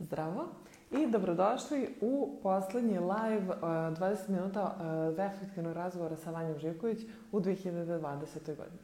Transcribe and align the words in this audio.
Zdravo 0.00 0.48
i 0.90 1.06
dobrodošli 1.06 1.94
u 2.00 2.38
poslednji 2.42 2.98
live 2.98 3.48
uh, 3.48 3.62
20 3.62 4.28
minuta 4.28 4.62
uh, 4.62 5.16
reflektivnog 5.16 5.72
razgovora 5.72 6.16
sa 6.16 6.30
Vanjom 6.30 6.58
Živković 6.58 6.98
u 7.32 7.40
2020. 7.40 8.56
godini. 8.56 8.78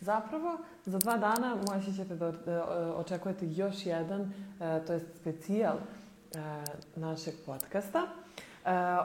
Zapravo, 0.00 0.58
za 0.84 0.98
dva 0.98 1.16
dana 1.16 1.56
moći 1.68 1.94
ćete 1.96 2.16
da 2.16 2.28
uh, 2.28 2.34
očekujete 3.00 3.46
još 3.50 3.86
jedan, 3.86 4.32
to 4.86 4.92
je 4.92 5.00
specijal 5.00 5.76
našeg 6.96 7.34
podcasta. 7.46 8.06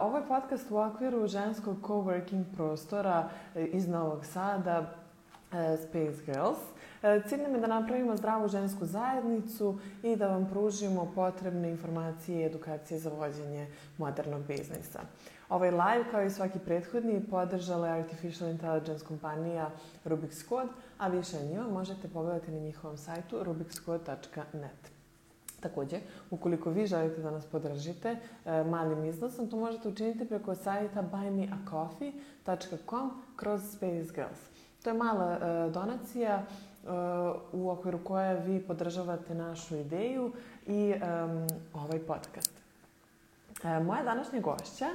Ovo 0.02 0.18
je 0.18 0.28
podcast 0.28 0.72
u 0.72 0.78
okviru 0.78 1.28
ženskog 1.28 1.78
coworking 1.82 2.44
prostora 2.56 3.30
iz 3.56 3.88
Novog 3.88 4.26
Sada, 4.26 5.05
Space 5.78 6.26
Girls. 6.26 6.58
E, 7.04 7.22
cilj 7.28 7.42
nam 7.42 7.56
je 7.56 7.62
da 7.62 7.68
napravimo 7.68 8.18
zdravu 8.18 8.48
žensku 8.48 8.86
zajednicu 8.86 9.80
i 10.04 10.16
da 10.16 10.28
vam 10.28 10.50
pružimo 10.50 11.12
potrebne 11.16 11.70
informacije 11.70 12.42
i 12.42 12.46
edukacije 12.46 13.00
za 13.00 13.10
vođenje 13.10 13.68
modernog 13.98 14.42
biznisa. 14.48 15.00
Ovaj 15.50 15.72
live, 15.72 16.06
kao 16.12 16.24
i 16.24 16.30
svaki 16.30 16.60
prethodni, 16.60 17.26
podržala 17.30 17.88
je 17.88 18.02
Artificial 18.02 18.50
Intelligence 18.50 19.06
kompanija 19.06 19.70
Rubik's 20.06 20.50
Code, 20.50 20.70
a 20.98 21.08
više 21.08 21.38
o 21.38 21.46
njima 21.46 21.68
možete 21.68 22.08
pogledati 22.08 22.52
na 22.52 22.60
njihovom 22.60 22.98
sajtu 22.98 23.44
rubikscode.net. 23.44 24.92
Takođe, 25.60 26.00
ukoliko 26.32 26.70
vi 26.70 26.88
želite 26.88 27.22
da 27.22 27.32
nas 27.32 27.46
podržite 27.46 28.10
e, 28.10 28.18
malim 28.64 29.06
iznosom, 29.06 29.50
to 29.50 29.58
možete 29.58 29.90
učiniti 29.90 30.26
preko 30.26 30.56
sajta 30.56 31.04
buymeacoffee.com 31.12 33.12
kroz 33.36 33.62
Space 33.72 34.14
Girls. 34.16 34.55
To 34.86 34.90
je 34.90 34.94
mala 34.94 35.32
e, 35.32 35.70
donacija 35.70 36.44
u 37.54 37.70
okviru 37.70 38.00
koje 38.04 38.40
vi 38.40 38.60
podržavate 38.60 39.36
našu 39.36 39.76
ideju 39.76 40.32
i 40.68 40.94
ovaj 41.74 42.00
podcast. 42.00 42.52
E, 43.64 43.80
moja 43.80 44.04
današnja 44.04 44.40
gošća 44.40 44.90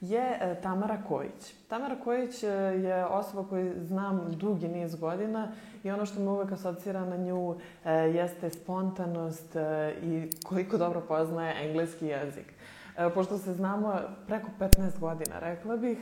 je 0.00 0.38
e, 0.40 0.60
Tamara 0.62 1.02
Kojić. 1.08 1.54
Tamara 1.68 1.96
Kojić 2.04 2.42
e, 2.42 2.48
je 2.48 3.06
osoba 3.06 3.48
koju 3.48 3.72
znam 3.84 4.32
dugi 4.32 4.68
niz 4.68 4.94
godina 4.94 5.48
i 5.84 5.90
ono 5.90 6.06
što 6.06 6.20
me 6.20 6.30
uvek 6.30 6.52
asocira 6.52 7.04
na 7.04 7.16
nju 7.16 7.56
e, 7.84 7.92
jeste 7.92 8.50
spontanost 8.50 9.56
e, 9.56 9.94
i 10.02 10.30
koliko 10.44 10.78
dobro 10.78 11.00
poznaje 11.00 11.68
engleski 11.68 12.06
jezik. 12.06 12.52
E, 12.98 13.10
pošto 13.14 13.38
se 13.38 13.54
znamo 13.54 14.00
preko 14.26 14.48
15 14.58 14.98
godina, 14.98 15.38
rekla 15.38 15.76
bih, 15.76 15.98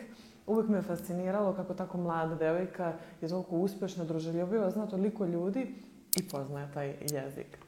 uvek 0.47 0.69
me 0.69 0.83
fasciniralo 0.83 1.53
kako 1.53 1.75
tako 1.75 1.98
mlada 1.98 2.34
devojka 2.34 2.92
je 3.20 3.28
toliko 3.28 3.56
uspešna, 3.56 4.05
druželjubiva, 4.05 4.70
zna 4.70 4.86
toliko 4.86 5.25
ljudi 5.25 5.75
i 6.17 6.28
poznaje 6.28 6.69
taj 6.75 6.95
jezik. 7.01 7.59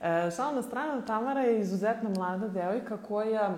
E, 0.00 0.30
šal 0.36 0.54
na 0.54 0.62
stranu, 0.62 1.02
Tamara 1.06 1.40
je 1.40 1.60
izuzetno 1.60 2.10
mlada 2.10 2.48
devojka 2.48 2.96
koja 2.96 3.56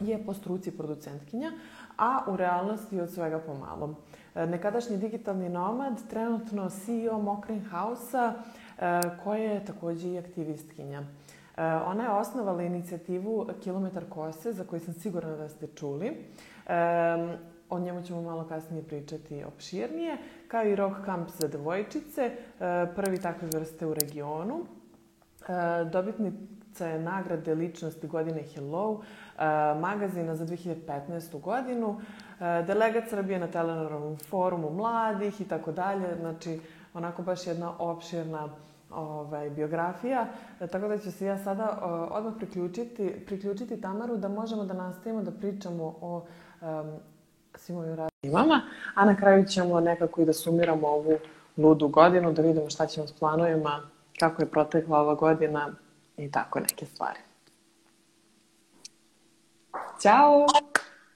je 0.00 0.24
po 0.26 0.34
struci 0.34 0.70
producentkinja, 0.70 1.52
a 1.96 2.24
u 2.28 2.36
realnosti 2.36 3.00
od 3.00 3.10
svega 3.10 3.38
pomalo. 3.38 3.94
E, 4.34 4.46
nekadašnji 4.46 4.96
digitalni 4.96 5.48
nomad, 5.48 6.08
trenutno 6.10 6.70
CEO 6.70 7.18
Mokrin 7.18 7.64
House-a, 7.70 8.32
e, 8.78 9.00
koja 9.24 9.42
je 9.42 9.64
takođe 9.64 10.08
i 10.08 10.18
aktivistkinja. 10.18 11.02
E, 11.56 11.64
ona 11.64 12.02
je 12.02 12.10
osnovala 12.10 12.62
inicijativu 12.62 13.46
Kilometar 13.62 14.04
kose, 14.08 14.52
za 14.52 14.64
koju 14.64 14.80
sam 14.80 14.94
sigurna 14.94 15.36
da 15.36 15.48
ste 15.48 15.66
čuli. 15.66 16.16
O 17.70 17.78
njemu 17.78 18.02
ćemo 18.02 18.22
malo 18.22 18.44
kasnije 18.48 18.82
pričati 18.82 19.44
opširnije, 19.44 20.16
kao 20.48 20.64
i 20.64 20.76
Rock 20.76 20.96
Camp 21.04 21.28
za 21.38 21.48
devojčice, 21.48 22.22
e, 22.22 22.34
prvi 22.96 23.18
takve 23.18 23.48
vrste 23.48 23.86
u 23.86 23.94
regionu. 23.94 24.56
E, 24.58 25.84
dobitnica 25.84 26.86
je 26.86 26.98
nagrade 26.98 27.54
ličnosti 27.54 28.06
godine 28.06 28.42
Hello, 28.42 29.00
e, 29.38 29.44
magazina 29.80 30.36
za 30.36 30.46
2015. 30.46 31.40
godinu, 31.40 32.00
delegat 32.66 33.08
Srbije 33.08 33.38
na 33.38 33.46
Telenorovom 33.46 34.16
forumu 34.16 34.70
mladih 34.70 35.40
i 35.40 35.44
tako 35.44 35.72
dalje, 35.72 36.16
znači 36.20 36.60
onako 36.94 37.22
baš 37.22 37.46
jedna 37.46 37.72
opširna 37.78 38.48
ovaj, 38.90 39.50
biografija, 39.50 40.26
tako 40.58 40.88
da 40.88 40.98
ću 40.98 41.12
se 41.12 41.26
ja 41.26 41.38
sada 41.38 41.78
odmah 42.10 42.34
priključiti, 42.36 43.24
priključiti 43.26 43.80
Tamaru 43.80 44.16
da 44.16 44.28
možemo 44.28 44.64
da 44.64 44.74
nastavimo 44.74 45.22
da 45.22 45.30
pričamo 45.30 45.84
o 46.00 46.26
um, 46.60 47.00
svim 47.54 47.78
ovim 47.78 47.94
radnjima, 47.94 48.60
a 48.94 49.04
na 49.04 49.16
kraju 49.16 49.44
ćemo 49.44 49.80
nekako 49.80 50.22
i 50.22 50.24
da 50.24 50.32
sumiramo 50.32 50.88
ovu 50.88 51.18
ludu 51.56 51.88
godinu, 51.88 52.32
da 52.32 52.42
vidimo 52.42 52.70
šta 52.70 52.86
ćemo 52.86 53.06
s 53.06 53.12
planovima, 53.12 53.80
kako 54.18 54.42
je 54.42 54.50
protekla 54.50 55.00
ova 55.00 55.14
godina 55.14 55.68
i 56.16 56.30
tako 56.30 56.60
neke 56.60 56.86
stvari. 56.86 57.18
Ćao! 60.02 60.46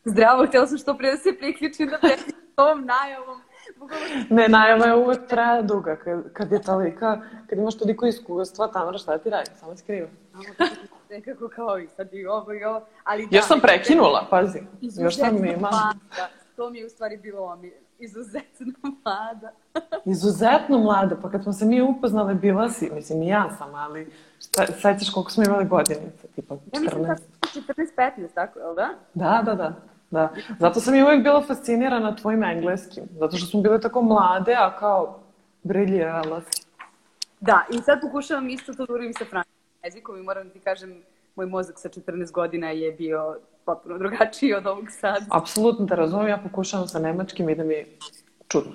Zdravo, 0.05 0.47
htjela 0.47 0.67
sam 0.67 0.79
što 0.79 0.97
pre 0.97 1.11
da 1.11 1.17
se 1.17 1.39
priključim 1.39 1.89
da 1.89 1.99
pretim 1.99 2.35
ovom 2.57 2.85
najavom. 2.85 3.41
Ne, 4.31 4.49
najava 4.49 4.87
je 4.87 4.95
uvek 4.95 5.29
traja 5.29 5.63
duga. 5.63 5.97
Kad, 5.97 6.33
kad 6.33 6.53
je 6.53 6.63
tolika, 6.63 7.21
kad 7.47 7.59
imaš 7.59 7.79
toliko 7.79 8.07
iskustva, 8.07 8.69
tamo 8.69 8.99
šta 8.99 9.19
ti 9.19 9.31
radi? 9.31 9.51
Samo 9.61 9.77
skriva. 9.77 10.09
Nekako 11.11 11.49
kao 11.49 11.79
i 11.79 11.89
sad 11.97 12.15
i 12.15 12.27
ovo 12.27 12.53
i 12.53 12.65
ovo. 12.65 12.87
Ali 13.05 13.27
da, 13.27 13.37
Još 13.37 13.47
sam 13.47 13.61
prekinula, 13.61 14.27
pazi. 14.31 14.59
Još 14.81 15.17
sam 15.17 15.45
imala. 15.45 15.95
To 16.57 16.71
mi 16.71 16.79
je 16.79 16.87
u 16.87 16.89
stvari 16.89 17.17
bilo 17.17 17.43
omiljeno. 17.43 17.85
Izuzetno 17.99 18.67
mlada. 19.05 19.53
Izuzetno 20.05 20.79
mlada, 20.79 21.17
pa 21.23 21.31
kad 21.31 21.43
smo 21.43 21.53
se 21.53 21.65
mi 21.65 21.83
upoznale, 21.83 22.35
bila 22.35 22.71
si, 22.71 22.91
mislim 22.95 23.23
i 23.23 23.29
ja 23.29 23.51
sam, 23.59 23.75
ali 23.75 24.13
šta, 24.41 24.67
sećaš 24.67 25.11
koliko 25.15 25.31
smo 25.31 25.45
imali 25.45 25.65
godinice, 25.65 26.27
tipa 26.35 26.55
14. 26.55 26.59
Ja 26.75 26.81
mislim 26.81 27.03
da 27.03 27.17
14-15, 28.03 28.29
tako, 28.35 28.59
je 28.59 28.67
li 28.67 28.77
da? 28.77 28.89
Da, 29.15 29.43
da, 29.45 29.55
da. 29.55 29.75
Da. 30.11 30.33
Zato 30.59 30.81
sam 30.81 30.95
i 30.95 31.03
uvijek 31.03 31.23
bila 31.23 31.43
fascinirana 31.43 32.17
tvojim 32.17 32.43
engleskim. 32.43 33.05
Zato 33.19 33.37
što 33.37 33.47
smo 33.47 33.61
bile 33.61 33.81
tako 33.81 34.03
mlade, 34.03 34.55
a 34.55 34.77
kao 34.79 35.19
briljirala 35.63 36.41
si. 36.41 36.67
Da, 37.41 37.65
i 37.71 37.79
sad 37.79 38.01
pokušavam 38.01 38.49
isto 38.49 38.75
to 38.75 38.87
da 38.87 38.93
uradim 38.93 39.13
sa 39.13 39.25
francuskim 39.25 39.64
jezikom 39.85 40.19
i 40.19 40.23
moram 40.23 40.47
da 40.47 40.53
ti 40.53 40.61
kažem, 40.61 41.03
moj 41.37 41.47
mozak 41.47 41.79
sa 41.79 41.89
14 41.89 42.33
godina 42.33 42.71
je 42.71 42.93
bio 42.93 43.37
potpuno 43.65 43.99
drugačiji 43.99 44.55
od 44.55 44.67
ovog 44.67 44.85
sad. 44.91 45.25
Apsolutno 45.31 45.87
te 45.87 45.97
razumem, 45.97 46.29
ja 46.29 46.39
pokušavam 46.39 46.89
sa 46.89 46.99
nemačkim 46.99 47.49
i 47.49 47.55
da 47.55 47.65
mi 47.65 47.85
čudno. 48.49 48.73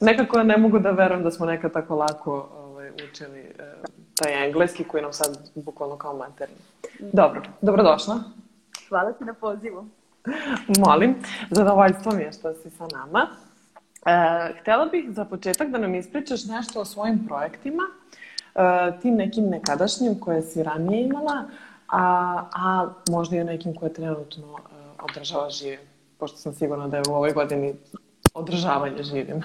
Nekako 0.00 0.42
ne 0.42 0.56
mogu 0.56 0.78
da 0.78 0.90
verujem 0.90 1.22
da 1.22 1.30
smo 1.30 1.46
nekad 1.46 1.72
tako 1.72 1.94
lako 1.94 2.50
ovaj, 2.56 2.90
učili 3.10 3.38
eh, 3.38 3.74
taj 4.14 4.46
engleski 4.46 4.84
koji 4.84 5.02
nam 5.02 5.12
sad 5.12 5.50
bukvalno 5.54 5.96
kao 5.96 6.16
materni. 6.16 6.56
Dobro, 6.98 7.42
dobrodošla. 7.60 8.20
Hvala 8.88 9.12
ti 9.12 9.24
na 9.24 9.34
pozivu. 9.34 9.86
Molim, 10.86 11.14
zadovoljstvo 11.50 12.12
mi 12.12 12.22
je 12.22 12.32
što 12.32 12.54
si 12.54 12.70
sa 12.70 12.86
nama. 12.92 13.26
E, 14.06 14.60
htela 14.60 14.86
bih 14.86 15.04
za 15.08 15.24
početak 15.24 15.68
da 15.68 15.78
nam 15.78 15.94
ispričaš 15.94 16.44
nešto 16.44 16.80
o 16.80 16.84
svojim 16.84 17.26
projektima, 17.26 17.82
tim 19.02 19.14
nekim 19.14 19.48
nekadašnjim 19.48 20.20
koje 20.20 20.42
si 20.42 20.62
ranije 20.62 21.02
imala, 21.04 21.44
a, 21.88 22.02
a 22.52 22.88
možda 23.10 23.36
i 23.36 23.40
o 23.40 23.44
nekim 23.44 23.74
koje 23.74 23.92
trenutno 23.92 24.46
e, 24.46 25.02
održava 25.02 25.50
živim, 25.50 25.80
pošto 26.18 26.38
sam 26.38 26.52
sigurna 26.52 26.88
da 26.88 26.96
je 26.96 27.02
u 27.10 27.14
ovoj 27.14 27.32
godini 27.32 27.74
održavanje 28.34 29.02
živim. 29.02 29.42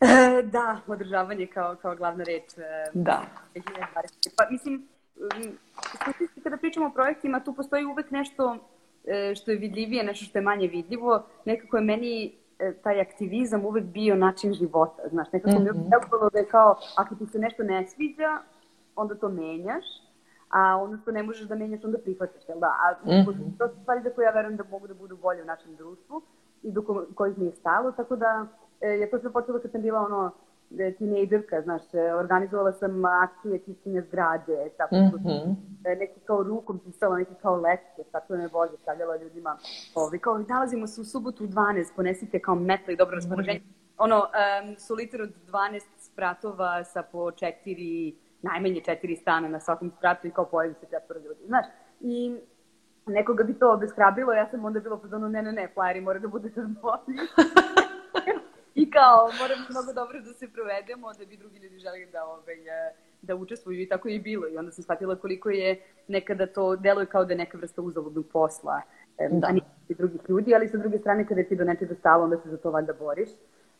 E, 0.00 0.42
da, 0.42 0.80
održavanje 0.86 1.46
kao, 1.46 1.76
kao 1.82 1.96
glavna 1.96 2.24
reč. 2.24 2.58
E, 2.58 2.62
Da. 2.94 3.22
2020. 3.54 4.28
Pa 4.36 4.50
mislim, 4.50 4.88
kada 6.42 6.56
pričamo 6.56 6.86
o 6.86 6.92
projektima, 6.92 7.40
tu 7.40 7.54
postoji 7.54 7.84
uvek 7.84 8.10
nešto 8.10 8.56
e, 9.04 9.34
što 9.34 9.50
je 9.50 9.56
vidljivije, 9.56 10.04
nešto 10.04 10.24
što 10.24 10.38
je 10.38 10.42
manje 10.42 10.66
vidljivo. 10.66 11.22
Nekako 11.44 11.76
je 11.76 11.82
meni 11.82 12.32
e, 12.58 12.72
taj 12.82 13.00
aktivizam 13.00 13.64
uvek 13.64 13.84
bio 13.84 14.14
način 14.14 14.54
života, 14.54 15.02
znaš, 15.10 15.32
nekako 15.32 15.50
mm 15.50 15.64
-hmm. 15.64 15.72
mi 15.72 15.84
je 15.84 15.90
delovalo 15.90 16.30
da 16.30 16.38
je 16.38 16.48
kao, 16.48 16.78
ako 16.96 17.14
ti 17.14 17.26
se 17.26 17.38
nešto 17.38 17.62
ne 17.62 17.86
sviđa, 17.86 18.38
onda 18.96 19.14
to 19.14 19.28
menjaš, 19.28 19.84
a 20.50 20.76
ono 20.76 20.98
što 20.98 21.10
ne 21.12 21.22
možeš 21.22 21.48
da 21.48 21.54
menjaš, 21.54 21.84
onda 21.84 21.98
prihvataš, 21.98 22.48
jel 22.48 22.60
da? 22.60 22.66
A 22.66 23.06
mm 23.06 23.10
-hmm. 23.10 23.58
to 23.58 23.68
su 23.68 23.74
stvari 23.82 24.02
za 24.02 24.10
koje 24.10 24.24
ja 24.24 24.30
verujem 24.30 24.56
da 24.56 24.64
mogu 24.70 24.86
da 24.86 24.94
budu 24.94 25.16
bolje 25.16 25.42
u 25.42 25.46
našem 25.46 25.76
društvu 25.76 26.22
i 26.62 26.72
do 26.72 26.82
ko 26.82 27.06
kojih 27.14 27.38
mi 27.38 27.46
je 27.46 27.52
stalo, 27.52 27.92
tako 27.92 28.16
da 28.16 28.46
e, 28.80 28.88
je 28.88 29.10
to 29.10 29.18
sve 29.18 29.32
počelo 29.32 29.58
kad 29.58 29.70
sam 29.70 29.82
bila 29.82 30.00
ono, 30.00 30.30
e, 30.78 30.92
tinejdžerka, 30.92 31.62
znaš, 31.62 31.82
e, 31.94 32.14
organizovala 32.14 32.72
sam 32.72 33.04
akcije 33.04 33.58
čišćenja 33.58 34.02
zgrade, 34.02 34.70
tako 34.76 34.94
Mm 34.96 34.98
mm 34.98 35.24
-hmm. 35.24 35.54
neki 35.98 36.20
kao 36.20 36.42
rukom 36.42 36.78
pisala, 36.78 37.18
neki 37.18 37.34
kao 37.42 37.56
lekcije, 37.56 38.04
tako 38.12 38.32
me 38.32 38.48
Bože, 38.48 38.76
stavljala 38.82 39.16
ljudima, 39.16 39.56
ovi, 39.94 40.18
kao 40.18 40.38
nalazimo 40.38 40.86
se 40.86 41.00
u 41.00 41.04
subotu 41.04 41.44
u 41.44 41.46
12, 41.46 41.96
ponesite 41.96 42.40
kao 42.40 42.54
metla 42.54 42.92
i 42.92 42.96
dobro 42.96 43.14
raspoloženje. 43.14 43.60
Ono, 43.98 44.16
um, 44.16 44.74
soliter 44.78 45.22
od 45.22 45.30
12 45.46 45.82
spratova 45.98 46.84
sa 46.84 47.02
po 47.02 47.30
četiri, 47.30 48.16
najmanje 48.42 48.80
četiri 48.80 49.16
stana 49.16 49.48
na 49.48 49.60
svakom 49.60 49.90
spratu 49.98 50.26
i 50.26 50.30
kao 50.30 50.44
pojavi 50.44 50.74
se 50.74 50.86
četvora 50.90 51.20
ljudi, 51.20 51.46
znaš. 51.46 51.66
I 52.00 52.36
nekoga 53.06 53.44
bi 53.44 53.58
to 53.58 53.72
obeshrabilo, 53.72 54.32
ja 54.32 54.48
sam 54.50 54.64
onda 54.64 54.80
bila 54.80 55.00
zonu, 55.04 55.28
ne, 55.28 55.42
ne, 55.42 55.52
ne, 55.52 55.68
flajeri 55.74 56.00
mora 56.00 56.18
da 56.18 56.28
bude 56.28 56.50
još 56.56 56.66
bolji. 56.82 57.18
I 58.74 58.90
kao, 58.90 59.30
moramo 59.40 59.64
mnogo 59.70 59.92
dobro 59.92 60.20
da 60.20 60.32
se 60.32 60.48
provedemo, 60.52 61.12
da 61.12 61.24
bi 61.24 61.36
drugi 61.36 61.58
ljudi 61.58 61.78
želi 61.78 62.08
da, 62.12 62.24
ovaj, 62.24 62.56
da 63.22 63.34
učestvuju 63.36 63.80
i 63.80 63.88
tako 63.88 64.08
je 64.08 64.14
i 64.14 64.20
bilo. 64.20 64.48
I 64.48 64.58
onda 64.58 64.70
sam 64.70 64.82
shvatila 64.82 65.16
koliko 65.16 65.50
je 65.50 65.82
nekada 66.08 66.46
to 66.46 66.76
deluje 66.76 67.06
kao 67.06 67.24
da 67.24 67.32
je 67.32 67.38
neka 67.38 67.58
vrsta 67.58 67.82
uzaludnog 67.82 68.24
posla, 68.32 68.82
da. 69.30 69.46
a 69.46 69.52
nije 69.52 69.64
drugih 69.88 70.20
ljudi, 70.28 70.54
ali 70.54 70.68
sa 70.68 70.76
druge 70.76 70.98
strane 70.98 71.26
kada 71.26 71.42
ti 71.42 71.56
do 71.56 71.64
nečega 71.64 71.94
stalo, 71.94 72.24
onda 72.24 72.36
se 72.36 72.48
za 72.48 72.56
to 72.56 72.70
valjda 72.70 72.92
boriš. 72.92 73.28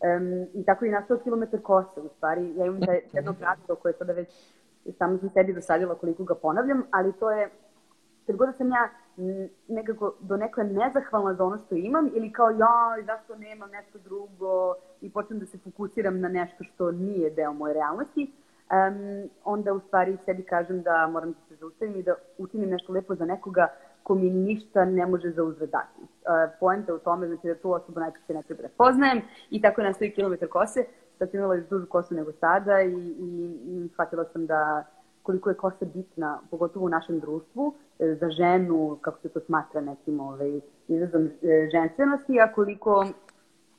Um, 0.02 0.46
I 0.54 0.64
tako 0.64 0.84
je 0.84 0.92
nastao 0.92 1.18
kilometar 1.18 1.60
kose, 1.60 2.00
u 2.00 2.08
stvari. 2.08 2.56
Ja 2.56 2.66
imam 2.66 2.80
da 2.80 2.92
jedno 3.12 3.32
pravilo 3.32 3.76
koje 3.82 3.94
sada 3.94 4.12
već 4.12 4.28
samo 4.98 5.18
sam 5.18 5.30
sebi 5.30 5.52
dosadila 5.52 5.94
koliko 5.94 6.24
ga 6.24 6.34
ponavljam, 6.34 6.82
ali 6.90 7.12
to 7.12 7.30
je, 7.30 7.50
kad 8.26 8.36
god 8.36 8.56
sam 8.56 8.70
ja 8.70 8.88
nekako 9.68 10.14
do 10.20 10.36
nekle 10.36 10.64
nezahvalna 10.64 11.34
za 11.34 11.44
ono 11.44 11.58
što 11.58 11.74
imam 11.74 12.10
ili 12.14 12.32
kao 12.32 12.50
ja, 12.50 13.04
zašto 13.06 13.36
nemam 13.36 13.70
nešto 13.70 13.98
drugo 13.98 14.74
i 15.00 15.10
počnem 15.10 15.38
da 15.38 15.46
se 15.46 15.58
fokusiram 15.58 16.20
na 16.20 16.28
nešto 16.28 16.64
što 16.64 16.90
nije 16.90 17.30
deo 17.30 17.52
moje 17.52 17.74
realnosti, 17.74 18.32
um, 18.70 19.28
onda 19.44 19.72
u 19.72 19.80
stvari 19.80 20.16
sebi 20.24 20.42
kažem 20.42 20.82
da 20.82 21.06
moram 21.06 21.32
da 21.32 21.38
se 21.48 21.54
zaustavim 21.54 21.96
i 21.96 22.02
da 22.02 22.14
učinim 22.38 22.70
nešto 22.70 22.92
lepo 22.92 23.14
za 23.14 23.24
nekoga 23.24 23.68
ko 24.02 24.14
mi 24.14 24.30
ništa 24.30 24.84
ne 24.84 25.06
može 25.06 25.30
za 25.30 25.42
uzvrat 25.42 25.70
dati. 25.70 26.00
Uh, 26.00 26.08
poenta 26.60 26.94
u 26.94 26.98
tome 26.98 27.26
znači 27.26 27.46
da 27.46 27.54
tu 27.54 27.72
osobu 27.72 28.00
najčešće 28.00 28.34
ne 28.34 28.42
treba 28.42 28.62
da 28.62 29.20
i 29.50 29.62
tako 29.62 29.80
je 29.80 29.86
nastoji 29.86 30.10
kilometar 30.10 30.48
kose. 30.48 30.84
Sad 31.18 31.30
sam 31.30 31.38
imala 31.38 31.54
još 31.54 31.68
dužu 31.68 31.86
kosu 31.86 32.14
nego 32.14 32.32
sada 32.32 32.80
i, 32.80 32.94
i, 33.18 33.58
i 33.66 33.88
shvatila 33.92 34.24
sam 34.32 34.46
da 34.46 34.84
koliko 35.22 35.50
je 35.50 35.56
kosa 35.56 35.84
bitna, 35.94 36.40
pogotovo 36.50 36.86
u 36.86 36.88
našem 36.88 37.20
društvu, 37.20 37.74
e, 37.98 38.14
za 38.20 38.30
ženu, 38.30 38.98
kako 39.00 39.18
se 39.20 39.28
to 39.28 39.40
smatra 39.40 39.80
nekim 39.80 40.20
ovaj, 40.20 40.60
izrazom 40.88 41.26
e, 41.26 41.68
ženstvenosti, 41.72 42.40
a 42.40 42.52
koliko 42.52 43.06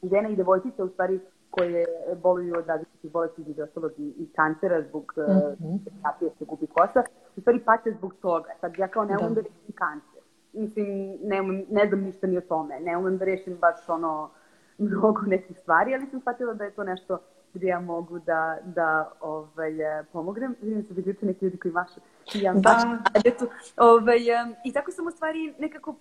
žena 0.03 0.29
i 0.29 0.35
devojčica 0.35 0.83
u 0.83 0.89
stvari 0.89 1.19
koje 1.49 1.85
boluju 2.23 2.53
od 2.57 2.67
različitih 2.67 3.11
bolesti 3.11 3.41
između 3.41 3.63
ostalog 3.63 3.91
i, 3.97 4.13
i 4.17 4.27
kancera 4.35 4.81
zbog 4.81 5.13
mm 5.17 5.21
-hmm. 5.21 5.79
terapije 5.83 6.31
se 6.39 6.45
gubi 6.45 6.67
kosa, 6.67 7.03
u 7.35 7.41
stvari 7.41 7.59
pate 7.59 7.91
zbog 7.97 8.13
toga. 8.21 8.49
Sad 8.61 8.73
ja 8.77 8.87
kao 8.87 9.05
ne 9.05 9.17
umem 9.17 9.33
da, 9.33 9.41
da 9.41 9.49
kancer. 9.75 10.12
Mislim, 10.53 11.17
ne, 11.23 11.41
umem, 11.41 11.65
ne 11.69 11.87
znam 11.87 12.01
ništa 12.01 12.27
ni 12.27 12.37
o 12.37 12.41
tome. 12.41 12.79
Ne 12.79 12.97
umem 12.97 13.17
da 13.17 13.25
rešim 13.25 13.57
baš 13.61 13.89
ono 13.89 14.29
mnogo 14.77 15.21
nekih 15.35 15.57
stvari, 15.57 15.93
ali 15.93 16.05
sam 16.05 16.19
shvatila 16.19 16.53
da 16.53 16.63
je 16.63 16.71
to 16.71 16.83
nešto 16.83 17.19
gde 17.53 17.67
ja 17.67 17.79
mogu 17.79 18.19
da, 18.19 18.57
da 18.63 19.11
ovaj, 19.21 19.71
pomognem. 20.11 20.55
Vidim 20.61 20.83
se 20.83 20.93
vidite 20.93 21.25
neki 21.25 21.45
ljudi 21.45 21.57
koji 21.57 21.71
mašu. 21.71 21.99
Ja 22.33 22.53
da. 22.53 22.99
Djecu. 23.23 23.47
Ovaj, 23.77 24.17
I 24.65 24.73
tako 24.73 24.91
sam 24.91 25.07
u 25.07 25.11
stvari 25.11 25.53
nekako 25.59 25.95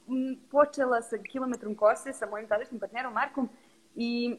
počela 0.50 1.02
sa 1.02 1.16
kilometrom 1.18 1.74
kose 1.74 2.12
sa 2.12 2.26
mojim 2.26 2.48
tadašnjim 2.48 2.80
partnerom 2.80 3.12
Markom 3.12 3.48
I, 3.94 4.36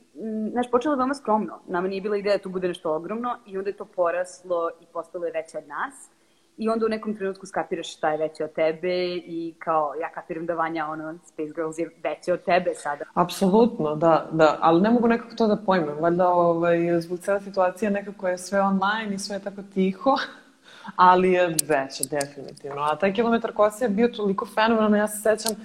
znaš, 0.51 0.71
počela 0.71 0.95
veoma 0.95 1.13
skromno. 1.13 1.59
Nama 1.67 1.87
nije 1.87 2.01
bila 2.01 2.17
ideja 2.17 2.37
da 2.37 2.43
to 2.43 2.49
bude 2.49 2.67
nešto 2.67 2.95
ogromno 2.95 3.37
i 3.45 3.57
onda 3.57 3.69
je 3.69 3.77
to 3.77 3.85
poraslo 3.85 4.69
i 4.81 4.85
postalo 4.93 5.25
je 5.25 5.31
veće 5.31 5.57
od 5.57 5.67
nas. 5.67 6.09
I 6.57 6.69
onda 6.69 6.85
u 6.85 6.89
nekom 6.89 7.15
trenutku 7.15 7.45
skapiraš 7.45 7.95
šta 7.95 8.11
je 8.11 8.17
veće 8.17 8.43
od 8.43 8.53
tebe 8.53 9.15
i 9.15 9.53
kao 9.59 9.93
ja 10.01 10.09
kapiram 10.09 10.45
da 10.45 10.53
Vanja, 10.53 10.87
ono, 10.87 11.17
Space 11.25 11.53
Girls 11.55 11.77
je 11.77 11.89
veće 12.03 12.33
od 12.33 12.43
tebe 12.43 12.73
sada. 12.73 13.05
Apsolutno, 13.13 13.95
da, 13.95 14.29
da, 14.31 14.57
ali 14.61 14.81
ne 14.81 14.89
mogu 14.89 15.07
nekako 15.07 15.35
to 15.35 15.47
da 15.47 15.55
pojmem. 15.55 15.97
Valjda 15.99 16.29
ovaj, 16.29 17.01
zbog 17.01 17.19
cela 17.19 17.39
situacija 17.41 17.91
nekako 17.91 18.27
je 18.27 18.37
sve 18.37 18.61
online 18.61 19.15
i 19.15 19.19
sve 19.19 19.35
je 19.35 19.43
tako 19.43 19.61
tiho, 19.73 20.15
ali 20.95 21.31
je 21.31 21.47
veće, 21.47 22.03
definitivno. 22.09 22.81
A 22.81 22.95
taj 22.95 23.13
kilometar 23.13 23.53
kose 23.53 23.85
je 23.85 23.89
bio 23.89 24.07
toliko 24.07 24.45
fenomenalno, 24.45 24.97
ja 24.97 25.07
se 25.07 25.21
sećam, 25.21 25.55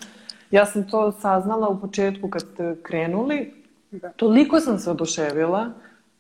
ja 0.51 0.67
sam 0.67 0.89
to 0.89 1.13
saznala 1.13 1.69
u 1.69 1.81
početku 1.81 2.31
kad 2.31 2.43
ste 2.43 2.77
krenuli, 2.83 3.59
Da. 3.91 4.13
Toliko 4.17 4.61
sam 4.61 4.79
se 4.79 4.91
oduševila 4.91 5.67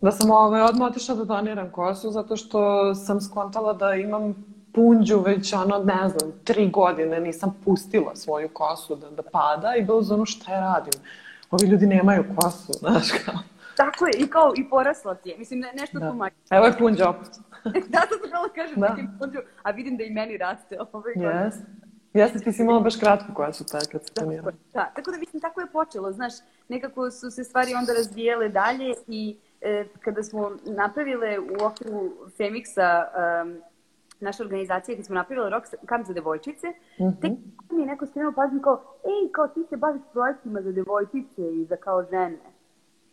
da 0.00 0.12
sam 0.12 0.31
ovaj, 0.31 0.62
odmah 0.62 0.91
otišla 0.91 1.15
da 1.15 1.25
doniram 1.25 1.70
kosu 1.70 2.11
zato 2.11 2.37
što 2.37 2.94
sam 2.94 3.20
skontala 3.20 3.73
da 3.73 3.94
imam 3.94 4.47
punđu 4.78 5.20
već 5.20 5.52
ono, 5.52 5.78
ne 5.78 6.08
znam, 6.08 6.32
tri 6.44 6.70
godine 6.70 7.20
nisam 7.20 7.56
pustila 7.64 8.16
svoju 8.16 8.48
kosu 8.48 8.96
da, 8.96 9.10
da 9.10 9.22
pada 9.22 9.75
i 9.76 9.82
bilo 9.82 10.02
za 10.02 10.14
ono 10.14 10.26
šta 10.26 10.52
ja 10.52 10.60
radim. 10.60 11.00
Ovi 11.50 11.66
ljudi 11.66 11.86
nemaju 11.86 12.25
kosu, 12.36 12.72
znaš 12.82 13.08
kao. 13.25 13.34
Tako 13.76 14.06
je, 14.06 14.12
i 14.19 14.26
kao, 14.26 14.52
i 14.56 14.69
porasla 14.70 15.14
ti 15.14 15.28
je. 15.28 15.38
Mislim, 15.38 15.60
ne, 15.60 15.72
nešto 15.80 15.98
da. 15.98 16.10
tu 16.10 16.19
Evo 16.50 16.66
je 16.66 16.78
punđa 16.78 17.08
opet. 17.08 17.28
da, 17.92 18.00
to 18.00 18.19
sam 18.19 18.28
htjela 18.28 18.48
kažem, 18.54 18.80
da. 18.80 18.96
punđu, 19.19 19.38
a 19.62 19.70
vidim 19.70 19.96
da 19.96 20.04
i 20.04 20.10
meni 20.10 20.36
raste. 20.36 20.78
Ovaj 20.92 21.14
yes. 21.14 21.52
Jeste, 22.14 22.38
ti 22.38 22.52
si 22.52 22.62
imala 22.62 22.81
baš 22.81 22.96
kratko 22.96 23.34
koja 23.34 23.52
su 23.52 23.66
taj 23.66 23.81
kad 23.92 24.06
se 24.06 24.12
planira. 24.14 24.42
Da, 24.74 24.92
tako 24.96 25.10
da 25.10 25.19
mislim, 25.19 25.40
tako 25.40 25.60
je 25.60 25.66
počelo, 25.66 26.12
znaš, 26.12 26.32
nekako 26.69 27.10
su 27.10 27.31
se 27.31 27.44
stvari 27.44 27.74
onda 27.74 27.92
razvijele 27.92 28.48
dalje 28.48 28.94
i 29.06 29.36
e, 29.60 29.84
kada 30.00 30.22
smo 30.22 30.50
napravile 30.64 31.38
u 31.38 31.64
okviru 31.64 32.12
Femixa 32.38 33.04
um, 33.42 33.62
naša 34.20 34.43
organizacija 34.43 34.94
gdje 34.94 35.05
smo 35.05 35.15
napravile 35.15 35.50
rock 35.50 35.67
kamp 35.87 36.06
za 36.06 36.12
devojčice, 36.12 36.67
mm 36.69 37.05
-hmm. 37.05 37.20
tek 37.20 37.32
mi 37.70 37.81
je 37.82 37.87
neko 37.87 38.06
skrenuo 38.06 38.32
pažnju 38.32 38.61
kao, 38.61 38.82
ej, 39.05 39.32
kao 39.32 39.49
ti 39.49 39.61
se 39.69 39.76
baviš 39.76 40.03
projektima 40.12 40.62
za 40.62 40.73
devojčice 40.73 41.43
i 41.55 41.65
za 41.65 41.76
kao 41.76 42.05
žene 42.11 42.38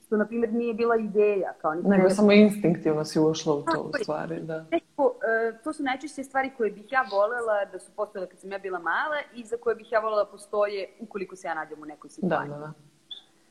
što, 0.05 0.17
na 0.17 0.25
primjer, 0.25 0.53
nije 0.53 0.73
bila 0.73 0.95
ideja. 0.95 1.53
Kao 1.61 1.73
Nego 1.73 2.03
ne... 2.03 2.09
samo 2.09 2.31
instinktivno 2.31 3.05
si 3.05 3.19
ušla 3.19 3.55
u 3.55 3.63
to, 3.63 3.81
u 3.81 3.91
stvari, 4.01 4.39
da. 4.41 4.65
Neko, 4.71 5.03
uh, 5.03 5.61
to 5.63 5.73
su 5.73 5.83
najčešće 5.83 6.23
stvari 6.23 6.51
koje 6.57 6.71
bih 6.71 6.91
ja 6.91 7.05
volela 7.11 7.65
da 7.71 7.79
su 7.79 7.91
postojale 7.95 8.29
kad 8.29 8.39
sam 8.39 8.51
ja 8.51 8.57
bila 8.57 8.79
mala 8.79 9.19
i 9.35 9.43
za 9.43 9.57
koje 9.57 9.75
bih 9.75 9.91
ja 9.91 9.99
volela 9.99 10.23
da 10.23 10.31
postoje 10.31 10.89
ukoliko 10.99 11.35
se 11.35 11.47
ja 11.47 11.53
nađem 11.53 11.81
u 11.81 11.85
nekoj 11.85 12.09
situaciji. 12.09 12.49
Da, 12.49 12.55
da, 12.55 12.59
da. 12.59 12.73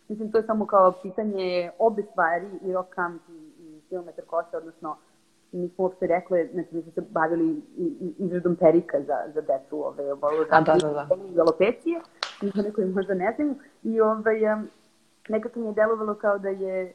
Mislim, 0.09 0.33
to 0.33 0.39
je 0.39 0.45
samo 0.45 0.67
kao 0.67 0.93
pitanje 1.03 1.71
obe 1.79 2.03
stvari, 2.03 2.47
i 2.62 2.73
rock 2.73 2.95
camp 2.95 3.23
i, 3.29 3.53
i 3.59 3.81
kilometar 3.89 4.25
kosa, 4.25 4.56
odnosno 4.56 4.97
mi 5.55 5.69
smo 5.69 5.85
uopšte 5.85 6.06
rekli, 6.06 6.49
znači 6.53 6.69
mi 6.75 6.83
smo 6.83 6.93
se 6.93 7.01
bavili 7.11 7.62
izradom 8.19 8.56
perika 8.56 9.01
za, 9.01 9.17
za 9.35 9.41
decu, 9.41 9.87
ove, 9.87 10.12
ove, 10.12 10.45
da, 10.51 10.61
da, 10.61 10.75
da, 10.75 10.89
da. 10.93 11.09
alopecije, 11.43 12.01
neko 12.43 12.81
možda 12.81 13.15
ne 13.15 13.33
znaju, 13.37 13.55
i 13.83 14.01
ovaj, 14.01 14.41
nekako 15.29 15.61
mi 15.61 15.67
je 15.67 15.73
delovalo 15.73 16.15
kao 16.15 16.39
da 16.39 16.49
je 16.49 16.93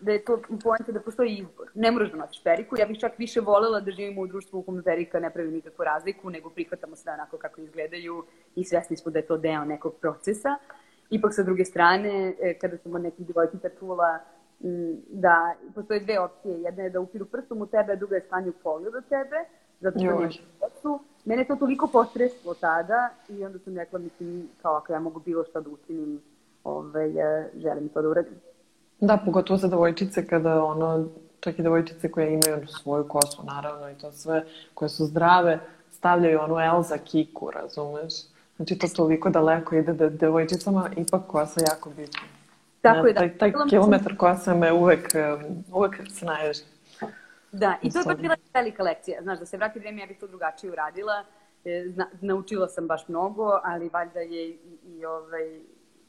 da 0.00 0.12
je 0.12 0.24
to 0.24 0.40
poenta 0.62 0.92
da 0.92 1.00
postoji 1.00 1.36
izbor. 1.36 1.70
Ne 1.74 1.90
moraš 1.90 2.10
da 2.10 2.16
nosiš 2.16 2.42
periku. 2.44 2.76
Ja 2.78 2.86
bih 2.86 2.98
čak 2.98 3.18
više 3.18 3.40
volela 3.40 3.80
da 3.80 3.90
živimo 3.90 4.20
u 4.20 4.26
društvu 4.26 4.58
u 4.58 4.62
kome 4.62 4.82
perika 4.82 5.20
ne 5.20 5.30
pravi 5.30 5.50
nikakvu 5.50 5.84
razliku, 5.84 6.30
nego 6.30 6.50
prihvatamo 6.50 6.96
sve 6.96 7.12
onako 7.12 7.38
kako 7.38 7.60
izgledaju 7.60 8.24
i 8.54 8.64
svesni 8.64 8.96
smo 8.96 9.12
da 9.12 9.18
je 9.18 9.26
to 9.26 9.36
deo 9.36 9.64
nekog 9.64 9.94
procesa. 10.00 10.56
Ipak 11.10 11.34
sa 11.34 11.42
druge 11.42 11.64
strane, 11.64 12.34
e, 12.40 12.58
kada 12.60 12.78
sam 12.78 12.94
od 12.94 13.02
nekih 13.02 13.26
devojčica 13.26 13.68
čula 13.78 14.18
da 15.08 15.54
postoje 15.74 16.00
dve 16.00 16.20
opcije. 16.20 16.60
Jedna 16.60 16.82
je 16.82 16.90
da 16.90 17.00
upiru 17.00 17.26
prstom 17.26 17.62
u 17.62 17.66
tebe, 17.66 17.92
a 17.92 17.96
druga 17.96 18.16
je 18.16 18.22
stanju 18.22 18.52
pogled 18.62 18.94
od 18.94 19.04
tebe, 19.08 19.36
zato 19.80 19.98
što 19.98 20.08
nemaš 20.08 20.40
decu. 20.60 21.00
Mene 21.24 21.44
to 21.44 21.56
toliko 21.56 21.86
potreslo 21.86 22.54
tada 22.54 23.10
i 23.28 23.44
onda 23.44 23.58
sam 23.58 23.76
rekla, 23.76 23.98
mislim, 23.98 24.48
kao 24.62 24.74
ako 24.74 24.92
ja 24.92 25.00
mogu 25.00 25.20
bilo 25.20 25.44
šta 25.44 25.60
da 25.60 25.70
učinim 25.70 26.20
ovaj, 26.64 27.12
želim 27.56 27.88
to 27.88 28.02
da 28.02 28.08
uradim. 28.08 28.34
Da, 29.00 29.18
pogotovo 29.24 29.56
za 29.56 29.68
devojčice 29.68 30.26
kada 30.26 30.64
ono, 30.64 31.08
čak 31.40 31.58
i 31.58 31.62
devojčice 31.62 32.10
koje 32.10 32.26
imaju 32.26 32.66
svoju 32.66 33.08
kosu 33.08 33.42
naravno 33.46 33.90
i 33.90 33.94
to 33.94 34.12
sve, 34.12 34.44
koje 34.74 34.88
su 34.88 35.04
zdrave, 35.04 35.60
stavljaju 35.90 36.40
onu 36.40 36.60
Elza 36.60 36.98
kiku, 36.98 37.50
razumeš? 37.50 38.14
Znači 38.56 38.78
to 38.78 38.86
toliko 38.96 39.30
daleko 39.30 39.74
ide 39.74 39.92
da 39.92 40.08
devojčicama 40.08 40.90
ipak 40.96 41.22
kosa 41.26 41.60
jako 41.70 41.90
bitna. 41.90 42.41
Tako 42.82 43.06
je, 43.06 43.12
da. 43.12 43.20
Taj, 43.20 43.38
taj 43.38 43.52
kilometar 43.70 44.16
kosa 44.16 44.54
me 44.54 44.72
uvek, 44.72 45.08
uvek 45.72 45.96
se 46.10 46.24
naježi. 46.24 46.62
Da, 47.52 47.78
i 47.82 47.90
to 47.90 47.98
je 47.98 48.04
baš 48.04 48.16
bila 48.16 48.36
velika 48.54 48.82
lekcija. 48.82 49.22
Znaš, 49.22 49.38
da 49.38 49.46
se 49.46 49.56
vrati 49.56 49.78
vreme, 49.78 50.00
ja 50.00 50.06
bih 50.06 50.18
to 50.18 50.26
drugačije 50.26 50.72
uradila. 50.72 51.24
E, 51.64 51.84
zna, 51.88 52.06
naučila 52.20 52.68
sam 52.68 52.86
baš 52.86 53.08
mnogo, 53.08 53.60
ali 53.64 53.88
valjda 53.88 54.20
je 54.20 54.48
i, 54.48 54.58
i 54.84 55.04
ovaj, 55.04 55.60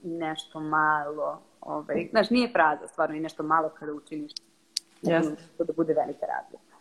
nešto 0.04 0.60
malo, 0.60 1.42
ovaj, 1.62 2.08
znaš, 2.12 2.30
nije 2.30 2.52
fraza, 2.52 2.88
stvarno 2.88 3.16
i 3.16 3.20
nešto 3.20 3.44
malo 3.44 3.70
kada 3.70 3.94
učiniš. 3.94 4.32
Jasno. 5.02 5.36
To 5.58 5.64
da 5.64 5.74
bude 5.74 5.94
velika 5.94 6.26
razlika. 6.26 6.76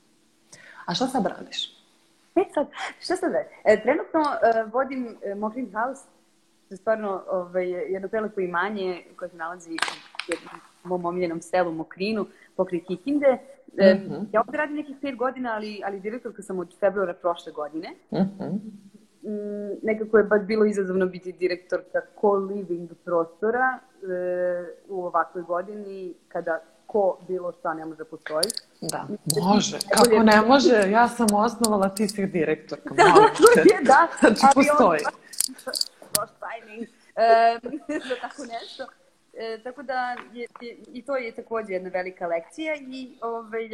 A 0.86 0.94
šta 0.94 1.06
sad 1.06 1.26
radiš? 1.26 1.82
E 2.34 2.40
sad, 2.54 2.66
šta 3.04 3.16
sad 3.16 3.32
radiš? 3.32 3.52
E, 3.64 3.82
trenutno 3.82 4.20
uh, 4.20 4.72
vodim 4.72 5.06
uh, 5.06 5.38
Mokrin 5.38 5.72
House, 5.72 6.04
to 6.72 6.74
je 6.74 6.78
stvarno 6.78 7.22
ovaj, 7.30 7.68
jedno 7.68 8.08
prelepo 8.08 8.40
imanje 8.40 9.04
koje 9.16 9.28
se 9.28 9.36
nalazi 9.36 9.70
u 9.70 9.76
jednom 10.28 10.60
mom 10.84 11.04
omiljenom 11.04 11.40
selu 11.40 11.72
Mokrinu, 11.72 12.26
pokraj 12.56 12.80
Kikinde. 12.80 13.38
E, 13.78 13.94
mm 13.94 13.98
-hmm. 13.98 14.26
Ja 14.32 14.40
ovde 14.40 14.58
radim 14.58 14.76
nekih 14.76 14.96
pet 15.00 15.16
godina, 15.16 15.54
ali, 15.54 15.82
ali 15.84 16.00
direktorka 16.00 16.42
sam 16.42 16.58
od 16.58 16.78
februara 16.80 17.14
prošle 17.14 17.52
godine. 17.52 17.88
Mm 18.10 18.16
-hmm 18.16 18.58
nekako 19.82 20.18
je 20.18 20.24
baš 20.24 20.40
bilo 20.42 20.64
izazovno 20.64 21.06
biti 21.06 21.32
direktorka 21.32 22.00
co-living 22.20 22.88
prostora 23.04 23.78
e, 23.78 24.74
u 24.88 25.04
ovakvoj 25.04 25.42
godini 25.42 26.14
kada 26.28 26.60
ko 26.86 27.18
bilo 27.28 27.52
šta 27.52 27.74
ne 27.74 27.84
može 27.84 28.04
postoji. 28.04 28.44
Da, 28.80 29.06
može. 29.42 29.78
Kako 29.94 30.22
ne 30.22 30.40
može, 30.40 30.90
ja 30.90 31.08
sam 31.08 31.26
osnovala, 31.32 31.88
ti 31.88 32.08
si 32.08 32.26
direktorka. 32.26 32.94
Da, 32.94 33.02
je, 33.56 33.80
da. 33.82 34.08
Znači, 34.20 34.46
postoji. 34.54 35.00
Baš 35.66 35.74
timing 36.52 36.88
za 38.08 38.14
tako 38.20 38.42
nešto. 38.42 38.86
E, 39.34 39.58
tako 39.62 39.82
da 39.82 40.16
je, 40.32 40.46
je, 40.60 40.76
i 40.92 41.02
to 41.02 41.16
je 41.16 41.34
takođe 41.34 41.72
jedna 41.72 41.90
velika 41.90 42.26
lekcija 42.26 42.74
i 42.74 43.18
ovaj, 43.20 43.68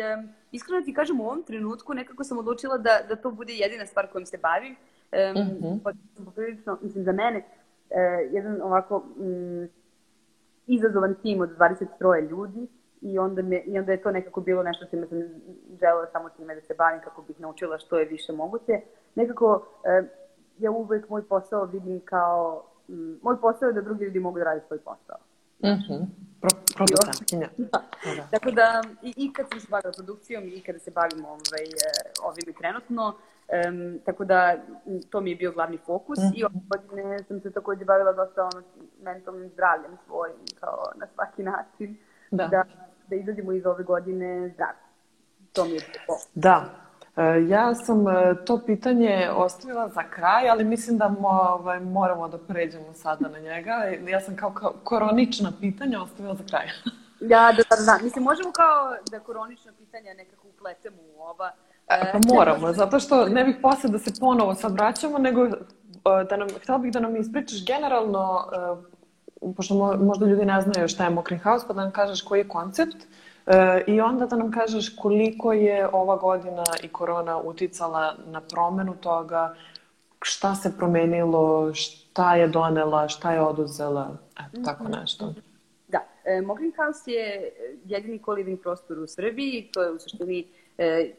iskreno 0.53 0.85
ti 0.85 0.95
kažem 0.95 1.21
u 1.21 1.25
ovom 1.25 1.43
trenutku 1.43 1.95
nekako 1.95 2.25
sam 2.25 2.39
odlučila 2.39 2.79
da, 2.79 3.01
da 3.09 3.17
to 3.17 3.31
bude 3.31 3.53
jedina 3.53 3.87
stvar 3.87 4.07
kojom 4.13 4.27
se 4.27 4.39
bavim. 4.39 4.77
E, 5.13 5.33
mm 5.33 5.37
-hmm. 5.37 5.95
Poprilično, 6.25 6.79
mislim, 6.83 7.05
za 7.05 7.13
mene 7.13 7.45
e, 7.91 8.01
jedan 8.33 8.63
ovako 8.63 9.05
m, 9.21 9.69
izazovan 10.67 11.15
tim 11.23 11.41
od 11.41 11.51
23 11.59 12.29
ljudi 12.31 12.69
i 13.01 13.19
onda, 13.19 13.43
me, 13.43 13.61
i 13.61 13.79
onda 13.79 13.93
je 13.93 14.03
to 14.03 14.11
nekako 14.11 14.41
bilo 14.41 14.63
nešto 14.63 14.87
čime 14.91 15.07
sam 15.07 15.19
želela 15.81 16.07
samo 16.13 16.29
time 16.29 16.55
da 16.55 16.61
se 16.61 16.75
bavim 16.75 17.01
kako 17.01 17.23
bih 17.23 17.41
naučila 17.41 17.79
što 17.79 17.99
je 17.99 18.05
više 18.05 18.33
moguće. 18.33 18.81
Nekako 19.15 19.67
e, 19.85 20.03
ja 20.59 20.71
uvek 20.71 21.09
moj 21.09 21.29
posao 21.29 21.65
vidim 21.65 22.01
kao, 22.05 22.68
moj 23.23 23.41
posao 23.41 23.67
je 23.67 23.73
da 23.73 23.81
drugi 23.81 24.05
ljudi 24.05 24.21
mogu 24.21 24.39
da 24.39 24.45
radi 24.45 24.61
svoj 24.67 24.79
posao. 24.79 25.17
Mm 25.59 25.69
-hmm. 25.69 26.07
Pro, 26.41 26.51
producentkinja. 26.77 27.49
Da. 27.57 27.83
da. 28.17 28.27
Tako 28.31 28.51
da, 28.51 28.83
i, 29.03 29.15
i 29.17 29.33
kad 29.33 29.49
sam 29.49 29.61
se 29.61 29.67
bavila 29.71 29.93
produkcijom 29.97 30.45
i 30.45 30.61
kada 30.61 30.79
se 30.79 30.91
bavim 30.91 31.25
ovaj, 31.25 31.65
e, 31.65 31.91
ovim 32.23 32.55
trenutno, 32.59 33.07
um, 33.09 33.99
tako 34.05 34.25
da 34.25 34.57
to 35.11 35.21
mi 35.21 35.31
je 35.31 35.37
bio 35.37 35.53
glavni 35.53 35.79
fokus 35.87 36.19
mm 36.19 36.23
-hmm. 36.23 36.39
i 36.39 36.45
ove 36.45 36.61
godine 36.69 37.19
sam 37.29 37.41
se 37.41 37.51
takođe 37.51 37.85
bavila 37.85 38.13
dosta 38.13 38.49
ono, 38.55 38.63
mentalnim 39.03 39.51
zdravljem 39.51 39.97
svojim, 40.07 40.37
kao 40.61 40.85
na 40.97 41.07
svaki 41.15 41.43
način, 41.43 41.97
da, 42.31 42.47
da, 42.47 42.65
da 43.09 43.17
izađemo 43.17 43.53
iz 43.53 43.67
ove 43.67 43.85
godine 43.85 44.51
zdravi. 44.55 44.79
To 45.53 45.65
mi 45.65 45.71
je 45.71 45.81
bilo 45.93 46.19
Da, 46.35 46.88
ja 47.49 47.75
sam 47.75 48.09
e, 48.09 48.35
to 48.45 48.61
pitanje 48.67 49.31
ostavila 49.35 49.89
za 49.89 50.03
kraj, 50.03 50.51
ali 50.51 50.65
mislim 50.65 50.99
da 50.99 51.09
mo, 51.09 51.29
ovaj, 51.29 51.81
moramo 51.81 52.29
da 52.29 52.39
pređemo 52.39 52.93
sada 52.95 53.29
na 53.29 53.39
njega. 53.39 53.73
Ja 54.09 54.21
sam 54.21 54.37
kao, 54.37 54.51
kao 54.51 54.73
koronična 54.85 55.53
pitanja 55.61 56.03
ostavila 56.03 56.35
za 56.35 56.45
kraj. 56.51 56.67
Ja, 57.21 57.53
da, 57.53 57.77
da, 57.77 57.85
da. 57.85 58.05
Mislim, 58.05 58.25
možemo 58.25 58.53
kao 58.53 58.97
da 59.11 59.21
koronična 59.21 59.73
pitanja 59.79 60.15
nekako 60.15 60.49
upletemo 60.49 60.97
u 61.17 61.23
ova. 61.23 61.51
E, 61.89 62.13
pa 62.13 62.19
moramo, 62.35 62.73
zato 62.73 63.01
što 63.01 63.29
ne 63.29 63.45
bih 63.45 63.57
posle 63.63 63.91
da 63.91 63.99
se 63.99 64.11
ponovo 64.21 64.55
sad 64.55 64.73
vraćamo, 64.73 65.19
nego 65.19 65.47
e, 65.47 65.53
da 66.31 66.37
nam, 66.37 66.49
htela 66.63 66.79
bih 66.79 66.93
da 66.93 67.01
nam 67.01 67.17
ispričaš 67.17 67.65
generalno, 67.67 68.49
pošto 69.57 69.97
možda 69.97 70.27
ljudi 70.27 70.45
ne 70.45 70.61
znaju 70.61 70.89
šta 70.89 71.05
je 71.05 71.11
Mokrin 71.11 71.41
House, 71.41 71.65
pa 71.69 71.75
da 71.75 71.83
nam 71.83 71.93
kažeš 71.93 72.23
koji 72.23 72.41
je 72.41 72.49
koncept, 72.49 72.97
E, 73.49 73.85
I 73.87 74.01
onda 74.01 74.27
da 74.27 74.37
nam 74.37 74.53
kažeš 74.53 74.97
koliko 74.97 75.53
je 75.53 75.89
ova 75.93 76.17
godina 76.17 76.65
i 76.83 76.89
korona 76.89 77.39
uticala 77.39 78.15
na 78.27 78.41
promenu 78.41 78.97
toga, 78.97 79.55
šta 80.23 80.55
se 80.55 80.77
promenilo, 80.77 81.75
šta 81.75 82.37
je 82.37 82.49
donela, 82.49 83.09
šta 83.09 83.33
je 83.33 83.41
oduzela, 83.41 84.17
eto, 84.41 84.63
tako 84.65 84.85
mhm. 84.85 84.93
nešto. 84.93 85.35
Da, 85.89 85.99
e, 86.25 86.41
Mogrin 86.41 86.73
House 86.77 87.11
je 87.11 87.53
jedini 87.85 88.19
co-living 88.19 88.63
prostor 88.63 88.99
u 88.99 89.07
Srbiji, 89.07 89.71
to 89.73 89.83
je 89.83 89.91
u 89.91 89.99
suštini 89.99 90.47
e, 90.79 91.11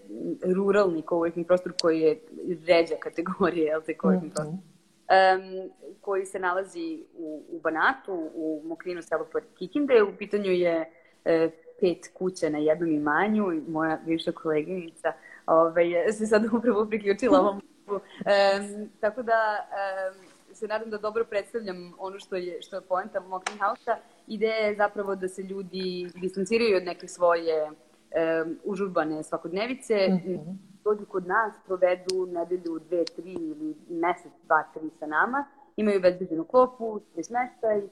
ruralni 0.55 1.01
co-working 1.01 1.47
prostor 1.47 1.73
koji 1.81 1.99
je 1.99 2.21
ređa 2.67 2.95
kategorije, 2.99 3.65
jel 3.65 3.81
te, 3.81 3.93
co-working 3.93 4.23
mm 4.23 4.29
-hmm. 4.29 4.33
prostor. 4.33 4.69
Um, 5.09 5.69
koji 6.01 6.25
se 6.25 6.39
nalazi 6.39 7.03
u, 7.17 7.43
u 7.49 7.59
Banatu, 7.59 8.29
u 8.33 8.61
Mokrinu 8.65 9.01
selu 9.01 9.25
pored 9.31 9.47
Kikinde. 9.57 10.03
U 10.03 10.17
pitanju 10.17 10.51
je 10.51 10.91
e, 11.25 11.49
pet 11.81 12.11
kuća 12.13 12.49
na 12.49 12.57
jednom 12.57 12.91
imanju 12.91 13.53
i 13.53 13.61
moja 13.71 13.99
bivša 14.05 14.31
koleginica 14.31 15.13
ovaj, 15.45 15.85
se 16.11 16.27
sad 16.27 16.45
upravo 16.53 16.85
priključila 16.85 17.39
ovom 17.39 17.55
um, 17.89 18.89
tako 18.99 19.23
da 19.23 19.67
um, 20.11 20.25
se 20.53 20.67
nadam 20.67 20.89
da 20.89 20.97
dobro 20.97 21.25
predstavljam 21.25 21.93
ono 21.97 22.19
što 22.19 22.35
je, 22.35 22.61
što 22.61 22.75
je 22.75 22.81
poenta 22.81 23.19
Mokrin 23.19 23.57
House-a. 23.59 23.97
Ideja 24.27 24.55
je 24.55 24.75
zapravo 24.75 25.15
da 25.15 25.27
se 25.27 25.41
ljudi 25.41 26.11
distanciraju 26.15 26.77
od 26.77 26.83
neke 26.83 27.07
svoje 27.07 27.65
um, 27.65 28.57
užurbane 28.63 29.23
svakodnevice, 29.23 30.07
mm 30.09 30.13
-hmm. 30.13 30.57
dođu 30.83 31.05
kod 31.05 31.27
nas, 31.27 31.53
provedu 31.65 32.27
nedelju, 32.31 32.79
dve, 32.79 33.05
tri 33.05 33.33
ili 33.33 33.75
mesec, 33.89 34.31
dva, 34.43 34.63
tri 34.73 34.89
sa 34.99 35.05
nama, 35.05 35.45
imaju 35.77 36.01
bezbeđenu 36.01 36.43
klopu, 36.43 37.01
smeštaj, 37.13 37.77
e, 37.77 37.87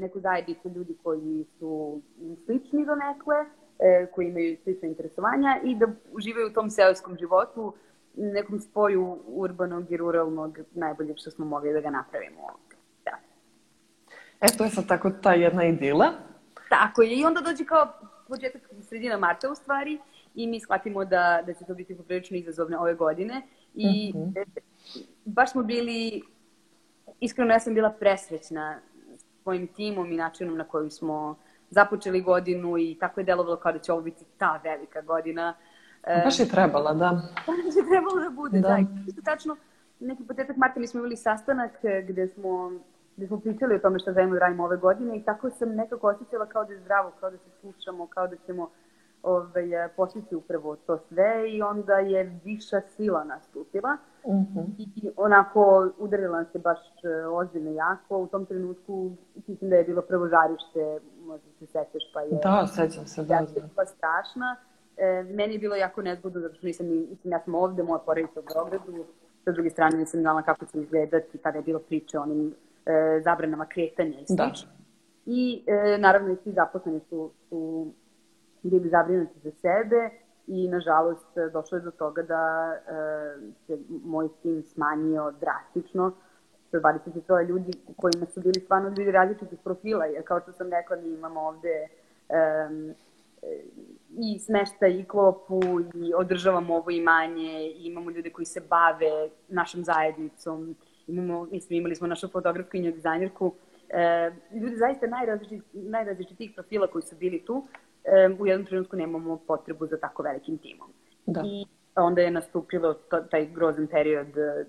neku 0.00 0.20
zajednicu 0.20 0.68
ljudi 0.68 0.96
koji 1.02 1.44
su 1.58 2.00
slični 2.44 2.86
do 2.86 2.94
nekle, 2.94 3.36
e, 3.78 4.06
koji 4.06 4.28
imaju 4.28 4.56
slične 4.62 4.88
interesovanja 4.88 5.60
i 5.64 5.74
da 5.74 5.86
uživaju 6.12 6.46
u 6.46 6.52
tom 6.52 6.70
seoskom 6.70 7.16
životu, 7.16 7.74
nekom 8.16 8.60
spoju 8.60 9.18
urbanog 9.26 9.92
i 9.92 9.96
ruralnog, 9.96 10.58
najbolje 10.74 11.16
što 11.16 11.30
smo 11.30 11.46
mogli 11.46 11.72
da 11.72 11.80
ga 11.80 11.90
napravimo 11.90 12.40
ovdje. 12.40 12.78
Da. 13.04 13.18
E, 14.40 14.46
to 14.58 14.64
je 14.64 14.70
sad 14.70 14.88
tako 14.88 15.10
ta 15.10 15.32
jedna 15.32 15.64
idila. 15.64 16.12
Tako 16.68 17.02
je, 17.02 17.16
i 17.16 17.24
onda 17.24 17.40
dođe 17.40 17.64
kao 17.64 17.92
početak 18.28 18.62
sredina 18.82 19.16
marta 19.18 19.50
u 19.50 19.54
stvari 19.54 19.98
i 20.34 20.46
mi 20.46 20.60
shvatimo 20.60 21.04
da, 21.04 21.42
da 21.46 21.54
će 21.54 21.64
to 21.64 21.74
biti 21.74 21.96
poprilično 21.96 22.36
izazovne 22.36 22.78
ove 22.78 22.94
godine 22.94 23.42
i 23.74 24.12
mm 24.14 24.18
-hmm. 24.18 24.44
baš 25.24 25.52
smo 25.52 25.62
bili, 25.62 26.22
iskreno 27.20 27.52
ja 27.52 27.60
sam 27.60 27.74
bila 27.74 27.90
presrećna 27.90 28.80
svojim 29.48 29.66
timom 29.66 30.12
i 30.12 30.16
načinom 30.16 30.56
na 30.56 30.64
koji 30.64 30.90
smo 30.90 31.36
započeli 31.70 32.20
godinu 32.20 32.78
i 32.78 32.96
tako 33.00 33.20
je 33.20 33.24
delovalo 33.24 33.56
kao 33.56 33.72
da 33.72 33.78
će 33.78 33.92
ovo 33.92 34.02
biti 34.02 34.24
ta 34.38 34.60
velika 34.64 35.00
godina. 35.00 35.54
Baš 36.24 36.40
je 36.40 36.48
trebala, 36.48 36.92
da. 36.94 37.10
Baš 37.46 37.76
je 37.76 37.84
trebalo 37.90 38.20
da 38.20 38.30
bude, 38.30 38.60
da. 38.60 38.68
da. 38.68 38.78
Isto 39.06 39.22
tačno, 39.22 39.56
neki 40.00 40.24
potetak 40.24 40.56
marta 40.56 40.80
mi 40.80 40.86
smo 40.86 41.00
imali 41.00 41.16
sastanak 41.16 41.72
e, 41.82 42.02
gde 42.08 42.28
smo 42.28 42.72
gde 43.16 43.26
smo 43.26 43.40
pričali 43.40 43.74
o 43.74 43.78
tome 43.78 43.98
šta 43.98 44.12
želimo 44.12 44.34
da 44.34 44.40
radimo 44.40 44.64
ove 44.64 44.76
godine 44.76 45.16
i 45.16 45.22
tako 45.22 45.50
sam 45.50 45.74
nekako 45.74 46.08
osjećala 46.08 46.46
kao 46.46 46.64
da 46.64 46.72
je 46.72 46.80
zdravo, 46.80 47.12
kao 47.20 47.30
da 47.30 47.38
se 47.38 47.50
slušamo, 47.60 48.06
kao 48.06 48.26
da 48.26 48.36
ćemo 48.46 48.70
ovaj, 49.22 49.84
e, 49.84 49.88
postići 49.96 50.34
upravo 50.34 50.76
to 50.76 50.98
sve 50.98 51.50
i 51.50 51.62
onda 51.62 51.98
je 51.98 52.40
viša 52.44 52.80
sila 52.80 53.24
nastupila. 53.24 53.96
Uh 53.96 54.17
mhm. 54.32 54.58
-huh. 54.58 54.66
I 54.78 55.10
onako 55.16 55.90
udarila 55.98 56.44
se 56.44 56.58
baš 56.58 56.78
e, 57.04 57.26
ozbiljno 57.26 57.70
jako. 57.70 58.18
U 58.18 58.26
tom 58.26 58.46
trenutku 58.46 59.10
mislim 59.46 59.70
da 59.70 59.76
je 59.76 59.84
bilo 59.84 60.02
prvo 60.02 60.28
žarište, 60.28 61.06
možda 61.26 61.46
se 61.58 61.66
sećaš, 61.66 62.02
pa 62.14 62.20
je... 62.20 62.28
Da, 62.42 62.66
sećam 62.66 63.06
se, 63.06 63.22
da. 63.22 63.34
Ja 63.34 63.46
pa 63.76 63.84
strašna. 63.84 64.56
E, 64.96 65.22
meni 65.22 65.52
je 65.52 65.58
bilo 65.58 65.76
jako 65.76 66.02
nezgodno, 66.02 66.40
zato 66.40 66.54
što 66.54 66.66
nisam, 66.66 66.86
mislim, 66.86 67.32
ja 67.32 67.40
sam 67.44 67.54
ovde, 67.54 67.82
moja 67.82 67.98
porodica 67.98 68.40
u 68.40 68.42
Beogradu, 68.54 69.04
sa 69.44 69.52
druge 69.52 69.70
strane 69.70 69.98
nisam 69.98 70.20
znala 70.20 70.42
kako 70.42 70.66
će 70.66 70.78
izgledati, 70.78 71.38
kada 71.38 71.58
je 71.58 71.64
bilo 71.64 71.78
priče 71.78 72.18
o 72.18 72.22
onim 72.22 72.54
e, 72.86 73.20
zabranama 73.24 73.66
kretanja 73.66 74.18
i 74.18 74.24
da. 74.28 74.44
slično. 74.44 74.70
Da. 74.70 74.78
I 75.26 75.62
e, 75.66 75.98
naravno 75.98 76.32
i 76.32 76.36
svi 76.36 76.52
zaposleni 76.52 77.00
su, 77.08 77.30
su 77.48 77.86
bili 78.62 78.88
zabrinuti 78.88 79.40
za 79.40 79.50
sebe 79.50 80.10
i 80.48 80.68
nažalost 80.68 81.26
došlo 81.52 81.78
je 81.78 81.82
do 81.82 81.90
toga 81.90 82.22
da 82.22 82.74
e, 82.74 82.92
se 83.66 83.78
moj 84.04 84.28
tim 84.42 84.62
smanjio 84.62 85.32
drastično 85.40 86.12
sa 86.70 86.76
23 86.80 87.48
ljudi 87.48 87.72
kojima 87.96 88.26
su 88.26 88.40
bili 88.40 88.60
stvarno 88.60 88.88
ljudi 88.88 89.10
različitih 89.10 89.58
profila, 89.64 90.04
jer 90.04 90.24
kao 90.24 90.40
što 90.40 90.52
sam 90.52 90.70
rekla 90.70 90.96
mi 90.96 91.14
imamo 91.14 91.40
ovde 91.40 91.88
um, 92.68 92.94
i 94.20 94.38
smešta 94.38 94.86
i 94.86 95.04
klopu 95.04 95.60
i 95.94 96.14
održavamo 96.14 96.76
ovo 96.76 96.90
imanje 96.90 97.72
i 97.76 97.86
imamo 97.86 98.10
ljude 98.10 98.30
koji 98.30 98.46
se 98.46 98.60
bave 98.70 99.28
našom 99.48 99.84
zajednicom. 99.84 100.76
Imamo, 101.06 101.44
mislim, 101.52 101.78
imali 101.78 101.94
smo 101.94 102.06
našu 102.06 102.28
fotografkinju, 102.28 102.92
dizajnerku. 102.92 103.54
E, 103.88 104.30
ljudi 104.52 104.76
zaista 104.76 105.06
najrazličitih 105.72 106.50
profila 106.54 106.86
koji 106.86 107.02
su 107.02 107.16
bili 107.16 107.44
tu 107.44 107.66
u 108.40 108.46
jednom 108.46 108.66
trenutku 108.66 108.96
nemamo 108.96 109.36
potrebu 109.46 109.86
za 109.86 109.96
tako 109.96 110.22
velikim 110.22 110.58
timom. 110.58 110.92
Da. 111.26 111.42
I 111.44 111.66
onda 111.96 112.20
je 112.20 112.30
nastupilo 112.30 112.94
taj 113.30 113.46
grozan 113.46 113.86
period 113.86 114.38
e, 114.38 114.64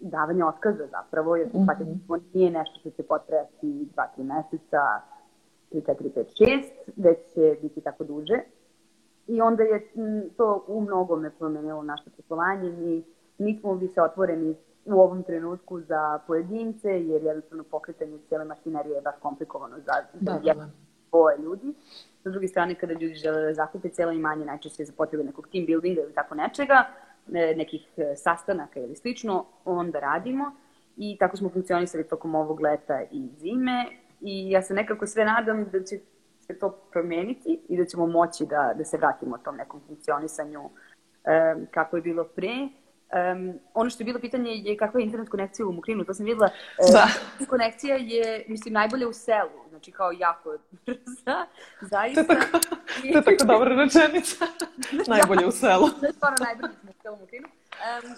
davanja 0.00 0.46
otkaza 0.46 0.86
zapravo, 0.90 1.36
jer 1.36 1.48
mm 1.48 1.58
-hmm. 1.58 2.20
nije 2.34 2.50
nešto 2.50 2.80
što 2.80 2.90
će 2.90 3.02
potrajati 3.02 3.88
2-3 4.16 4.22
meseca, 4.22 4.80
3, 5.72 5.82
4, 5.86 6.10
5, 6.14 6.24
6, 6.44 6.62
već 6.96 7.18
će 7.34 7.56
biti 7.62 7.80
tako 7.80 8.04
duže. 8.04 8.40
I 9.26 9.40
onda 9.40 9.62
je 9.62 9.88
to 10.36 10.64
u 10.66 10.80
mnogome 10.80 11.30
promenilo 11.30 11.82
naše 11.82 12.10
poslovanje. 12.16 12.72
Mi 12.72 13.04
nismo 13.38 13.74
više 13.74 14.02
otvoreni 14.02 14.56
u 14.84 14.92
ovom 14.92 15.22
trenutku 15.22 15.80
za 15.80 16.18
pojedince, 16.26 16.88
jer 16.88 17.22
jednostavno 17.22 17.64
pokretanje 17.64 18.18
cijele 18.28 18.44
mašinerije 18.44 18.94
je 18.94 19.02
baš 19.02 19.14
komplikovano 19.22 19.76
za, 19.76 19.92
da, 20.20 20.32
za 20.32 20.38
da, 20.38 20.54
da. 20.54 20.68
dvoje 21.10 21.38
ljudi. 21.38 21.74
Sa 22.22 22.30
druge 22.30 22.48
strane, 22.48 22.74
kada 22.74 22.92
ljudi 22.92 23.14
žele 23.14 23.42
da 23.42 23.54
zakupe 23.54 23.88
cijelo 23.88 24.12
imanje, 24.12 24.44
najčešće 24.44 24.84
za 24.84 24.92
potrebe 24.96 25.24
nekog 25.24 25.48
team 25.52 25.66
buildinga 25.66 26.00
ili 26.00 26.14
tako 26.14 26.34
nečega, 26.34 26.84
nekih 27.56 27.88
e, 27.96 28.16
sastanaka 28.16 28.80
ili 28.80 28.96
slično, 28.96 29.44
onda 29.64 30.00
radimo. 30.00 30.52
I 30.96 31.16
tako 31.18 31.36
smo 31.36 31.48
funkcionisali 31.48 32.08
tokom 32.08 32.34
ovog 32.34 32.60
leta 32.60 33.02
i 33.10 33.28
zime. 33.36 33.86
I 34.20 34.50
ja 34.50 34.62
se 34.62 34.74
nekako 34.74 35.06
sve 35.06 35.24
nadam 35.24 35.64
da 35.72 35.82
će 35.82 35.98
se 36.40 36.58
to 36.58 36.70
promeniti 36.92 37.60
i 37.68 37.76
da 37.76 37.84
ćemo 37.84 38.06
moći 38.06 38.46
da, 38.46 38.74
da 38.78 38.84
se 38.84 38.96
vratimo 38.96 39.38
tom 39.38 39.56
nekom 39.56 39.80
funkcionisanju 39.86 40.60
um, 40.60 41.66
kako 41.70 41.96
je 41.96 42.02
bilo 42.02 42.24
pre. 42.24 42.68
Um, 43.08 43.58
ono 43.74 43.90
što 43.90 44.02
je 44.02 44.04
bilo 44.04 44.20
pitanje 44.20 44.50
je 44.50 44.76
kakva 44.76 45.00
je 45.00 45.04
internet 45.04 45.28
konekcija 45.28 45.66
u 45.66 45.72
Mukrinu, 45.72 46.04
to 46.04 46.14
sam 46.14 46.26
videla. 46.26 46.50
Da. 46.92 47.08
konekcija 47.48 47.96
je, 47.96 48.44
mislim, 48.48 48.74
najbolje 48.74 49.06
u 49.06 49.12
selu 49.12 49.68
znači 49.78 49.92
kao 49.92 50.12
jako 50.12 50.56
brza, 50.86 51.46
zaista. 51.80 52.24
To 52.28 52.32
je 52.32 52.38
tako, 52.40 52.58
to 53.12 53.18
je 53.18 53.24
tako 53.24 53.44
dobra 53.44 53.74
rečenica. 53.74 54.46
Najbolje 55.14 55.46
u 55.46 55.50
selu. 55.50 55.88
to 56.00 56.06
je 56.06 56.12
stvarno 56.12 56.36
najbolje 56.40 56.72
u 56.88 57.02
celom 57.02 57.22
Ukrajinu. 57.22 57.48
Um, 57.48 58.14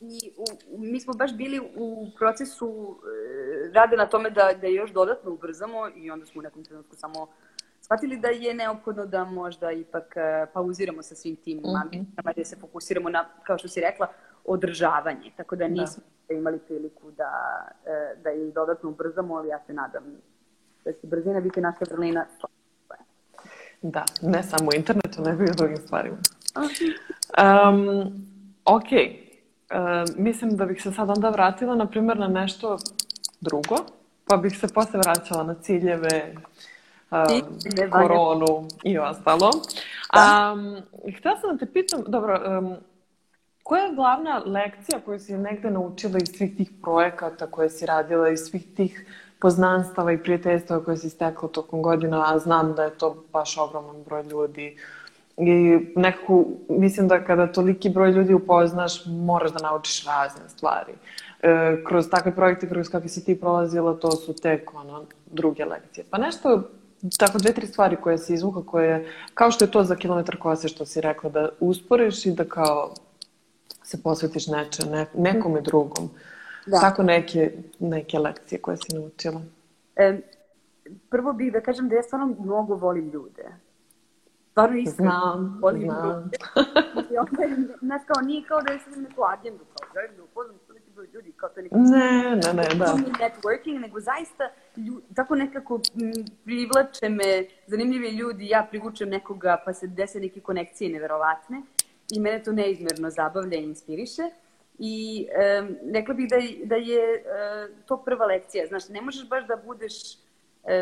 I 0.00 0.30
u, 0.36 0.78
mi 0.78 1.00
smo 1.00 1.12
baš 1.12 1.34
bili 1.34 1.60
u 1.76 2.10
procesu 2.18 2.98
e, 3.68 3.72
rade 3.72 3.96
na 3.96 4.06
tome 4.06 4.30
da, 4.30 4.52
da 4.60 4.66
još 4.66 4.90
dodatno 4.90 5.30
ubrzamo 5.30 5.88
i 5.96 6.10
onda 6.10 6.26
smo 6.26 6.38
u 6.38 6.42
nekom 6.42 6.64
trenutku 6.64 6.96
samo 6.96 7.28
shvatili 7.92 8.16
da 8.16 8.28
je 8.28 8.54
neophodno 8.54 9.06
da 9.06 9.24
možda 9.24 9.72
ipak 9.72 10.16
e, 10.16 10.46
pauziramo 10.52 11.02
sa 11.02 11.14
svim 11.14 11.36
tim 11.36 11.58
mm 11.58 11.60
-hmm. 11.60 11.82
ambicijama, 11.82 12.32
da 12.36 12.44
se 12.44 12.56
fokusiramo 12.56 13.08
na, 13.08 13.24
kao 13.42 13.58
što 13.58 13.68
si 13.68 13.80
rekla, 13.80 14.06
održavanje. 14.44 15.32
Tako 15.36 15.56
da, 15.56 15.64
da. 15.64 15.74
nismo 15.74 16.02
da. 16.28 16.34
imali 16.34 16.58
priliku 16.58 17.10
da, 17.10 17.32
e, 17.86 18.16
da 18.22 18.32
ih 18.32 18.54
dodatno 18.54 18.88
ubrzamo, 18.88 19.36
ali 19.36 19.48
ja 19.48 19.60
se 19.66 19.72
nadam 19.72 20.02
da 20.84 20.92
će 20.92 21.06
brzina 21.06 21.40
biti 21.40 21.60
naša 21.60 21.84
vrlina. 21.90 22.26
Da, 23.82 24.04
ne 24.22 24.42
samo 24.42 24.70
u 24.70 24.76
internetu, 24.76 25.22
nego 25.22 25.42
i 25.42 25.50
u 25.50 25.54
drugim 25.56 25.76
stvarima. 25.76 26.16
Um, 26.56 28.26
ok, 28.64 28.82
uh, 28.82 30.16
mislim 30.16 30.56
da 30.56 30.66
bih 30.66 30.82
se 30.82 30.92
sad 30.92 31.10
onda 31.10 31.30
vratila, 31.30 31.74
na 31.74 31.86
primjer, 31.86 32.18
na 32.18 32.28
nešto 32.28 32.78
drugo, 33.40 33.76
pa 34.26 34.36
bih 34.36 34.58
se 34.58 34.68
posle 34.74 35.00
vraćala 35.04 35.44
na 35.44 35.54
ciljeve, 35.54 36.34
um, 37.12 37.90
koronu 37.90 38.68
i 38.82 38.98
ostalo. 38.98 39.50
Da. 40.12 40.54
Um, 40.54 40.76
htela 41.18 41.36
sam 41.40 41.56
da 41.56 41.66
te 41.66 41.72
pitam, 41.72 42.04
dobro, 42.06 42.58
um, 42.58 42.76
koja 43.62 43.84
je 43.84 43.94
glavna 43.94 44.42
lekcija 44.46 45.00
koju 45.04 45.18
si 45.18 45.38
negde 45.38 45.70
naučila 45.70 46.18
iz 46.18 46.28
svih 46.36 46.56
tih 46.56 46.70
projekata 46.82 47.46
koje 47.46 47.70
si 47.70 47.86
radila, 47.86 48.28
iz 48.28 48.40
svih 48.40 48.74
tih 48.76 49.06
poznanstava 49.40 50.12
i 50.12 50.18
prijateljstva 50.18 50.84
koje 50.84 50.96
si 50.96 51.10
stekla 51.10 51.48
tokom 51.48 51.82
godina, 51.82 52.24
a 52.34 52.38
znam 52.38 52.74
da 52.74 52.84
je 52.84 52.98
to 52.98 53.24
baš 53.32 53.58
ogroman 53.58 54.02
broj 54.04 54.22
ljudi. 54.22 54.76
I 55.36 55.78
nekako, 55.96 56.44
mislim 56.68 57.08
da 57.08 57.24
kada 57.24 57.52
toliki 57.52 57.90
broj 57.90 58.10
ljudi 58.10 58.34
upoznaš, 58.34 59.06
moraš 59.06 59.52
da 59.52 59.62
naučiš 59.62 60.06
razne 60.06 60.48
stvari. 60.48 60.92
E, 61.42 61.76
kroz 61.86 62.10
takve 62.10 62.34
projekte, 62.34 62.68
kroz 62.68 62.88
kakve 62.88 63.08
si 63.08 63.24
ti 63.24 63.40
prolazila, 63.40 63.94
to 63.94 64.10
su 64.10 64.34
tek 64.34 64.74
ono, 64.74 65.04
druge 65.26 65.64
lekcije. 65.64 66.04
Pa 66.10 66.18
nešto 66.18 66.62
tako 67.18 67.38
dve, 67.38 67.52
tri 67.52 67.66
stvari 67.66 67.96
koje 67.96 68.18
se 68.18 68.34
izvuka, 68.34 68.62
koje, 68.66 69.12
kao 69.34 69.50
što 69.50 69.64
je 69.64 69.70
to 69.70 69.84
za 69.84 69.96
kilometar 69.96 70.36
kose 70.38 70.68
što 70.68 70.86
si 70.86 71.00
rekla, 71.00 71.30
da 71.30 71.48
usporiš 71.60 72.26
i 72.26 72.30
da 72.30 72.44
kao 72.44 72.94
se 73.82 74.02
posvetiš 74.02 74.46
neče, 74.46 74.86
ne, 74.86 75.06
nekome 75.14 75.60
drugom. 75.60 76.10
Da. 76.66 76.80
Tako 76.80 77.02
neke, 77.02 77.52
neke 77.78 78.18
lekcije 78.18 78.60
koje 78.60 78.76
si 78.76 78.94
naučila. 78.94 79.42
E, 79.96 80.20
prvo 81.10 81.32
bih 81.32 81.52
da 81.52 81.60
kažem 81.60 81.88
da 81.88 81.94
ja 81.94 82.02
stvarno 82.02 82.34
mnogo 82.38 82.74
volim 82.74 83.10
ljude. 83.10 83.44
Stvarno 84.50 84.76
iskreno 84.76 85.10
znam, 85.10 85.58
volim 85.62 85.82
znam. 85.82 86.08
ljude. 86.08 86.36
I 87.12 87.18
onda, 87.18 87.64
znaš, 87.80 88.02
kao, 88.06 88.22
nije 88.22 88.44
kao 88.48 88.62
da 88.62 88.72
je 88.72 88.78
sam 88.78 89.02
neku 89.02 89.22
agendu, 89.22 89.64
kao, 89.64 89.88
želim 89.94 90.16
da 90.16 90.21
ljudi, 91.22 91.32
kao 91.36 91.48
to 91.48 91.62
neko... 91.62 91.76
Ne, 91.78 92.36
ne, 92.36 92.52
ne, 92.54 92.74
da. 92.78 92.96
networking, 93.20 93.80
nego 93.80 94.00
zaista 94.00 94.50
ljud, 94.76 95.02
tako 95.14 95.34
nekako 95.34 95.80
privlače 96.44 97.08
me 97.08 97.46
zanimljivi 97.66 98.08
ljudi, 98.08 98.48
ja 98.48 98.66
privučem 98.70 99.08
nekoga 99.08 99.62
pa 99.64 99.72
se 99.72 99.86
dese 99.86 100.20
neke 100.20 100.40
konekcije 100.40 100.90
neverovatne 100.90 101.62
i 102.12 102.20
mene 102.20 102.42
to 102.42 102.52
neizmerno 102.52 103.10
zabavlja 103.10 103.58
i 103.58 103.64
inspiriše. 103.64 104.22
I 104.78 105.26
um, 105.60 105.76
rekla 105.94 106.14
bih 106.14 106.28
da, 106.30 106.36
da 106.64 106.74
je 106.74 107.24
uh, 107.24 107.86
to 107.86 108.02
prva 108.04 108.26
lekcija. 108.26 108.66
Znaš, 108.66 108.88
ne 108.88 109.00
možeš 109.00 109.28
baš 109.28 109.46
da 109.46 109.56
budeš... 109.56 109.92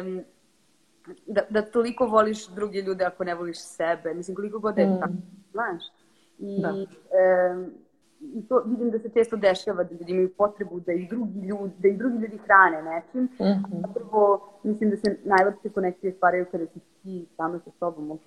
Um, 0.02 0.24
da, 1.26 1.42
da 1.50 1.62
toliko 1.62 2.06
voliš 2.06 2.46
druge 2.46 2.82
ljude 2.82 3.04
ako 3.04 3.24
ne 3.24 3.34
voliš 3.34 3.58
sebe. 3.58 4.14
Mislim, 4.14 4.36
koliko 4.36 4.58
god 4.58 4.78
je 4.78 4.86
mm. 4.86 5.00
tako, 5.00 5.12
znaš. 5.52 5.82
I 6.38 6.62
da. 6.62 6.70
um, 6.70 7.70
i 8.20 8.42
to 8.48 8.62
vidim 8.66 8.90
da 8.90 8.98
se 8.98 9.08
često 9.08 9.36
dešava 9.36 9.84
da 9.84 9.94
ljudi 9.94 10.12
imaju 10.12 10.34
potrebu 10.34 10.80
da 10.80 10.92
i 10.92 11.06
drugi 11.08 11.40
ljudi, 11.40 11.74
da 11.78 11.88
i 11.88 11.96
drugi 11.96 12.18
ljudi 12.18 12.38
hrane 12.38 12.82
nečim. 12.82 13.22
Mm 13.22 13.28
-hmm. 13.38 13.94
Prvo, 13.94 14.48
mislim 14.62 14.90
da 14.90 14.96
se 14.96 15.16
najlepše 15.24 15.68
konekcije 15.68 16.12
stvaraju 16.12 16.46
kada 16.50 16.66
si 16.66 16.80
ti 17.02 17.26
samo 17.36 17.58
sa 17.58 17.70
sobom, 17.78 18.10
ok? 18.10 18.26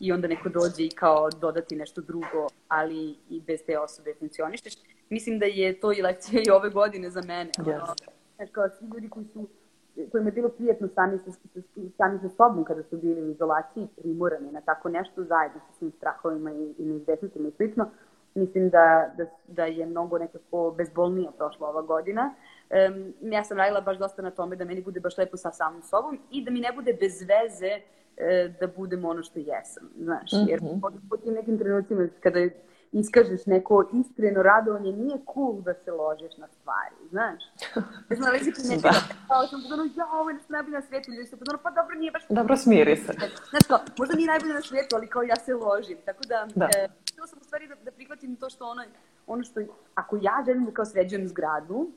I 0.00 0.12
onda 0.12 0.28
neko 0.28 0.48
dođe 0.48 0.84
i 0.84 0.90
kao 0.90 1.30
dodati 1.30 1.76
nešto 1.76 2.00
drugo, 2.00 2.48
ali 2.68 3.16
i 3.30 3.40
bez 3.46 3.60
te 3.66 3.78
osobe 3.78 4.14
funkcionišeš. 4.18 4.74
Mislim 5.10 5.38
da 5.38 5.46
je 5.46 5.80
to 5.80 5.92
i 5.92 6.02
lekcija 6.02 6.42
i 6.46 6.50
ove 6.50 6.70
godine 6.70 7.10
za 7.10 7.22
mene. 7.22 7.50
Yes. 7.58 7.74
Ono, 7.74 7.94
znači, 8.36 8.52
kao 8.52 8.68
svi 8.68 8.86
ljudi 8.94 9.08
koji 9.08 9.26
su 9.26 9.48
kojima 10.10 10.28
je 10.28 10.32
bilo 10.32 10.48
prijetno 10.48 10.88
sami 10.94 11.18
sa, 11.18 11.30
sami 11.96 12.18
sa 12.18 12.28
sobom 12.28 12.64
kada 12.64 12.82
su 12.82 12.96
bili 12.96 13.22
u 13.22 13.30
izolaciji, 13.30 13.88
primorani 13.96 14.52
na 14.52 14.60
tako 14.60 14.88
nešto 14.88 15.24
zajedno 15.24 15.60
sa 15.60 15.78
svim 15.78 15.92
strahovima 15.96 16.52
i, 16.52 16.74
i 16.78 16.84
neizvesnicima 16.84 17.48
i 17.48 17.52
slično, 17.56 17.90
mislim 18.34 18.70
da, 18.70 19.10
da, 19.16 19.24
da 19.46 19.64
je 19.64 19.86
mnogo 19.86 20.18
nekako 20.18 20.74
bezbolnije 20.76 21.28
prošla 21.38 21.68
ova 21.68 21.82
godina. 21.82 22.34
Um, 22.90 23.32
ja 23.32 23.44
sam 23.44 23.56
radila 23.56 23.80
baš 23.80 23.98
dosta 23.98 24.22
na 24.22 24.30
tome 24.30 24.56
da 24.56 24.64
meni 24.64 24.82
bude 24.82 25.00
baš 25.00 25.18
lepo 25.18 25.36
sa 25.36 25.50
samom 25.50 25.82
sobom 25.82 26.18
i 26.30 26.44
da 26.44 26.50
mi 26.50 26.60
ne 26.60 26.72
bude 26.72 26.92
bez 26.92 27.20
veze 27.20 27.72
uh, 27.76 28.56
da 28.60 28.66
budem 28.66 29.04
ono 29.04 29.22
što 29.22 29.38
jesam, 29.38 29.90
znaš. 29.98 30.32
Mm 30.32 30.36
-hmm. 30.36 30.48
Jer 30.48 30.60
po, 30.80 30.90
po 31.10 31.16
tim 31.16 31.34
nekim 31.34 31.58
trenucima 31.58 32.08
kada 32.20 32.40
iskažeš 32.92 33.46
neko 33.46 33.88
iskreno 33.92 34.42
radovanje, 34.42 34.92
nije 34.92 35.18
cool 35.34 35.60
da 35.62 35.74
se 35.74 35.92
ložiš 35.92 36.36
na 36.36 36.48
stvari, 36.48 36.94
znaš. 37.10 37.42
Ja 38.10 38.16
sam 38.16 38.24
nalazi 38.24 38.52
ti 38.52 38.62
nekada, 38.68 38.90
da. 38.90 39.14
kao 39.28 39.46
sam 39.46 39.62
podano, 39.62 39.84
ja, 39.96 40.06
ovo 40.12 40.30
je 40.30 40.34
nešto 40.34 40.52
najbolje 40.52 40.74
na 40.74 40.82
svijetu, 40.82 41.10
ljudi 41.10 41.26
su 41.26 41.38
podano, 41.38 41.58
pa 41.62 41.70
dobro, 41.70 41.94
nije 41.98 42.10
baš... 42.10 42.22
Dobro, 42.28 42.56
smiri 42.56 42.96
se. 42.96 43.12
Znaš 43.50 43.64
kao, 43.68 43.78
možda 43.98 44.14
nije 44.16 44.26
najbolje 44.26 44.54
na 44.54 44.62
svijetu, 44.62 44.96
ali 44.96 45.06
kao 45.06 45.22
ja 45.22 45.36
se 45.36 45.54
ložim, 45.54 45.98
tako 46.04 46.22
da... 46.28 46.48
da. 46.54 46.68
E, 46.76 46.88
htjela 47.20 47.28
sam 47.28 47.38
u 47.40 47.44
stvari 47.44 47.68
da, 47.68 47.74
da 47.74 47.90
prihvatim 47.90 48.36
to 48.36 48.50
što 48.50 48.64
ono, 48.64 48.82
ono 49.26 49.42
što, 49.42 49.60
ako 49.94 50.18
ja 50.22 50.42
želim 50.46 50.64
da 50.64 50.72
kao 50.72 50.84
sređujem 50.84 51.28
zgradu, 51.28 51.90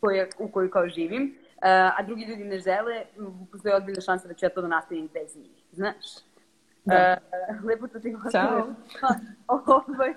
koje, 0.00 0.28
u 0.38 0.48
kojoj 0.48 0.70
kao 0.70 0.88
živim, 0.88 1.22
uh, 1.24 1.98
a 1.98 2.02
drugi 2.06 2.24
ljudi 2.24 2.44
ne 2.44 2.58
žele, 2.58 3.04
postoje 3.52 3.76
odbiljna 3.76 4.00
šansa 4.00 4.28
da 4.28 4.34
ću 4.34 4.46
ja 4.46 4.50
to 4.50 4.60
da 4.60 4.68
nastavim 4.68 5.08
bez 5.14 5.36
njih, 5.36 5.50
znaš. 5.72 6.06
Da. 6.84 7.16
Uh, 7.56 7.64
lepo 7.64 7.88
čuti 7.88 8.10
glasove. 8.10 8.32
Ćao. 8.32 8.68
ovaj, 9.76 10.10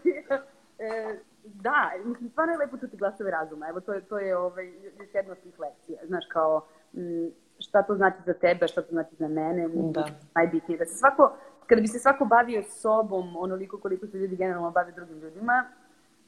e, 0.80 1.20
da, 1.44 1.92
mislim, 2.06 2.30
stvarno 2.30 2.54
je 2.54 2.58
lepo 2.58 2.78
čuti 2.78 2.98
glasove 2.98 3.32
razuma. 3.32 3.70
Evo, 3.70 3.80
to 3.80 3.94
je, 3.94 4.02
to 4.02 4.20
je 4.20 4.38
ovaj, 4.38 4.68
još 5.00 5.14
jedna 5.14 5.32
od 5.32 5.40
tih 5.40 5.60
lekcija. 5.60 6.00
Znaš, 6.08 6.26
kao, 6.26 6.66
m, 6.94 7.32
šta 7.60 7.84
to 7.84 7.96
znači 7.96 8.18
za 8.26 8.34
tebe, 8.34 8.68
šta 8.68 8.82
to 8.82 8.92
znači 8.92 9.16
za 9.16 9.28
mene. 9.28 9.68
Da. 9.68 10.06
Najbitnije 10.36 10.78
da 10.78 10.86
se 10.86 10.96
svako, 10.96 11.38
kada 11.68 11.82
bi 11.82 11.88
se 11.88 12.00
svako 12.00 12.26
bavio 12.26 12.64
sobom 12.64 13.38
onoliko 13.38 13.78
koliko 13.78 14.08
se 14.08 14.18
ljudi 14.18 14.36
generalno 14.36 14.72
bave 14.72 14.92
drugim 14.92 15.20
ljudima, 15.20 15.66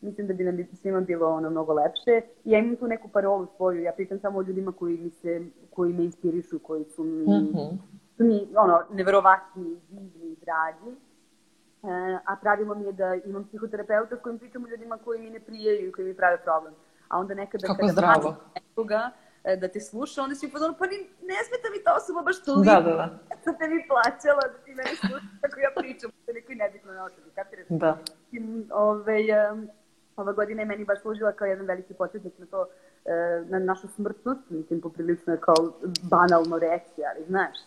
mislim 0.01 0.27
da 0.27 0.33
bi 0.33 0.43
nam 0.43 0.57
svima 0.73 1.01
bilo 1.01 1.27
ono 1.27 1.49
mnogo 1.49 1.73
lepše. 1.73 2.21
I 2.43 2.51
ja 2.51 2.59
imam 2.59 2.75
tu 2.75 2.87
neku 2.87 3.07
parolu 3.07 3.47
svoju, 3.57 3.81
ja 3.81 3.91
pričam 3.91 4.19
samo 4.19 4.39
o 4.39 4.41
ljudima 4.41 4.71
koji 4.71 4.97
mi 4.97 5.09
se, 5.09 5.41
koji 5.69 5.93
me 5.93 6.03
inspirišu, 6.03 6.59
koji 6.59 6.83
su 6.83 7.03
mi, 7.03 7.23
mm 7.23 7.53
-hmm. 7.53 7.77
su 8.17 8.23
mi 8.23 8.47
ono, 8.55 8.81
neverovatni, 8.91 9.77
divni, 9.89 10.35
dragi. 10.41 10.97
E, 11.83 12.19
a 12.25 12.35
pravilo 12.41 12.75
mi 12.75 12.85
je 12.85 12.91
da 12.91 13.15
imam 13.15 13.43
psihoterapeuta 13.43 14.17
s 14.17 14.21
kojim 14.21 14.39
pričam 14.39 14.63
o 14.63 14.67
ljudima 14.67 14.97
koji 14.97 15.21
mi 15.21 15.29
ne 15.29 15.39
prijeju 15.39 15.89
i 15.89 15.91
koji 15.91 16.07
mi 16.07 16.13
prave 16.13 16.37
problem. 16.43 16.73
A 17.07 17.19
onda 17.19 17.33
nekada 17.33 17.67
Kako 17.67 17.79
kada 17.79 17.91
zdravo. 17.91 18.35
nekoga, 18.55 19.11
da 19.61 19.67
te 19.67 19.79
sluša, 19.79 20.23
onda 20.23 20.35
si 20.35 20.47
upozorila, 20.47 20.77
pa 20.79 20.85
ni, 20.85 20.97
ne 21.29 21.37
smeta 21.47 21.67
mi 21.73 21.83
ta 21.83 21.91
osoba 21.99 22.21
baš 22.21 22.43
toliko. 22.43 22.71
Da, 22.71 22.81
da, 22.81 22.93
da. 23.01 23.07
Da 23.45 23.53
te 23.57 23.67
mi 23.67 23.79
plaćala, 23.91 24.41
da 24.53 24.57
ti 24.65 24.71
meni 24.79 24.95
sluša 24.99 25.29
kako 25.41 25.59
ja 25.59 25.71
pričam, 25.75 26.11
da 26.27 26.33
nekoj 26.33 26.55
nebitno 26.55 26.91
na 26.93 27.05
osobi, 27.05 27.29
kapiraš? 27.35 27.65
Da. 27.69 27.97
Ove, 28.71 29.17
um, 29.51 29.67
ova 30.15 30.33
godina 30.33 30.61
je 30.61 30.65
meni 30.65 30.85
baš 30.85 31.01
služila 31.01 31.31
kao 31.31 31.45
jedan 31.45 31.65
veliki 31.65 31.93
početnik 31.93 32.33
na 32.39 32.45
to, 32.45 32.61
uh, 32.61 33.49
na 33.49 33.59
našu 33.59 33.87
smrtnost, 33.87 34.41
mislim, 34.49 34.81
poprilično 34.81 35.33
je 35.33 35.39
kao 35.39 35.55
banalno 36.01 36.59
reći, 36.59 37.01
ali 37.11 37.25
znaš, 37.27 37.57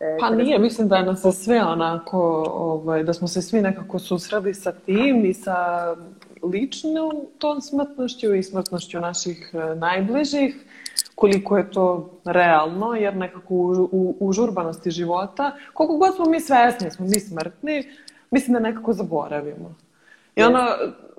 e, 0.00 0.16
Pa 0.20 0.30
nije, 0.30 0.58
mislim 0.58 0.88
da 0.88 1.02
nas 1.02 1.22
se 1.22 1.32
sve 1.32 1.62
onako, 1.62 2.44
ovaj, 2.54 3.02
da 3.02 3.12
smo 3.12 3.28
se 3.28 3.42
svi 3.42 3.60
nekako 3.60 3.98
susreli 3.98 4.54
sa 4.54 4.72
tim 4.72 5.24
i 5.24 5.34
sa 5.34 5.56
ličnom 6.52 7.26
tom 7.38 7.60
smrtnošću 7.60 8.34
i 8.34 8.42
smrtnošću 8.42 9.00
naših 9.00 9.54
najbližih 9.76 10.66
koliko 11.20 11.56
je 11.56 11.70
to 11.70 12.10
realno, 12.24 12.94
jer 12.94 13.16
nekako 13.16 13.54
u, 13.54 13.88
u, 13.92 14.16
u 14.20 14.32
žurbanosti 14.32 14.90
života, 14.90 15.52
koliko 15.74 15.96
god 15.96 16.14
smo 16.16 16.24
mi 16.24 16.40
svesni, 16.40 16.90
smo 16.90 17.06
mi 17.06 17.20
smrtni, 17.20 17.88
mislim 18.30 18.54
da 18.54 18.60
nekako 18.60 18.92
zaboravimo. 18.92 19.74
I 20.36 20.42
ono, 20.42 20.66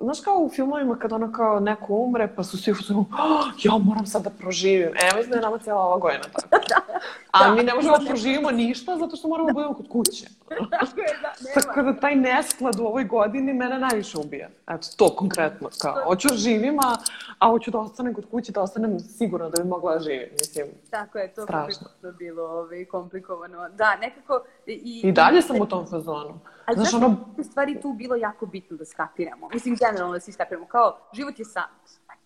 znaš 0.00 0.20
kao 0.20 0.38
u 0.38 0.50
filmovima 0.50 0.98
kad 0.98 1.12
ono 1.12 1.32
kao 1.32 1.60
neko 1.60 1.94
umre, 1.94 2.28
pa 2.36 2.44
su 2.44 2.58
svi 2.58 2.72
u 2.72 2.74
oh, 3.00 3.46
ja 3.64 3.78
moram 3.78 4.06
sad 4.06 4.22
da 4.22 4.30
proživim. 4.30 4.88
E, 4.88 5.16
mislim 5.16 5.30
da 5.30 5.36
je 5.36 5.42
nama 5.42 5.58
cijela 5.58 5.80
ova 5.80 5.98
godina 5.98 6.22
tako. 6.22 6.48
A 7.30 7.48
Da. 7.48 7.54
mi 7.54 7.62
ne 7.62 7.74
možemo 7.74 7.98
da 7.98 8.04
proživimo 8.06 8.50
ništa 8.50 8.96
zato 8.96 9.16
što 9.16 9.28
moramo 9.28 9.48
da 9.48 9.52
budemo 9.52 9.74
kod 9.74 9.88
kuće. 9.88 10.26
Tako 10.80 11.00
je, 11.00 11.18
da. 11.22 11.60
Tako 11.60 11.82
da 11.82 12.00
taj 12.00 12.14
nesklad 12.16 12.80
u 12.80 12.84
ovoj 12.84 13.04
godini 13.04 13.52
mene 13.52 13.78
najviše 13.78 14.18
ubija. 14.18 14.48
Eto, 14.66 14.88
to 14.96 15.16
konkretno. 15.16 15.68
Kao, 15.82 15.94
hoću 16.04 16.28
da 16.28 16.34
živim, 16.34 16.78
a, 16.78 16.96
a 17.38 17.48
hoću 17.48 17.70
da 17.70 17.78
ostanem 17.78 18.14
kod 18.14 18.30
kuće, 18.30 18.52
da 18.52 18.62
ostanem 18.62 19.00
sigurno 19.00 19.50
da 19.50 19.62
bi 19.62 19.68
mogla 19.68 19.94
da 19.94 20.00
živim. 20.00 20.28
Mislim, 20.32 20.66
Tako 20.90 21.18
je, 21.18 21.34
to 21.34 21.42
Strašno. 21.42 21.86
komplikovano 22.02 22.18
bilo, 22.18 22.42
ovaj, 22.42 22.84
komplikovano. 22.84 23.68
Da, 23.68 23.96
nekako... 23.96 24.44
I, 24.66 25.00
i 25.04 25.12
dalje 25.12 25.42
sam 25.42 25.60
u 25.60 25.66
tom 25.66 25.86
fazonu. 25.86 26.40
Ali 26.66 26.76
Znaš, 26.76 26.90
znaš, 26.90 27.02
ono, 27.02 27.16
u 27.38 27.42
stvari 27.42 27.80
tu 27.80 27.92
bilo 27.92 28.16
jako 28.16 28.46
bitno 28.46 28.76
da 28.76 28.84
skapiramo. 28.84 29.48
Mislim, 29.54 29.76
generalno 29.76 30.12
da 30.12 30.20
svi 30.20 30.32
skapiramo. 30.32 30.66
Kao, 30.66 30.98
život 31.12 31.38
je 31.38 31.44
sad. 31.44 31.64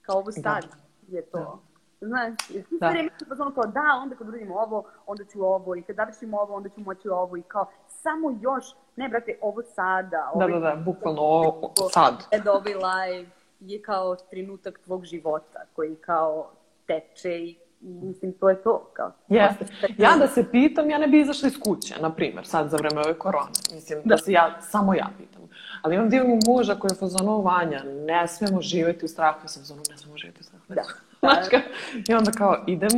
Kao 0.02 0.16
ovo 0.18 0.32
sad 0.32 0.66
je 1.08 1.22
to. 1.22 1.62
Znaš, 2.00 2.34
jer 2.48 2.64
svi 2.68 2.78
Da. 2.80 2.88
vreme 2.88 3.10
kao 3.54 3.66
da, 3.66 4.00
onda 4.02 4.16
kad 4.16 4.28
uradimo 4.28 4.54
ovo, 4.54 4.84
onda 5.06 5.24
ću 5.24 5.44
ovo 5.44 5.76
i 5.76 5.82
kad 5.82 5.96
završim 5.96 6.34
ovo, 6.34 6.54
onda 6.54 6.68
ću 6.68 6.80
moći 6.80 7.08
ovo 7.08 7.36
i 7.36 7.42
kao 7.42 7.66
samo 8.06 8.38
još, 8.40 8.64
ne 8.96 9.08
brate, 9.08 9.38
ovo 9.40 9.62
sada. 9.62 10.08
da, 10.08 10.30
ovaj 10.34 10.52
da, 10.52 10.58
da, 10.58 10.76
bukvalno 10.76 11.22
o, 11.22 11.72
o, 11.80 11.88
sad. 11.88 12.14
Ed 12.30 12.46
ovaj 12.48 12.74
live 12.74 13.30
je 13.60 13.82
kao 13.82 14.16
trenutak 14.16 14.80
tvog 14.84 15.04
života 15.04 15.60
koji 15.72 15.96
kao 15.96 16.50
teče 16.86 17.38
i 17.38 17.56
mislim 17.80 18.32
to 18.32 18.48
je 18.48 18.62
to. 18.62 18.90
Kao, 18.92 19.12
Jeste. 19.28 19.66
Ja 19.98 20.16
da 20.18 20.26
se 20.26 20.50
pitam, 20.50 20.90
ja 20.90 20.98
ne 20.98 21.06
bi 21.06 21.20
izašla 21.20 21.48
iz 21.48 21.60
kuće, 21.60 21.94
na 22.00 22.10
primjer, 22.10 22.46
sad 22.46 22.68
za 22.70 22.76
vreme 22.76 23.00
ove 23.00 23.18
korone. 23.18 23.50
Mislim, 23.74 23.98
da, 24.04 24.14
Da. 24.14 24.18
se 24.18 24.32
ja, 24.32 24.60
samo 24.60 24.94
ja 24.94 25.08
pitam. 25.18 25.42
Ali 25.82 25.94
imam 25.94 26.10
divnog 26.10 26.38
muža 26.48 26.74
koji 26.74 26.90
je 26.90 26.98
fazonu 26.98 27.42
Vanja, 27.42 27.82
ne 27.84 28.28
smemo 28.28 28.60
živjeti 28.60 29.04
u 29.04 29.08
strahu. 29.08 29.38
Ja 29.44 29.48
sam 29.48 29.62
fazonu, 29.62 29.82
ne 29.90 29.98
smemo 29.98 30.16
živjeti 30.18 30.40
u 30.40 30.44
strahu. 30.44 30.64
Da. 30.68 30.82
Znaš 31.20 31.48
ka? 31.48 31.60
I 32.08 32.14
onda 32.14 32.30
kao 32.30 32.64
idem 32.66 32.90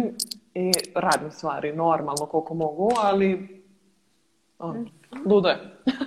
i 0.55 0.73
radim 0.95 1.31
stvari 1.31 1.73
normalno 1.73 2.27
koliko 2.27 2.55
mogu, 2.55 2.91
ali 3.03 3.58
on, 4.59 4.89
ludo 5.27 5.49
je. 5.49 5.59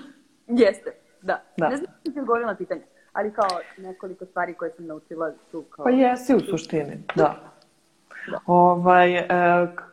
Jeste, 0.61 0.91
da. 1.21 1.43
Da. 1.57 1.69
Ne 1.69 1.75
znam 1.77 1.91
da 2.03 2.11
ti 2.11 2.19
odgovorila 2.19 2.51
na 2.51 2.57
pitanje, 2.57 2.81
ali 3.13 3.33
kao 3.33 3.47
nekoliko 3.77 4.25
stvari 4.25 4.53
koje 4.53 4.71
sam 4.71 4.85
naučila 4.85 5.33
tu 5.51 5.63
kao... 5.63 5.83
Pa 5.85 5.89
jesi 5.89 6.35
u 6.35 6.39
suštini, 6.39 7.03
da. 7.15 7.50
Da. 8.27 8.39
Ovaj, 8.45 9.15
e, 9.15 9.27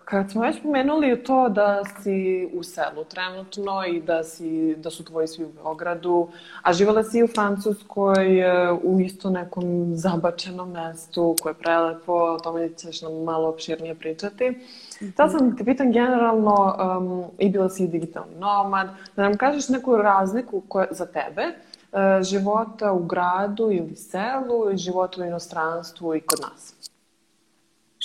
kad 0.05 0.31
smo 0.31 0.43
već 0.43 0.63
pomenuli 0.63 1.23
to 1.25 1.49
da 1.49 1.83
si 2.03 2.49
u 2.55 2.63
selu 2.63 3.05
trenutno 3.05 3.87
i 3.87 4.01
da, 4.01 4.25
si, 4.25 4.77
da 4.77 4.91
su 4.91 5.05
tvoji 5.05 5.27
svi 5.27 5.45
u 5.45 5.53
Beogradu, 5.53 6.29
a 6.63 6.73
živala 6.73 7.03
si 7.03 7.19
i 7.19 7.23
u 7.23 7.29
Francuskoj 7.29 8.41
e, 8.41 8.73
u 8.73 9.01
isto 9.01 9.31
nekom 9.31 9.97
zabačenom 9.97 10.73
mestu 10.73 11.37
koje 11.43 11.51
je 11.51 11.55
prelepo, 11.55 12.13
o 12.13 12.39
tome 12.39 12.75
ćeš 12.75 13.03
nam 13.03 13.25
malo 13.25 13.49
opširnije 13.49 13.95
pričati. 13.95 14.67
Da 15.01 15.29
sam 15.29 15.57
te 15.57 15.65
pitan 15.65 15.93
generalno, 15.93 16.77
um, 16.99 17.25
i 17.39 17.51
bila 17.51 17.69
si 17.69 17.87
digitalni 17.87 18.37
nomad, 18.39 18.89
da 19.17 19.23
nam 19.23 19.37
kažeš 19.37 19.69
neku 19.69 19.97
razliku 19.97 20.63
koja, 20.69 20.87
za 20.91 21.07
tebe 21.07 21.43
e, 21.43 22.23
života 22.23 22.93
u 22.93 23.05
gradu 23.05 23.71
ili 23.73 23.97
selu 23.97 24.71
i 24.73 24.77
života 24.77 25.23
u 25.23 25.25
inostranstvu 25.25 26.15
i 26.15 26.21
kod 26.21 26.41
nas. 26.41 26.78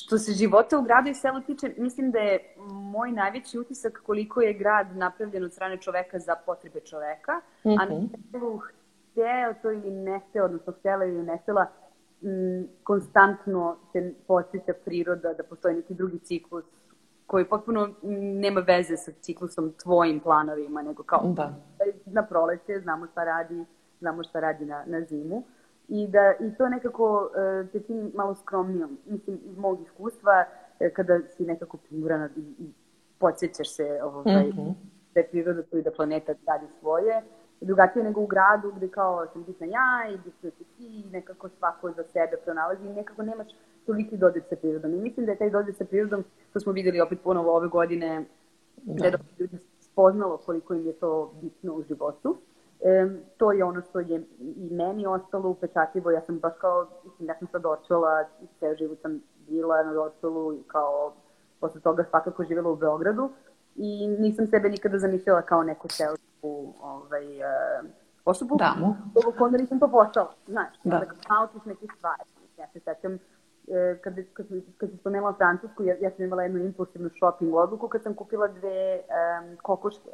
Što 0.04 0.18
se 0.18 0.32
života 0.34 0.78
u 0.78 0.82
gradu 0.82 1.10
i 1.10 1.14
selu 1.14 1.42
tiče, 1.42 1.74
mislim 1.78 2.12
da 2.12 2.20
je 2.20 2.40
moj 2.68 3.12
najveći 3.12 3.60
utisak 3.60 4.02
koliko 4.06 4.42
je 4.42 4.54
grad 4.54 4.98
napravljen 4.98 5.44
od 5.44 5.54
strane 5.54 5.78
čoveka 5.78 6.20
za 6.20 6.36
potrebe 6.38 6.80
čoveka, 6.82 7.32
a 7.66 7.86
na 7.86 7.96
Mhm. 7.96 8.06
selu 8.32 8.58
hteo 8.58 9.54
to 9.54 9.72
ili 9.72 9.92
ne 9.92 10.22
hteo, 10.22 10.46
odnosno 10.46 10.74
htela 10.74 11.06
ili 11.06 11.24
ne 11.24 11.38
htela, 11.38 11.66
m, 12.22 12.30
konstantno 12.84 13.78
se 13.92 14.14
podsjeća 14.28 14.74
priroda 14.86 15.34
da 15.34 15.44
postoji 15.44 15.76
neki 15.76 15.94
drugi 15.94 16.20
ciklus 16.20 16.66
koji 17.28 17.46
potpuno 17.46 17.90
nema 18.36 18.60
veze 18.62 18.98
sa 18.98 19.12
ciklusom 19.14 19.74
tvojim 19.74 20.20
planovima, 20.20 20.82
nego 20.82 21.04
kao 21.04 21.22
Da. 21.26 21.54
na 22.06 22.24
proleće, 22.24 22.80
znamo 22.80 23.08
šta 23.08 23.24
radi, 23.24 23.66
znamo 24.00 24.24
šta 24.24 24.40
radi 24.40 24.66
na, 24.66 24.84
na 24.88 25.02
zimu. 25.02 25.44
I, 25.88 26.08
da, 26.08 26.34
I 26.40 26.56
to 26.58 26.70
nekako 26.70 27.30
e, 27.36 27.68
te 27.72 27.80
čini 27.80 28.12
malo 28.16 28.36
skromnijom. 28.36 28.98
Mislim, 29.06 29.40
iz 29.46 29.58
mog 29.58 29.82
iskustva, 29.82 30.46
e, 30.80 30.90
kada 30.90 31.20
si 31.38 31.46
nekako 31.46 31.78
primurana 31.78 32.30
i, 32.38 32.64
i 32.64 32.70
podsjećaš 33.18 33.76
se 33.76 34.00
ovaj, 34.04 34.48
Mhm. 34.48 34.70
da 35.14 35.20
je 35.20 35.28
priroda 35.28 35.64
tu 35.64 35.78
i 35.78 35.82
da 35.82 35.92
planeta 35.92 36.34
radi 36.48 36.66
svoje, 36.80 37.22
drugačije 37.62 38.04
nego 38.04 38.22
u 38.22 38.28
gradu 38.28 38.72
gde 38.76 38.88
kao 38.88 39.28
sam 39.34 39.44
bitna 39.44 39.66
ja 39.68 40.14
i 40.14 40.18
bitna 40.18 40.50
si 40.52 40.64
ti 40.78 40.86
i 41.00 41.12
nekako 41.12 41.50
svako 41.50 41.92
za 41.92 42.04
sebe 42.04 42.38
pronalazi 42.44 42.86
i 42.86 42.94
nekako 42.94 43.24
nemaš 43.24 43.48
toliki 43.86 44.18
dodir 44.18 44.44
sa 44.50 44.56
prirodom. 44.56 44.94
I 44.94 44.98
mislim 44.98 45.26
da 45.26 45.32
je 45.32 45.38
taj 45.38 45.50
dodir 45.50 45.76
sa 45.76 45.86
prirodom, 45.86 46.24
to 46.54 46.60
smo 46.60 46.72
videli 46.72 47.02
opet 47.02 47.20
ponovo 47.24 47.56
ove 47.56 47.68
godine, 47.68 48.26
da 48.78 49.06
je 49.06 49.12
dosta 49.12 49.28
ljudi 49.40 49.58
spoznalo 49.80 50.38
koliko 50.38 50.74
im 50.74 50.86
je 50.88 50.94
to 50.94 51.34
bitno 51.42 51.74
u 51.74 51.84
životu. 51.84 52.38
E, 52.86 53.10
to 53.38 53.52
je 53.52 53.64
ono 53.64 53.82
što 53.82 54.00
je 54.00 54.24
i 54.40 54.70
meni 54.72 55.06
ostalo 55.08 55.50
upečatljivo. 55.50 56.12
Ja 56.12 56.22
sam 56.22 56.40
baš 56.40 56.54
kao, 56.62 56.88
mislim, 57.04 57.28
ja 57.28 57.36
sam 57.40 57.48
sad 57.48 57.66
očela, 57.66 58.26
ceo 58.60 58.76
život 58.76 59.02
sam 59.02 59.22
bila 59.48 59.84
na 59.84 59.94
dočelu 59.94 60.54
i 60.54 60.64
kao 60.68 61.14
posle 61.60 61.82
toga 61.82 62.04
svakako 62.10 62.44
živjela 62.44 62.70
u 62.70 62.76
Beogradu 62.76 63.30
i 63.76 64.08
nisam 64.08 64.48
sebe 64.48 64.70
nikada 64.70 65.00
zamišljala 65.00 65.42
kao 65.42 65.64
neku 65.64 65.88
selsku 65.90 66.74
ovaj, 66.82 67.40
e, 67.42 67.82
osobu. 68.26 68.56
Damu. 68.56 68.96
Dok 69.14 69.42
onda 69.42 69.58
nisam 69.58 69.80
to 69.80 69.88
postala, 69.88 70.34
znaš. 70.48 70.74
Da. 70.84 70.96
Onda 70.96 71.06
kad 71.06 71.18
naučiš 71.30 71.66
neke 71.66 71.86
stvari. 71.98 72.24
Ja 72.58 72.68
se 72.74 72.80
sećam 72.80 73.14
e, 73.68 73.98
kad, 74.04 74.14
kad, 74.34 74.48
sam- 74.48 74.62
kad 74.78 74.90
sam 74.90 74.98
spomenula 75.00 75.34
Francusku, 75.34 75.84
ja, 75.84 75.96
ja 76.02 76.12
sam 76.12 76.26
imala 76.26 76.44
jednu 76.44 76.60
impulsivnu 76.60 77.10
shopping 77.10 77.56
odluku 77.56 77.88
kad 77.88 78.04
sam 78.04 78.14
kupila 78.14 78.48
dve 78.48 79.00
um, 79.00 79.58
kokoške. 79.62 80.10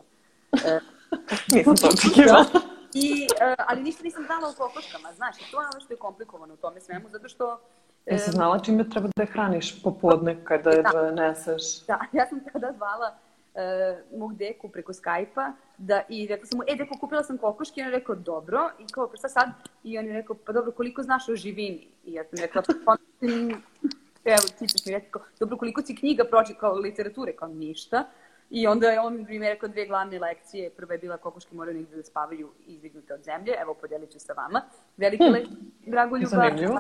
Nisam 1.56 1.76
to 1.76 1.88
očekivala. 1.88 2.46
I, 2.94 3.28
e, 3.42 3.56
ali 3.68 3.82
ništa 3.84 4.04
nisam 4.04 4.24
znala 4.26 4.50
o 4.50 4.54
kokoškama, 4.58 5.14
znaš, 5.14 5.38
to 5.52 5.62
je 5.62 5.68
ono 5.68 5.80
što 5.80 5.94
je 5.94 5.98
komplikovano 5.98 6.54
u 6.54 6.58
tome 6.58 6.82
svemu, 6.82 7.10
zato 7.10 7.30
što... 7.30 7.60
e, 8.06 8.14
Jesi 8.14 8.32
znala 8.32 8.60
čime 8.60 8.90
treba 8.90 9.10
da 9.16 9.24
je 9.24 9.28
hraniš 9.28 9.84
popodne 9.84 10.46
kada 10.46 10.70
je 10.70 10.82
Da. 10.82 11.12
neseš? 11.12 11.86
Da, 11.88 12.00
ja 12.12 12.28
sam 12.30 12.40
tada 12.54 12.72
zvala 12.78 13.16
e, 13.56 13.98
mog 14.18 14.36
deku 14.36 14.70
preko 14.70 14.94
Skype-a 14.94 15.54
da, 15.78 16.02
i 16.10 16.28
rekla 16.28 16.46
sam 16.46 16.58
mu, 16.58 16.64
e, 16.68 16.76
deko, 16.76 16.98
kupila 17.00 17.24
sam 17.24 17.38
kokoške, 17.38 17.82
i 17.82 17.84
on 17.84 17.90
je 17.90 17.96
rekao, 18.00 18.16
dobro, 18.16 18.70
i 18.80 18.88
kao, 18.92 19.08
pa 19.10 19.18
šta 19.18 19.30
sad? 19.30 19.50
I 19.84 19.98
on 20.00 20.06
je 20.06 20.14
rekao, 20.14 20.36
pa 20.46 20.52
dobro, 20.52 20.72
koliko 20.72 21.04
znaš 21.04 21.30
o 21.30 21.36
živini? 21.36 21.88
I 22.06 22.14
ja 22.14 22.24
sam 22.24 22.40
rekla, 22.40 22.62
pa, 22.86 22.96
evo, 24.26 24.42
ti 24.60 24.68
ćeš 24.68 24.86
mi 24.86 24.92
rekao, 24.92 25.22
dobro, 25.40 25.58
koliko 25.58 25.82
si 25.82 25.96
knjiga 25.96 26.24
pročitao, 26.24 26.60
kao 26.60 26.74
literature, 26.80 27.36
kao 27.36 27.48
ništa. 27.48 28.06
I 28.50 28.68
onda 28.68 28.88
je 28.88 29.00
on 29.00 29.26
mi 29.30 29.40
rekao 29.40 29.70
dve 29.70 29.86
glavne 29.86 30.20
lekcije. 30.20 30.70
Prva 30.70 30.94
je 30.94 31.00
bila 31.00 31.18
kokoške 31.18 31.56
moraju 31.56 31.78
negde 31.78 31.96
da 31.96 32.04
spavaju 32.04 32.50
izdignute 32.66 33.14
od 33.14 33.24
zemlje. 33.24 33.54
Evo, 33.62 33.74
podelit 33.74 34.12
ću 34.12 34.20
sa 34.20 34.34
vama. 34.34 34.62
Velike 34.98 35.24
Hm. 35.24 35.34
lekcije, 35.34 35.58
Dragoljuba. 35.86 36.30
Zanimljivo. 36.30 36.80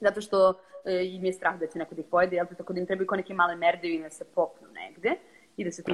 Zato 0.00 0.20
što 0.20 0.60
e, 0.84 1.06
im 1.06 1.24
je 1.24 1.32
strah 1.32 1.58
da 1.58 1.66
će 1.66 1.78
neko 1.78 1.94
da 1.94 2.00
ih 2.00 2.06
pojede, 2.10 2.36
jel 2.36 2.46
tako 2.58 2.72
da 2.72 2.80
im 2.80 2.86
trebaju 2.86 3.06
kao 3.06 3.16
neke 3.16 3.34
male 3.34 3.56
merdevine 3.56 4.02
da 4.02 4.10
se 4.10 4.24
popnu 4.24 4.68
negde 4.68 5.16
i 5.56 5.64
da 5.64 5.70
se 5.70 5.82
tu. 5.82 5.92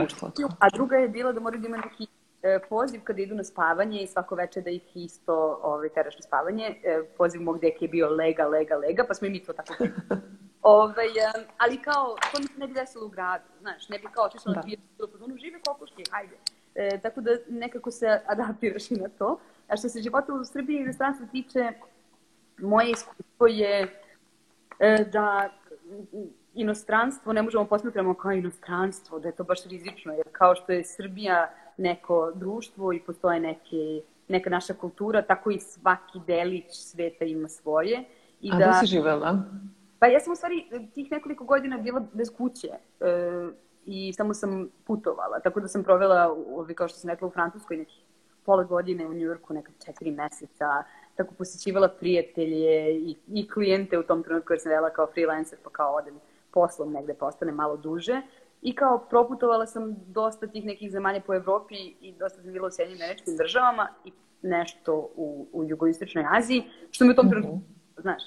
A 0.58 0.70
druga 0.70 0.96
je 0.96 1.08
bila 1.08 1.32
da 1.32 1.40
moraju 1.40 1.60
da 1.60 1.68
imaju 1.68 1.82
neki 1.90 2.06
e, 2.42 2.58
poziv 2.68 3.00
kada 3.04 3.22
idu 3.22 3.34
na 3.34 3.44
spavanje 3.44 4.02
i 4.02 4.06
svako 4.06 4.34
veče 4.34 4.60
da 4.60 4.70
ih 4.70 4.82
isto 4.94 5.60
ovaj, 5.62 5.88
teraš 5.88 6.14
na 6.14 6.22
spavanje. 6.22 6.74
E, 6.84 7.02
poziv 7.16 7.42
mog 7.42 7.60
deke 7.60 7.84
je 7.84 7.88
bio 7.88 8.08
lega, 8.08 8.46
lega, 8.46 8.76
lega, 8.76 9.04
pa 9.08 9.14
smo 9.14 9.26
i 9.26 9.30
mi 9.30 9.44
to 9.44 9.52
tako 9.52 9.74
Ovaj, 10.62 11.06
em, 11.06 11.44
ali 11.58 11.76
kao, 11.82 12.16
to 12.32 12.40
mi 12.40 12.46
se 12.46 12.58
ne 12.58 12.66
bi 12.66 12.74
desilo 12.74 13.06
u 13.06 13.08
gradu, 13.08 13.44
znaš, 13.60 13.88
ne 13.88 13.98
bi 13.98 14.06
kao 14.12 14.24
otišla 14.24 14.52
Da. 14.52 14.60
na 14.60 14.62
pijetu, 14.62 15.08
ono, 15.24 15.36
žive 15.36 15.60
kokoške, 15.66 16.02
hajde. 16.10 16.36
E, 16.74 16.98
tako 17.02 17.20
da 17.20 17.30
nekako 17.48 17.90
se 17.90 18.20
adaptiraš 18.26 18.90
i 18.90 18.94
na 18.94 19.08
to. 19.08 19.38
A 19.68 19.76
što 19.76 19.88
se 19.88 20.02
života 20.02 20.32
u 20.32 20.44
Srbiji 20.44 20.76
i 20.76 20.80
inostranstvu 20.80 21.26
tiče, 21.32 21.72
moje 22.58 22.90
iskustvo 22.90 23.46
je 23.46 24.00
e, 24.78 25.04
da 25.12 25.50
inostranstvo 26.54 27.32
ne 27.32 27.42
možemo 27.42 27.64
posmatramo 27.64 28.14
kao 28.14 28.32
inostranstvo, 28.32 29.18
da 29.18 29.28
je 29.28 29.36
to 29.36 29.44
baš 29.44 29.64
rizično, 29.64 30.12
jer 30.12 30.26
kao 30.32 30.54
što 30.54 30.72
je 30.72 30.84
Srbija 30.84 31.50
neko 31.76 32.32
društvo 32.34 32.92
i 32.92 33.00
postoje 33.00 33.40
neke, 33.40 34.02
neka 34.28 34.50
naša 34.50 34.74
kultura, 34.74 35.22
tako 35.22 35.50
i 35.50 35.60
svaki 35.60 36.18
delić 36.26 36.64
sveta 36.70 37.24
ima 37.24 37.48
svoje. 37.48 38.04
I 38.40 38.50
A 38.52 38.56
da 38.58 38.72
si 38.72 38.86
živela? 38.86 39.38
Pa 39.98 40.06
ja 40.06 40.20
sam 40.20 40.32
u 40.32 40.37
stvari 40.37 40.64
tih 40.94 41.11
nekoliko 41.11 41.44
godina 41.44 41.78
bila 41.78 42.02
bez 42.12 42.37
kuće 42.37 42.68
e, 42.68 43.48
i 43.84 44.12
samo 44.12 44.34
sam 44.34 44.68
putovala, 44.87 45.40
tako 45.40 45.61
da 45.61 45.68
sam 45.68 45.84
provela, 45.84 46.37
ovaj, 46.50 46.74
kao 46.74 46.88
što 46.88 46.98
sam 46.98 47.11
rekla, 47.11 47.28
u 47.28 47.30
Francuskoj 47.30 47.76
nekih 47.76 48.02
pola 48.44 48.64
godine, 48.64 49.06
u 49.06 49.14
Njujorku 49.14 49.54
neka 49.54 49.72
četiri 49.84 50.11
meseca, 50.11 50.82
tako 51.16 51.34
posjećivala 51.34 51.88
prijatelje 51.88 52.94
i, 52.96 53.16
i 53.28 53.48
klijente 53.48 53.98
u 53.98 54.02
tom 54.02 54.22
trenutku 54.22 54.52
jer 54.52 54.61
sam 54.61 54.70
vela 54.70 54.90
kao 54.90 55.06
freelancer, 55.06 55.58
pa 55.64 55.70
kao 55.70 55.94
odem 55.94 56.14
poslom 56.50 56.92
negde, 56.92 57.14
pa 57.14 57.26
ostane 57.26 57.52
malo 57.52 57.76
duže. 57.76 58.22
I 58.62 58.74
kao 58.74 58.98
proputovala 58.98 59.66
sam 59.66 59.96
dosta 60.06 60.46
tih 60.46 60.64
nekih 60.64 60.90
zemalja 60.90 61.20
po 61.20 61.34
Evropi 61.34 61.74
i 62.00 62.12
dosta 62.12 62.42
sam 62.42 62.52
bila 62.52 62.66
u 62.68 62.70
Sjedinjenim 62.70 63.04
američkim 63.04 63.37
državama 63.37 63.88
i 64.04 64.12
nešto 64.42 65.11
u, 65.16 65.46
u 65.52 65.64
jugoistočnoj 65.64 66.24
Aziji, 66.30 66.64
što 66.90 67.04
mi 67.04 67.11
u 67.11 67.14
tom 67.14 67.26
Mhm. 67.26 67.32
trenutku, 67.32 67.61
znaš. 67.96 68.22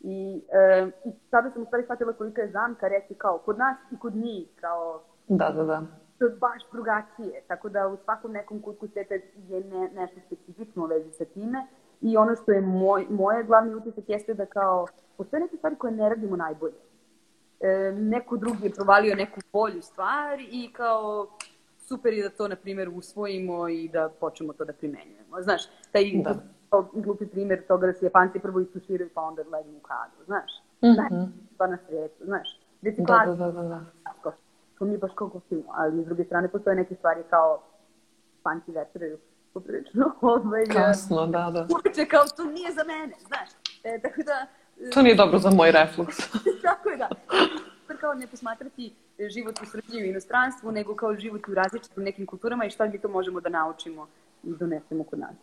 I, 0.00 0.42
e, 0.48 0.86
I 1.04 1.10
sada 1.30 1.50
sam 1.50 1.62
u 1.62 1.66
stvari 1.66 1.84
shvatila 1.84 2.12
kolika 2.12 2.42
je 2.42 2.50
zamka 2.50 2.88
reći 2.88 3.14
kao 3.14 3.38
kod 3.38 3.58
nas 3.58 3.76
i 3.92 3.98
kod 3.98 4.14
njih, 4.16 4.48
kao 4.60 5.02
Da, 5.28 5.50
da, 5.50 5.64
da. 5.64 5.82
to 6.18 6.24
je 6.24 6.30
baš 6.30 6.62
drugačije. 6.72 7.42
Tako 7.48 7.68
da 7.68 7.88
u 7.88 7.96
svakom 8.04 8.32
nekom 8.32 8.62
kutku 8.62 8.88
sveta 8.88 9.14
je 9.48 9.60
ne, 9.64 9.90
nešto 9.94 10.20
specifično 10.26 10.84
u 10.84 10.86
vezi 10.86 11.12
sa 11.12 11.24
time. 11.24 11.66
I 12.00 12.16
ono 12.16 12.36
što 12.36 12.52
je 12.52 12.60
moj, 12.60 13.06
moje 13.10 13.44
glavni 13.44 13.74
utisak 13.74 14.04
jeste 14.08 14.34
da 14.34 14.46
kao, 14.46 14.86
postoje 15.16 15.40
neke 15.40 15.56
stvari 15.56 15.76
koje 15.76 15.92
ne 15.92 16.08
radimo 16.08 16.36
najbolje. 16.36 16.74
E, 17.60 17.92
neko 17.92 18.36
drugi 18.36 18.64
je 18.64 18.70
provalio 18.74 19.14
neku 19.14 19.40
bolju 19.52 19.82
stvar 19.82 20.40
i 20.40 20.72
kao 20.72 21.26
super 21.78 22.12
je 22.12 22.22
da 22.22 22.30
to, 22.30 22.48
na 22.48 22.56
primjer, 22.56 22.88
usvojimo 22.88 23.68
i 23.68 23.88
da 23.88 24.08
počnemo 24.20 24.52
to 24.52 24.64
da 24.64 24.72
primenjujemo. 24.72 25.42
Znaš, 25.42 25.62
taj 25.92 26.04
Da. 26.24 26.34
Kao 26.70 26.88
glupi 26.92 27.26
primjer 27.26 27.66
toga 27.66 27.86
da 27.86 27.92
se 27.92 28.04
Japanci 28.04 28.38
prvo 28.38 28.60
istuširaju 28.60 29.10
pa 29.14 29.20
onda 29.20 29.42
legnu 29.52 29.76
u 29.76 29.80
kadu, 29.80 30.24
znaš. 30.24 30.50
Mhm. 30.84 31.22
Pa 31.58 31.66
na 31.66 31.78
svijetu, 31.88 32.24
znaš. 32.24 32.60
Da, 32.82 32.90
Reciklaža, 32.90 33.34
da, 33.34 33.46
da, 33.46 33.62
da, 33.62 33.68
da. 33.68 33.80
tako. 34.04 34.32
To 34.78 34.84
mi 34.84 34.98
baš 34.98 35.10
kao 35.14 35.28
gostimo, 35.28 35.62
ali 35.68 36.02
s 36.02 36.06
druge 36.06 36.24
strane 36.24 36.48
postoje 36.48 36.76
neke 36.76 36.94
stvari 36.94 37.22
kao 37.30 37.62
panci 38.42 38.72
večeraju 38.72 39.18
poprilično 39.54 40.12
ovaj, 40.20 40.66
Kasno, 40.66 41.26
da, 41.26 41.50
da. 41.50 41.66
uveče 41.74 42.04
kao 42.04 42.24
to 42.36 42.44
nije 42.44 42.72
za 42.72 42.84
mene, 42.84 43.14
znaš. 43.26 43.48
E, 43.84 44.00
tako 44.02 44.22
da, 44.22 44.46
e, 44.86 44.90
To 44.90 45.02
nije 45.02 45.14
dobro 45.14 45.38
za 45.38 45.50
moj 45.50 45.72
refluks. 45.72 46.16
tako 46.68 46.88
je 46.88 46.96
da. 46.96 47.08
Kao 48.00 48.14
ne 48.14 48.26
posmatrati 48.26 48.94
život 49.28 49.60
u 49.62 49.66
Srbiji 49.66 50.00
i 50.00 50.10
inostranstvu, 50.10 50.72
nego 50.72 50.96
kao 50.96 51.14
život 51.14 51.48
u 51.48 51.54
različitim 51.54 52.02
nekim 52.02 52.26
kulturama 52.26 52.64
i 52.64 52.70
šta 52.70 52.86
mi 52.86 52.98
to 52.98 53.08
možemo 53.08 53.40
da 53.40 53.48
naučimo 53.48 54.06
i 54.42 54.50
donesemo 54.50 55.04
kod 55.04 55.18
nas. 55.18 55.36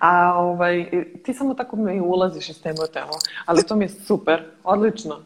A 0.00 0.34
ovaj, 0.38 1.04
ti 1.24 1.34
samo 1.34 1.54
tako 1.54 1.76
mi 1.76 2.00
ulaziš 2.00 2.48
iz 2.48 2.62
teme 2.62 2.78
u 2.84 2.92
temu, 2.92 3.12
ali 3.46 3.62
to 3.62 3.76
mi 3.76 3.84
je 3.84 3.88
super, 3.88 4.44
odlično. 4.64 5.16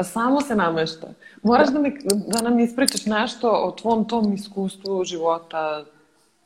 Samo 0.00 0.40
se 0.40 0.56
namešta. 0.56 1.06
Moraš 1.42 1.68
da, 1.68 1.78
mi, 1.78 1.98
da 2.26 2.42
nam 2.42 2.60
ispričaš 2.60 3.06
nešto 3.06 3.50
o 3.50 3.70
tvom 3.70 4.04
tom 4.08 4.32
iskustvu 4.32 5.04
života 5.04 5.84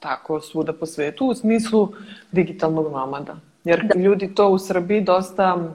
tako 0.01 0.41
svuda 0.41 0.73
po 0.73 0.87
svetu 0.87 1.27
u 1.27 1.35
smislu 1.35 1.89
digitalnog 2.33 2.93
nomada. 2.93 3.37
Jer 3.65 3.91
ljudi 3.97 4.35
to 4.35 4.49
u 4.49 4.59
Srbiji 4.59 5.01
dosta 5.01 5.55
um, 5.55 5.73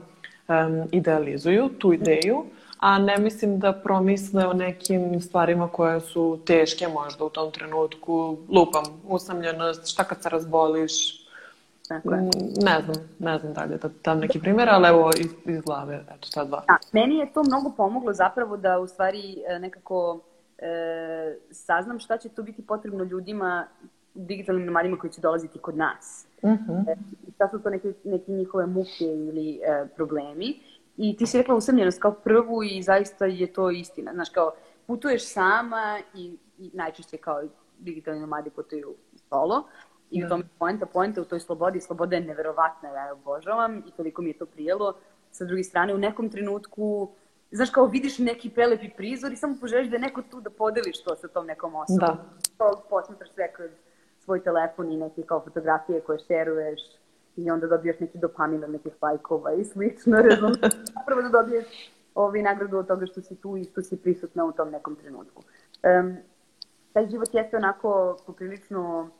idealizuju, 0.92 1.68
tu 1.78 1.92
ideju, 1.92 2.44
a 2.78 2.98
ne 2.98 3.18
mislim 3.18 3.58
da 3.58 3.72
promisle 3.72 4.46
o 4.46 4.52
nekim 4.52 5.20
stvarima 5.20 5.68
koje 5.68 6.00
su 6.00 6.38
teške 6.46 6.88
možda 6.88 7.24
u 7.24 7.30
tom 7.30 7.50
trenutku. 7.50 8.38
Lupam, 8.48 8.84
usamljenost, 9.08 9.86
šta 9.86 10.04
kad 10.04 10.22
se 10.22 10.28
razboliš, 10.28 11.21
Tako 11.88 12.14
je. 12.14 12.20
Mm, 12.20 12.28
Ne 12.64 12.80
znam, 12.84 13.08
ne 13.18 13.38
znam 13.38 13.52
dalje 13.52 13.76
da 13.76 13.88
dam 14.04 14.18
neki 14.18 14.40
primjer, 14.40 14.68
ali 14.70 14.88
evo 14.88 15.10
iz, 15.18 15.30
iz 15.44 15.60
glave, 15.62 16.04
eto 16.16 16.28
ta 16.34 16.44
dva. 16.44 16.64
Da, 16.68 16.76
meni 16.92 17.16
je 17.18 17.32
to 17.32 17.42
mnogo 17.42 17.72
pomoglo 17.76 18.12
zapravo 18.12 18.56
da 18.56 18.78
u 18.78 18.86
stvari 18.86 19.42
e, 19.48 19.58
nekako 19.58 20.20
e, 20.58 21.36
saznam 21.50 21.98
šta 21.98 22.18
će 22.18 22.28
to 22.28 22.42
biti 22.42 22.66
potrebno 22.66 23.04
ljudima, 23.04 23.66
digitalnim 24.14 24.66
nomadima 24.66 24.98
koji 24.98 25.10
će 25.12 25.20
dolaziti 25.20 25.58
kod 25.58 25.76
nas. 25.76 26.26
Mhm. 26.44 26.72
E, 26.88 26.96
šta 27.34 27.48
su 27.48 27.58
to 27.58 27.70
neke, 27.70 27.92
neke 28.04 28.32
njihove 28.32 28.66
muke 28.66 29.04
ili 29.04 29.60
e, 29.64 29.86
problemi. 29.96 30.60
I 30.96 31.16
ti 31.16 31.26
si 31.26 31.38
rekla 31.38 31.54
usamljenost 31.54 32.00
kao 32.00 32.12
prvu 32.12 32.62
i 32.62 32.82
zaista 32.82 33.26
je 33.26 33.52
to 33.52 33.70
istina. 33.70 34.12
Znaš, 34.14 34.30
kao 34.30 34.52
putuješ 34.86 35.32
sama 35.32 35.98
i, 36.14 36.36
i 36.58 36.70
najčešće 36.74 37.16
kao 37.16 37.42
digitalni 37.78 38.20
nomadi 38.20 38.50
putuju 38.50 38.94
solo. 39.28 39.64
I 40.12 40.22
u 40.22 40.26
Da. 40.26 40.28
tome 40.28 40.44
poenta, 40.58 40.86
poenta 40.86 41.20
u 41.20 41.24
toj 41.24 41.40
slobodi. 41.40 41.80
Sloboda 41.80 42.16
je 42.16 42.22
neverovatna, 42.22 42.88
ja 42.88 43.06
je 43.06 43.12
obožavam 43.12 43.78
i 43.86 43.90
toliko 43.90 44.22
mi 44.22 44.30
je 44.30 44.38
to 44.38 44.46
prijelo. 44.46 44.94
Sa 45.30 45.44
druge 45.44 45.64
strane, 45.64 45.94
u 45.94 45.98
nekom 45.98 46.28
trenutku, 46.28 47.10
znaš, 47.50 47.70
kao 47.70 47.86
vidiš 47.86 48.18
neki 48.18 48.50
prelepi 48.50 48.90
prizor 48.96 49.32
i 49.32 49.36
samo 49.36 49.56
poželiš 49.60 49.88
da 49.88 49.96
je 49.96 50.00
neko 50.00 50.22
tu 50.22 50.40
da 50.40 50.50
podeliš 50.50 51.02
to 51.04 51.16
sa 51.16 51.28
tom 51.28 51.46
nekom 51.46 51.74
osobom. 51.74 51.98
Da. 51.98 52.24
To 52.58 52.82
posmatraš 52.90 53.30
sve 53.34 53.52
kroz 53.52 53.70
svoj 54.24 54.42
telefon 54.42 54.92
i 54.92 54.96
neke 54.96 55.22
kao 55.22 55.40
fotografije 55.40 56.00
koje 56.00 56.18
šeruješ 56.18 56.80
i 57.36 57.50
onda 57.50 57.66
dobiješ 57.66 58.00
neki 58.00 58.18
dopamin 58.18 58.64
od 58.64 58.70
nekih 58.70 58.92
lajkova 59.02 59.52
i 59.52 59.64
slično, 59.64 60.16
razumiješ? 60.30 60.72
Zapravo 60.94 61.22
da 61.22 61.28
dobiješ 61.28 61.66
ovaj 62.14 62.42
nagradu 62.42 62.78
od 62.78 62.86
toga 62.86 63.06
što 63.06 63.20
si 63.22 63.36
tu 63.36 63.56
i 63.56 63.64
što 63.64 63.82
si 63.82 63.96
prisutna 63.96 64.44
u 64.44 64.52
tom 64.52 64.70
nekom 64.70 64.96
trenutku. 64.96 65.42
Um, 66.00 66.16
taj 66.92 67.06
život 67.08 67.28
jeste 67.32 67.56
onako 67.56 68.18
poprilično, 68.26 69.10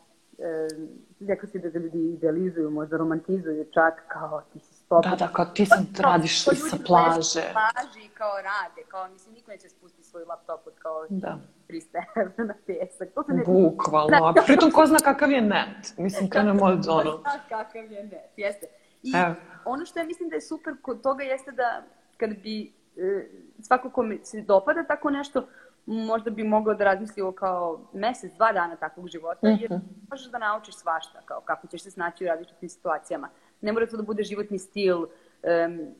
rekao 1.20 1.48
si 1.48 1.58
da 1.58 1.68
ga 1.68 1.78
ljudi 1.78 2.12
idealizuju, 2.12 2.70
možda 2.70 2.96
romantizuju 2.96 3.64
čak 3.64 3.94
kao 4.08 4.42
ti 4.52 4.58
si 4.58 4.74
stop. 4.74 5.04
Da, 5.04 5.16
da, 5.16 5.28
kao 5.28 5.44
ti 5.44 5.66
sad 5.66 5.78
radiš 5.98 6.44
Kao 6.44 6.54
sa 6.54 6.76
plaže. 6.86 7.42
plaži 7.52 8.08
kao 8.08 8.36
rade, 8.36 8.82
kao 8.88 9.08
mislim 9.08 9.34
niko 9.34 9.50
neće 9.50 9.68
spustiti 9.68 10.08
svoj 10.08 10.24
laptop 10.24 10.66
od 10.66 10.72
kao 10.78 11.06
Da. 11.08 11.38
300 11.68 12.02
evra 12.16 12.44
na 12.44 12.54
pesak. 12.66 13.08
To 13.14 13.22
se 13.22 13.32
ne 13.32 13.44
Bukvalno, 13.44 14.16
a 14.16 14.34
pritom 14.46 14.70
ko 14.70 14.86
zna 14.86 14.98
kakav 14.98 15.30
je 15.30 15.40
net. 15.40 15.94
Mislim, 15.98 16.30
krenemo 16.30 16.64
od 16.64 16.86
ono. 16.88 17.18
Znaš 17.18 17.40
kakav 17.48 17.92
je 17.92 18.04
net, 18.04 18.32
jeste. 18.36 18.66
I 19.02 19.12
Evo. 19.16 19.34
ono 19.64 19.86
što 19.86 19.98
ja 19.98 20.04
mislim 20.04 20.28
da 20.28 20.34
je 20.34 20.40
super 20.40 20.74
kod 20.82 21.02
toga 21.02 21.22
jeste 21.24 21.52
da 21.52 21.82
kad 22.16 22.30
bi 22.30 22.72
e, 22.96 23.28
svako 23.60 23.90
kome 23.90 24.18
se 24.22 24.40
dopada 24.40 24.84
tako 24.84 25.10
nešto, 25.10 25.46
možda 25.86 26.30
bi 26.30 26.44
mogao 26.44 26.74
da 26.74 26.84
razmisli 26.84 27.22
o 27.22 27.32
kao 27.32 27.80
mesec, 27.92 28.32
dva 28.32 28.52
dana 28.52 28.76
takvog 28.76 29.08
života, 29.08 29.48
jer 29.48 29.80
možeš 30.10 30.30
da 30.30 30.38
naučiš 30.38 30.74
svašta, 30.74 31.20
kao 31.24 31.40
kako 31.40 31.66
ćeš 31.66 31.82
se 31.82 31.90
snaći 31.90 32.24
u 32.24 32.26
različitim 32.26 32.68
situacijama. 32.68 33.28
Ne 33.60 33.72
mora 33.72 33.86
to 33.86 33.96
da 33.96 34.02
bude 34.02 34.22
životni 34.22 34.58
stil, 34.58 35.06
em, 35.42 35.94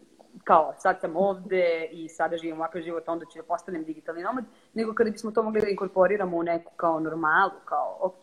kao 0.45 0.75
sad 0.79 1.01
sam 1.01 1.17
ovde 1.17 1.89
i 1.93 2.09
sada 2.09 2.37
živim 2.37 2.57
ovakav 2.57 2.83
život, 2.83 3.09
onda 3.09 3.25
ću 3.25 3.39
da 3.39 3.43
postanem 3.43 3.85
digitalni 3.85 4.23
nomad, 4.23 4.45
nego 4.75 4.95
kada 4.95 5.11
bismo 5.11 5.31
to 5.31 5.43
mogli 5.43 5.61
da 5.61 5.69
inkorporiramo 5.69 6.37
u 6.37 6.43
neku 6.43 6.73
kao 6.77 7.01
normalu, 7.01 7.53
kao 7.65 7.99
ok, 8.01 8.23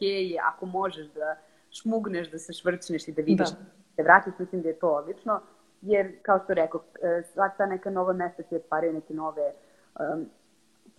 ako 0.53 0.65
možeš 0.65 1.07
da 1.07 1.35
šmugneš, 1.71 2.31
da 2.31 2.37
se 2.37 2.53
švrćneš 2.53 3.07
i 3.07 3.11
da 3.11 3.21
vidiš 3.21 3.49
Da. 3.49 3.55
se 3.95 4.03
vratiš, 4.03 4.33
mislim 4.39 4.61
da 4.61 4.67
je 4.67 4.79
to 4.79 4.89
odlično, 4.89 5.41
jer 5.81 6.19
kao 6.21 6.39
što 6.43 6.53
rekao, 6.53 6.81
e, 7.01 7.23
svaka 7.33 7.57
ta 7.57 7.65
neka 7.65 7.89
nova 7.89 8.13
mesta 8.13 8.43
ti 8.43 8.55
otvaraju 8.55 8.93
neke 8.93 9.13
nove 9.13 9.53
um, 9.99 10.29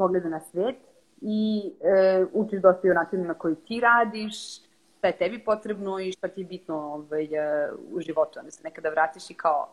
poglede 0.01 0.29
na 0.29 0.41
svet 0.41 0.77
i 1.21 1.73
e, 1.81 2.25
učiš 2.33 2.61
dosta 2.63 2.89
i 2.89 2.91
o 2.91 2.95
načinu 2.95 3.25
na 3.25 3.35
koji 3.35 3.55
ti 3.55 3.81
radiš, 3.81 4.37
šta 4.99 5.07
je 5.07 5.19
tebi 5.19 5.39
potrebno 5.45 5.99
i 6.01 6.13
šta 6.13 6.29
ti 6.29 6.41
je 6.41 6.47
bitno 6.47 6.77
ovaj, 6.77 7.25
e, 7.25 7.71
u 7.93 8.01
životu. 8.01 8.39
Onda 8.39 8.51
se 8.51 8.63
nekada 8.65 8.91
vratiš 8.91 9.31
i 9.31 9.35
kao 9.35 9.69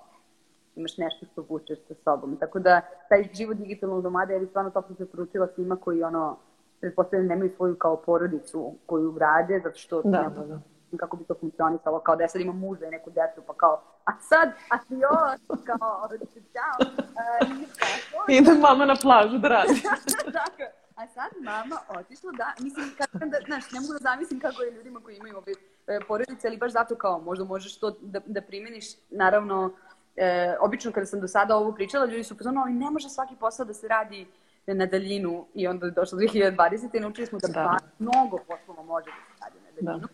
imaš 0.76 0.98
nešto 0.98 1.26
što 1.32 1.46
vučeš 1.50 1.80
sa 1.88 1.94
sobom. 2.04 2.38
Tako 2.38 2.60
da 2.60 2.82
taj 3.10 3.30
život 3.34 3.58
digitalnog 3.58 4.04
nomada 4.04 4.34
ja 4.34 4.40
bih 4.40 4.50
stvarno 4.50 4.72
toplo 4.72 4.96
preporučila 4.96 5.48
svima 5.56 5.76
koji 5.76 6.04
ono, 6.04 6.38
pretpostavljam 6.80 7.28
nemaju 7.28 7.52
svoju 7.56 7.76
kao 7.76 7.98
porodicu 8.06 8.74
koju 8.86 9.12
grade, 9.12 9.62
zato 9.64 9.78
što 9.78 10.02
Da, 10.02 10.32
da, 10.36 10.46
da. 10.46 10.60
Kako 10.98 11.18
bi 11.18 11.24
to 11.24 11.36
funkcionisalo, 11.40 12.00
kao 12.00 12.16
da 12.16 12.24
ja 12.24 12.30
sad 12.30 12.42
imam 12.42 12.60
muža 12.60 12.86
i 12.86 12.92
neku 12.92 13.10
decu, 13.10 13.42
pa 13.48 13.54
kao, 13.54 13.82
a 14.06 14.12
sad, 14.20 14.50
a 14.70 14.78
ti 14.78 14.94
još, 14.94 15.62
kao, 15.66 16.10
čao, 16.54 16.78
uh, 16.80 17.60
ništa, 17.60 17.86
to 18.12 18.32
je 18.32 18.38
Ide 18.38 18.54
mama 18.54 18.86
na 18.86 18.96
plažu 19.02 19.38
da 19.38 19.48
radi. 19.48 19.82
tako. 20.40 20.64
A 20.96 21.08
sad 21.08 21.32
mama 21.44 21.76
otišla 22.00 22.32
da, 22.32 22.54
mislim, 22.60 22.92
kad, 22.98 23.30
da, 23.30 23.38
znaš, 23.46 23.72
ne 23.72 23.80
mogu 23.80 23.94
da 23.94 24.00
zamislim 24.00 24.40
kako 24.40 24.62
je 24.64 24.72
ljudima 24.72 25.00
koji 25.00 25.18
imaju 25.18 25.38
ove 25.38 25.52
e, 25.88 26.00
porodice, 26.08 26.48
ali 26.48 26.58
baš 26.58 26.72
zato 26.72 26.96
kao, 26.96 27.20
možda 27.20 27.46
možeš 27.46 27.80
to 27.80 27.92
da, 28.02 28.20
da 28.26 28.42
primeniš, 28.42 28.86
naravno, 29.10 29.74
e, 30.16 30.56
obično 30.60 30.92
kada 30.92 31.06
sam 31.06 31.22
do 31.22 31.28
sada 31.28 31.56
ovo 31.56 31.72
pričala, 31.72 32.06
ljudi 32.06 32.24
su 32.24 32.38
pozorno, 32.38 32.62
ali 32.62 32.74
ne 32.74 32.92
može 32.92 33.10
svaki 33.10 33.36
posao 33.36 33.66
da 33.66 33.74
se 33.74 33.88
radi 33.88 34.28
na 34.74 34.86
daljinu 34.86 35.46
i 35.54 35.68
onda 35.68 35.86
je 35.86 35.92
došlo 35.92 36.18
2020. 36.18 36.98
i 36.98 37.00
naučili 37.00 37.28
smo 37.28 37.40
da, 37.40 37.48
Da. 37.48 37.54
da. 37.54 37.78
mnogo 38.00 38.38
poslova 38.48 38.84
može 38.84 39.06
da 39.06 39.36
se 39.36 39.44
radi 39.44 39.60
na 39.60 39.72
daljinu. 39.72 40.08
Da. 40.08 40.14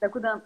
Tako 0.00 0.20
da, 0.20 0.40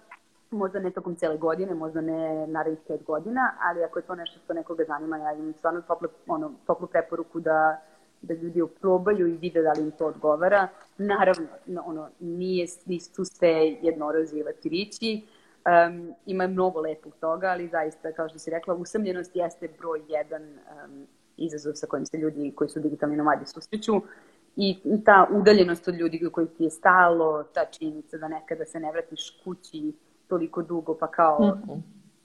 možda 0.50 0.80
ne 0.80 0.90
tokom 0.90 1.16
cele 1.16 1.36
godine, 1.36 1.74
možda 1.74 2.00
ne 2.00 2.46
narednih 2.46 2.80
pet 2.88 3.04
godina, 3.04 3.54
ali 3.60 3.84
ako 3.84 3.98
je 3.98 4.02
to 4.02 4.14
nešto 4.14 4.40
što 4.44 4.54
nekoga 4.54 4.84
zanima, 4.84 5.18
ja 5.18 5.32
imam 5.32 5.52
stvarno 5.52 5.80
toplu, 5.80 6.08
ono, 6.26 6.52
toplu 6.66 6.86
preporuku 6.86 7.40
da, 7.40 7.82
da 8.22 8.34
ljudi 8.34 8.62
oprobaju 8.62 9.26
i 9.26 9.36
vide 9.36 9.62
da 9.62 9.72
li 9.72 9.82
im 9.82 9.90
to 9.90 10.06
odgovara. 10.06 10.68
Naravno, 10.98 11.46
no, 11.66 11.82
ono, 11.86 12.08
nije, 12.20 12.66
nisu 12.86 13.24
sve 13.24 13.76
jednorozi 13.82 14.44
i 15.00 15.22
um, 15.64 16.14
ima 16.26 16.46
mnogo 16.46 16.80
lepog 16.80 17.12
toga, 17.20 17.46
ali 17.46 17.68
zaista, 17.68 18.12
kao 18.12 18.28
što 18.28 18.38
si 18.38 18.50
rekla, 18.50 18.74
usamljenost 18.74 19.36
jeste 19.36 19.68
broj 19.78 20.02
jedan 20.08 20.42
um, 20.42 21.06
izazov 21.36 21.72
sa 21.74 21.86
kojim 21.86 22.06
se 22.06 22.16
ljudi 22.16 22.52
koji 22.56 22.68
su 22.68 22.80
digitalni 22.80 23.16
nomadi 23.16 23.46
susreću 23.46 23.92
i 24.56 24.76
ta 25.04 25.28
udaljenost 25.32 25.88
od 25.88 25.94
ljudi 25.94 26.20
do 26.22 26.30
kojih 26.30 26.50
ti 26.50 26.64
je 26.64 26.70
stalo, 26.70 27.42
ta 27.44 27.64
činjenica 27.64 28.18
da 28.18 28.28
nekada 28.28 28.64
se 28.64 28.80
ne 28.80 28.92
vratiš 28.92 29.40
kući 29.44 29.92
toliko 30.28 30.62
dugo, 30.62 30.94
pa 30.94 31.06
kao 31.06 31.56
Mhm. 31.66 31.78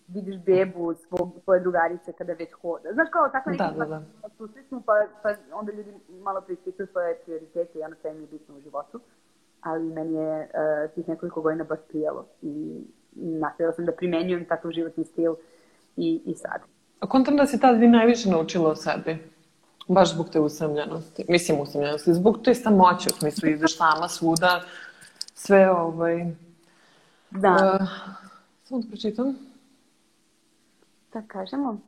vidiš 0.07 0.35
bebu 0.37 0.93
svog, 0.95 1.31
svoje 1.43 1.59
drugarice 1.59 2.11
kada 2.13 2.33
već 2.33 2.51
hoda. 2.51 2.93
Znaš 2.93 3.07
kao 3.11 3.29
tako 3.29 3.49
neki 3.49 3.63
Da, 3.63 3.85
da, 3.85 3.85
da. 3.85 4.01
susretnu, 4.29 4.81
pa, 4.81 4.93
pa 5.23 5.29
onda 5.53 5.71
ljudi 5.71 5.91
malo 6.21 6.41
preispituju 6.41 6.87
svoje 6.87 7.15
prioritete 7.15 7.79
i 7.79 7.83
ono 7.83 7.95
što 7.95 8.07
im 8.07 8.21
je 8.21 8.27
bitno 8.27 8.55
u 8.55 8.61
životu. 8.61 8.99
ali 9.61 9.83
meni 9.83 10.13
je 10.13 10.39
uh, 10.43 10.95
tih 10.95 11.07
nekoliko 11.07 11.41
godina 11.41 11.63
baš 11.63 11.79
prijelo 11.87 12.25
i 12.41 12.81
nastavila 13.15 13.73
sam 13.73 13.85
da 13.85 13.91
primenjujem 13.91 14.45
takav 14.45 14.71
životni 14.71 15.03
stil 15.03 15.35
i, 15.97 16.21
i 16.25 16.35
sad. 16.35 16.61
A 16.99 17.07
kontam 17.07 17.37
da 17.37 17.45
si 17.45 17.59
tad 17.59 17.77
vi 17.77 17.87
najviše 17.87 18.29
naučila 18.29 18.69
o 18.69 18.75
sebi? 18.75 19.17
Baš 19.89 20.13
zbog 20.13 20.29
te 20.29 20.39
usamljenosti. 20.39 21.25
Mislim 21.27 21.59
usamljenosti. 21.59 22.13
Zbog 22.13 22.39
te 22.43 22.55
samoće, 22.55 23.09
u 23.13 23.19
smislu 23.19 23.49
ideš 23.49 23.77
sama 23.77 24.07
svuda, 24.07 24.61
sve 25.33 25.71
ovaj... 25.71 26.25
Da. 27.31 27.79
Uh, 27.81 27.87
samo 28.63 28.81
da 28.81 28.87
pročitam. 28.87 29.35
Da 31.13 31.21
kažemo. 31.21 31.79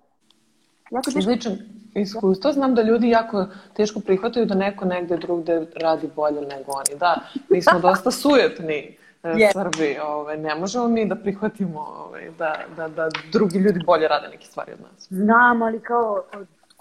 Jako 0.92 1.06
teško. 1.06 1.20
Izličan 1.20 1.58
iskustvo. 1.94 2.52
Znam 2.52 2.76
da 2.76 2.82
ljudi 2.82 3.10
jako 3.10 3.48
teško 3.74 4.00
prihvataju 4.00 4.46
da 4.46 4.56
neko 4.56 4.86
negde 4.86 5.18
drugde 5.18 5.66
radi 5.76 6.10
bolje 6.16 6.42
nego 6.42 6.72
oni. 6.72 7.00
Da, 7.00 7.20
mi 7.50 7.62
smo 7.62 7.80
dosta 7.90 8.12
sujetni 8.12 8.98
Yes. 9.24 9.54
Srbi. 9.54 9.98
Ovaj, 10.04 10.38
ne 10.38 10.56
možemo 10.56 10.88
mi 10.88 11.06
da 11.06 11.16
prihvatimo 11.16 11.80
ovaj, 11.80 12.30
da, 12.38 12.56
da, 12.76 12.88
da 12.88 13.10
drugi 13.32 13.60
ljudi 13.60 13.80
bolje 13.86 14.08
rade 14.08 14.28
neke 14.28 14.46
stvari 14.46 14.74
od 14.74 14.80
nas. 14.82 15.08
Znam, 15.10 15.62
ali 15.62 15.80
kao 15.80 16.24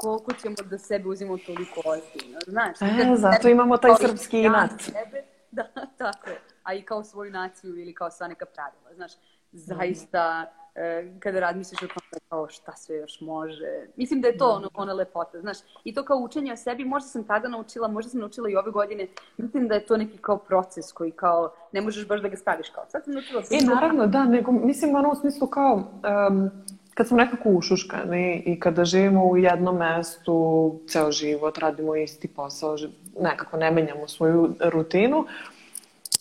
koliko 0.01 0.33
ćemo 0.33 0.55
da 0.71 0.79
sebe 0.79 1.09
uzimamo 1.09 1.39
toliko 1.47 1.81
ozbiljno, 1.85 2.39
znaš? 2.47 2.83
E, 2.83 3.17
zato 3.17 3.49
imamo 3.49 3.77
taj 3.77 3.95
srpski 4.01 4.41
inat. 4.41 4.71
Sebe, 4.81 5.23
da, 5.57 5.65
tako 5.99 6.31
je. 6.31 6.41
A 6.63 6.75
i 6.75 6.83
kao 6.83 7.05
svoju 7.05 7.31
naciju 7.31 7.79
ili 7.79 7.95
kao 7.95 8.11
sva 8.11 8.29
neka 8.29 8.47
pravila, 8.47 8.95
znaš? 8.95 9.13
Zaista, 9.53 10.53
e, 10.75 11.13
kada 11.19 11.41
razmisliš 11.41 11.83
o 11.83 11.87
tome 11.87 12.21
kao 12.29 12.49
šta 12.49 12.77
sve 12.77 12.97
još 12.97 13.21
može. 13.21 13.87
Mislim 13.97 14.21
da 14.21 14.29
je 14.29 14.39
to 14.39 14.49
ono, 14.49 14.69
ona 14.75 14.93
lepota, 14.93 15.41
znaš. 15.41 15.59
I 15.85 15.95
to 15.95 16.05
kao 16.05 16.19
učenje 16.19 16.53
o 16.53 16.57
sebi, 16.57 16.85
možda 16.85 17.09
sam 17.09 17.25
tada 17.25 17.49
naučila, 17.49 17.89
možda 17.89 18.11
sam 18.11 18.21
naučila 18.21 18.51
i 18.51 18.57
ove 18.57 18.71
godine. 18.71 19.07
Mislim 19.37 19.69
da 19.69 19.75
je 19.75 19.87
to 19.87 19.97
neki 19.97 20.19
kao 20.19 20.39
proces 20.39 20.93
koji 20.93 21.11
kao 21.11 21.53
ne 21.73 21.81
možeš 21.81 22.09
baš 22.09 22.23
da 22.23 22.29
ga 22.29 22.37
staviš 22.37 22.71
kao. 22.71 22.85
Sad 22.89 23.05
sam 23.05 23.15
naučila. 23.15 23.43
E, 23.51 23.65
naravno, 23.75 24.07
da, 24.07 24.25
nego, 24.25 24.53
mislim, 24.53 24.95
ono 24.95 25.11
u 25.11 25.15
smislu 25.15 25.47
kao, 25.47 25.75
um, 25.75 26.51
kad 26.95 27.09
smo 27.09 27.17
nekako 27.17 27.49
ušuškani 27.49 28.43
i 28.47 28.61
kada 28.61 28.85
živimo 28.85 29.25
u 29.25 29.37
jednom 29.37 29.77
mestu 29.77 30.75
ceo 30.89 31.13
život, 31.13 31.59
radimo 31.59 31.97
isti 31.97 32.29
posao, 32.29 32.77
nekako 33.21 33.57
ne 33.57 33.71
menjamo 33.71 34.09
svoju 34.09 34.55
rutinu, 34.61 35.27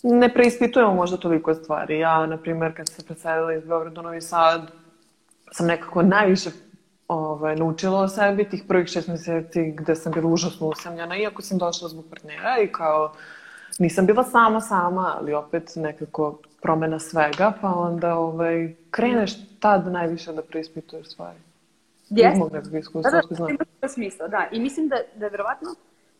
ne 0.02 0.34
preispitujemo 0.34 0.94
možda 0.94 1.16
toliko 1.16 1.54
stvari. 1.54 1.98
Ja, 1.98 2.26
na 2.26 2.36
primjer, 2.36 2.76
kad 2.76 2.88
sam 2.88 2.96
se 2.96 3.06
preselila 3.06 3.54
iz 3.54 3.64
Beograda 3.64 4.00
u 4.00 4.04
Novi 4.04 4.20
Sad, 4.20 4.70
sam 5.52 5.66
nekako 5.66 6.02
najviše 6.02 6.50
ovaj, 7.08 7.56
naučila 7.56 8.00
o 8.00 8.08
sebi 8.08 8.48
tih 8.48 8.64
prvih 8.68 8.88
šest 8.88 9.08
meseci 9.08 9.72
gde 9.76 9.96
sam 9.96 10.12
bila 10.12 10.28
užasno 10.28 10.66
usamljena, 10.66 11.16
iako 11.16 11.42
sam 11.42 11.58
došla 11.58 11.88
zbog 11.88 12.04
partnera 12.10 12.58
i 12.64 12.72
kao 12.72 13.12
nisam 13.78 14.06
bila 14.06 14.24
sama 14.24 14.60
sama, 14.60 15.16
ali 15.18 15.34
opet 15.34 15.72
nekako 15.76 16.38
promena 16.60 16.98
svega, 16.98 17.52
pa 17.60 17.68
onda 17.68 18.14
ovaj, 18.16 18.74
kreneš 18.90 19.30
tad 19.58 19.86
najviše 19.86 20.32
da 20.32 20.42
preispituješ 20.42 21.06
stvari. 21.06 21.38
Jeste. 22.10 22.32
Iz 22.32 22.38
mog 22.38 22.52
nekog 22.52 22.74
iskustva, 22.74 23.02
Da, 23.02 23.12
da, 23.12 23.18
ako 23.18 23.28
to 23.28 23.34
znam. 23.34 23.56
to 23.80 23.88
smisla, 23.88 24.28
da. 24.28 24.46
I 24.52 24.60
mislim 24.60 24.88
da, 24.88 24.96
da 25.16 25.24
je 25.24 25.30
verovatno, 25.30 25.68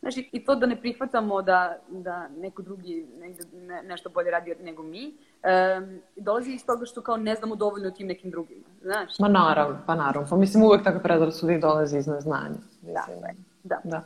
znaš, 0.01 0.17
i- 0.17 0.45
to 0.45 0.55
da 0.55 0.65
ne 0.65 0.75
prihvatamo 0.75 1.41
da, 1.41 1.77
da 1.89 2.27
neko 2.29 2.61
drugi 2.61 3.07
negde, 3.15 3.43
ne, 3.57 3.83
nešto 3.83 4.09
bolje 4.09 4.31
radi 4.31 4.55
nego 4.61 4.83
mi, 4.83 5.07
um, 5.07 5.99
dolazi 6.15 6.51
iz 6.51 6.65
toga 6.65 6.85
što 6.85 7.01
kao 7.01 7.17
ne 7.17 7.35
znamo 7.35 7.55
dovoljno 7.55 7.87
o 7.87 7.91
tim 7.91 8.07
nekim 8.07 8.31
drugima, 8.31 8.61
znaš? 8.81 9.19
Ma 9.19 9.27
naravno, 9.27 9.77
pa 9.85 9.95
naravno. 9.95 10.27
Pa 10.29 10.35
mislim 10.37 10.63
uvek 10.63 10.83
takve 10.83 11.03
predrasude 11.03 11.55
i 11.55 11.59
dolaze 11.59 11.97
iz 11.97 12.07
neznanja. 12.07 12.55
Da, 12.81 13.05
Mislim, 13.09 13.35
da. 13.63 13.79
Da. 13.83 14.01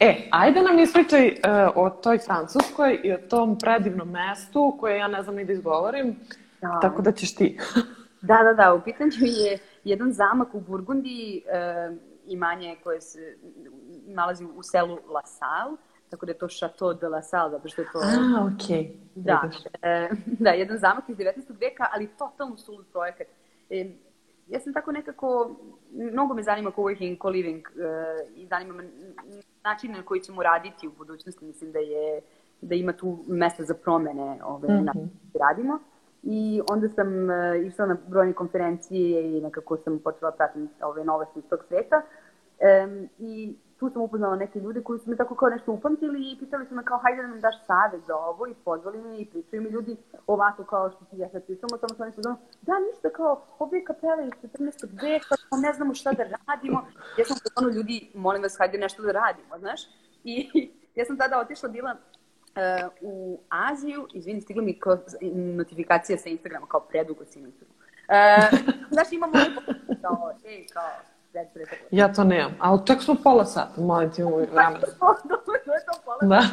E, 0.00 0.28
ajde 0.30 0.62
nam 0.62 0.78
ispričaj 0.78 1.28
uh, 1.28 1.36
o 1.74 1.90
toj 1.90 2.18
Francuskoj 2.18 3.00
i 3.04 3.12
o 3.12 3.18
tom 3.18 3.58
predivnom 3.58 4.10
mestu 4.10 4.76
koje 4.80 4.98
ja 4.98 5.08
ne 5.08 5.22
znam 5.22 5.34
ni 5.34 5.44
da 5.44 5.52
izgovorim, 5.52 6.16
Da. 6.60 6.78
tako 6.82 7.02
da 7.02 7.12
ćeš 7.12 7.34
ti. 7.34 7.58
Da, 8.20 8.38
da, 8.42 8.52
da, 8.52 8.74
u 8.74 8.80
pitanju 8.80 9.10
je 9.20 9.58
jedan 9.84 10.12
zamak 10.12 10.54
u 10.54 10.60
Burgundiji, 10.60 11.42
e, 11.48 11.90
imanje 12.26 12.76
koje 12.84 13.00
se 13.00 13.36
nalazi 14.06 14.44
u 14.44 14.62
selu 14.62 14.98
La 15.08 15.22
Salle, 15.24 15.76
tako 16.10 16.26
da 16.26 16.32
je 16.32 16.38
to 16.38 16.48
Chateau 16.48 16.94
de 16.94 17.08
La 17.08 17.22
Salle, 17.22 17.50
zato 17.50 17.68
što 17.68 17.82
je 17.82 17.88
to... 17.92 17.98
A, 17.98 18.50
okej. 18.54 18.76
Okay. 18.76 18.90
Da, 19.14 19.50
e, 19.82 20.08
da, 20.44 20.50
jedan 20.50 20.78
zamak 20.78 21.08
iz 21.08 21.16
19. 21.16 21.60
veka, 21.60 21.86
ali 21.92 22.06
totalno 22.18 22.56
sulud 22.56 22.86
projekat. 22.92 23.26
E, 23.70 23.90
ja 24.46 24.60
sam 24.60 24.72
tako 24.72 24.92
nekako, 24.92 25.56
mnogo 25.92 26.34
me 26.34 26.42
zanima 26.42 26.70
co-working, 26.70 27.18
co-living 27.18 27.62
e, 27.68 28.28
i 28.34 28.46
zanima 28.46 28.74
me 28.74 28.84
način 29.64 29.92
na 29.92 30.02
koji 30.02 30.20
ćemo 30.20 30.42
raditi 30.42 30.88
u 30.88 30.92
budućnosti. 30.98 31.44
Mislim 31.44 31.72
da 31.72 31.78
je 31.78 32.20
da 32.60 32.74
ima 32.74 32.92
tu 32.92 33.18
mesta 33.28 33.64
za 33.64 33.74
promene 33.74 34.38
ove, 34.44 34.68
mm 34.68 34.72
-hmm. 34.72 34.84
na 34.84 34.92
koji 34.92 35.08
radimo. 35.40 35.78
I 36.22 36.60
onda 36.70 36.88
sam 36.88 37.30
e, 37.30 37.62
išla 37.66 37.86
na 37.86 37.96
brojne 38.06 38.32
konferencije 38.32 39.38
i 39.38 39.40
nekako 39.40 39.76
sam 39.76 39.98
počela 39.98 40.32
pratiti 40.32 40.82
ove 40.82 41.04
novosti 41.04 41.38
iz 41.38 41.44
tog 41.50 41.64
sveta. 41.68 42.02
E, 42.60 42.86
I 43.18 43.54
tu 43.78 43.90
sam 43.90 44.02
upoznala 44.02 44.36
neke 44.36 44.58
ljude 44.58 44.82
koji 44.82 44.98
su 44.98 45.10
me 45.10 45.16
tako 45.16 45.34
kao 45.34 45.48
nešto 45.48 45.72
upamtili 45.72 46.32
i 46.32 46.36
pitali 46.38 46.66
su 46.66 46.74
me 46.74 46.84
kao 46.84 46.98
hajde 46.98 47.22
da 47.22 47.28
nam 47.28 47.40
daš 47.40 47.66
savjet 47.66 48.02
za 48.06 48.16
ovo 48.16 48.46
i 48.46 48.54
pozvali 48.64 49.02
me 49.02 49.18
i 49.18 49.26
pričaju 49.26 49.62
mi 49.62 49.68
ljudi 49.68 49.96
ovako 50.26 50.64
kao 50.64 50.90
što 50.90 51.04
ti 51.04 51.18
ja 51.18 51.28
sad 51.28 51.44
pričamo, 51.44 51.78
samo 51.78 51.94
su 51.96 52.02
oni 52.02 52.12
pozvali, 52.12 52.36
da 52.62 52.72
ništa 52.92 53.10
kao, 53.10 53.42
ovdje 53.58 53.78
je 53.78 53.84
kapela 53.84 54.22
iz 54.22 54.30
14. 54.30 55.02
veka, 55.02 55.34
kao 55.48 55.58
ne 55.58 55.72
znamo 55.72 55.94
šta 55.94 56.12
da 56.12 56.22
radimo. 56.22 56.86
Ja 57.18 57.24
sam 57.24 57.36
ono 57.56 57.68
ljudi, 57.68 58.10
molim 58.14 58.42
vas, 58.42 58.58
hajde 58.58 58.78
nešto 58.78 59.02
da 59.02 59.12
radimo, 59.12 59.58
znaš. 59.58 59.80
I 60.24 60.50
ja 60.94 61.04
sam 61.04 61.18
tada 61.18 61.40
otišla, 61.40 61.68
bila 61.68 61.92
uh, 61.92 62.92
u 63.00 63.40
Aziju, 63.48 64.06
izvini, 64.12 64.40
stigla 64.40 64.62
mi 64.62 64.80
kao 64.80 64.98
notifikacija 65.32 66.18
sa 66.18 66.28
Instagrama, 66.28 66.66
kao 66.66 66.80
predugo 66.80 67.24
si 67.24 67.40
na. 67.40 67.48
Uh, 67.48 68.58
znaš, 68.90 69.12
imamo 69.12 69.32
kao, 70.02 70.32
ej, 70.44 70.66
kao, 70.72 70.90
Ja 71.90 72.12
to 72.12 72.24
nemam, 72.24 72.54
ali 72.60 72.80
tek 72.86 73.02
smo 73.02 73.14
pola 73.24 73.44
sata, 73.44 73.80
molim 73.80 74.12
ti 74.12 74.22
u 74.22 74.36
vremena. 74.36 74.78
to 75.64 75.72
je 75.74 75.84
to 75.86 76.00
pola 76.04 76.18
Da. 76.20 76.42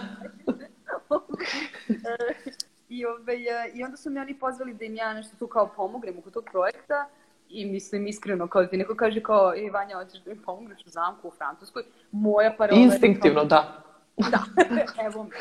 I, 2.89 3.05
ove, 3.05 3.37
I 3.73 3.83
onda 3.83 3.97
su 3.97 4.09
me 4.09 4.21
oni 4.21 4.39
pozvali 4.39 4.73
da 4.73 4.85
im 4.85 4.95
ja 4.95 5.13
nešto 5.13 5.37
tu 5.39 5.47
kao 5.47 5.67
pomognem 5.75 6.17
oko 6.17 6.29
tog 6.29 6.45
projekta 6.51 7.07
i 7.49 7.65
mislim 7.65 8.07
iskreno, 8.07 8.47
kao 8.47 8.61
da 8.61 8.69
ti 8.69 8.77
neko 8.77 8.95
kaže 8.95 9.21
kao, 9.21 9.53
ej 9.55 9.69
Vanja, 9.69 9.95
hoćeš 9.95 10.21
da 10.21 10.33
mi 10.33 10.41
pomogneš 10.41 10.85
u 10.85 10.89
zamku 10.89 11.27
u 11.27 11.31
Francuskoj, 11.31 11.83
moja 12.11 12.53
parola. 12.57 12.79
Instinktivno, 12.79 13.45
da. 13.45 13.83
Da, 14.17 14.43
evo 15.05 15.23
me. 15.23 15.35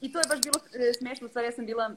I 0.00 0.12
to 0.12 0.18
je 0.18 0.24
baš 0.28 0.40
bilo 0.40 0.88
e, 0.88 0.92
smešno, 0.92 1.26
u 1.26 1.28
stvari 1.28 1.46
ja 1.46 1.52
sam 1.52 1.66
bila 1.66 1.90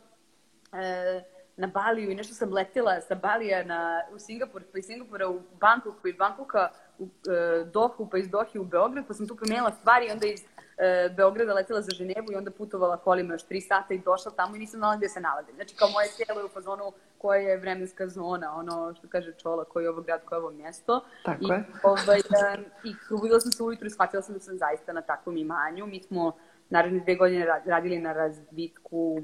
e, 0.73 1.23
na 1.59 1.67
Baliju 1.67 2.11
i 2.11 2.15
nešto 2.15 2.33
sam 2.33 2.53
letela 2.53 3.01
sa 3.01 3.15
Balija 3.15 3.63
na, 3.63 4.01
u 4.15 4.19
Singapur, 4.19 4.63
pa 4.71 4.79
iz 4.79 4.85
Singapura 4.85 5.29
u 5.29 5.41
Bangkok, 5.59 5.95
pa 6.01 6.09
iz 6.09 6.15
Bangkoka 6.15 6.69
u 6.99 7.05
e, 7.05 7.65
Dohu, 7.65 8.09
pa 8.11 8.17
iz 8.17 8.29
Dohi 8.29 8.59
u 8.59 8.63
Beograd, 8.63 9.07
pa 9.07 9.13
sam 9.13 9.27
tu 9.27 9.35
promijenila 9.35 9.71
stvari 9.71 10.07
i 10.07 10.11
onda 10.11 10.27
iz 10.27 10.41
e, 10.77 11.09
Beograda 11.17 11.53
letela 11.53 11.81
za 11.81 11.91
Ženevu 11.91 12.31
i 12.31 12.35
onda 12.35 12.51
putovala 12.51 12.97
kolima 12.97 13.33
još 13.33 13.43
tri 13.43 13.61
sata 13.61 13.93
i 13.93 13.97
došla 13.97 14.31
tamo 14.31 14.55
i 14.55 14.59
nisam 14.59 14.77
znala 14.77 14.95
gde 14.95 15.09
se 15.09 15.21
nalazim. 15.21 15.55
Znači 15.55 15.75
kao 15.75 15.89
moje 15.89 16.07
tijelo 16.17 16.41
je 16.41 16.45
u 16.45 16.49
fazonu 16.49 16.91
koja 17.17 17.39
je 17.39 17.57
vremenska 17.57 18.07
zona, 18.07 18.55
ono 18.55 18.93
što 18.95 19.07
kaže 19.07 19.33
Čola, 19.33 19.65
koji 19.65 19.83
je 19.83 19.89
ovo 19.89 20.01
grad, 20.01 20.21
koje 20.25 20.37
je 20.37 20.41
ovo 20.41 20.51
mjesto. 20.51 21.05
Tako 21.25 21.45
I, 21.45 21.47
je. 21.47 21.63
Ovaj, 21.83 22.19
e, 22.19 22.57
I 22.83 22.95
probudila 23.07 23.39
sam 23.39 23.51
se 23.51 23.63
ujutru 23.63 23.87
i 23.87 23.89
shvatila 23.89 24.21
sam 24.21 24.33
da 24.33 24.39
sam 24.39 24.57
zaista 24.57 24.93
na 24.93 25.01
takvom 25.01 25.37
imanju. 25.37 25.85
Mi 25.85 26.03
smo 26.03 26.31
naredne 26.69 26.99
dve 26.99 27.15
godine 27.15 27.45
radili 27.65 27.99
na 27.99 28.13
razvitku 28.13 29.21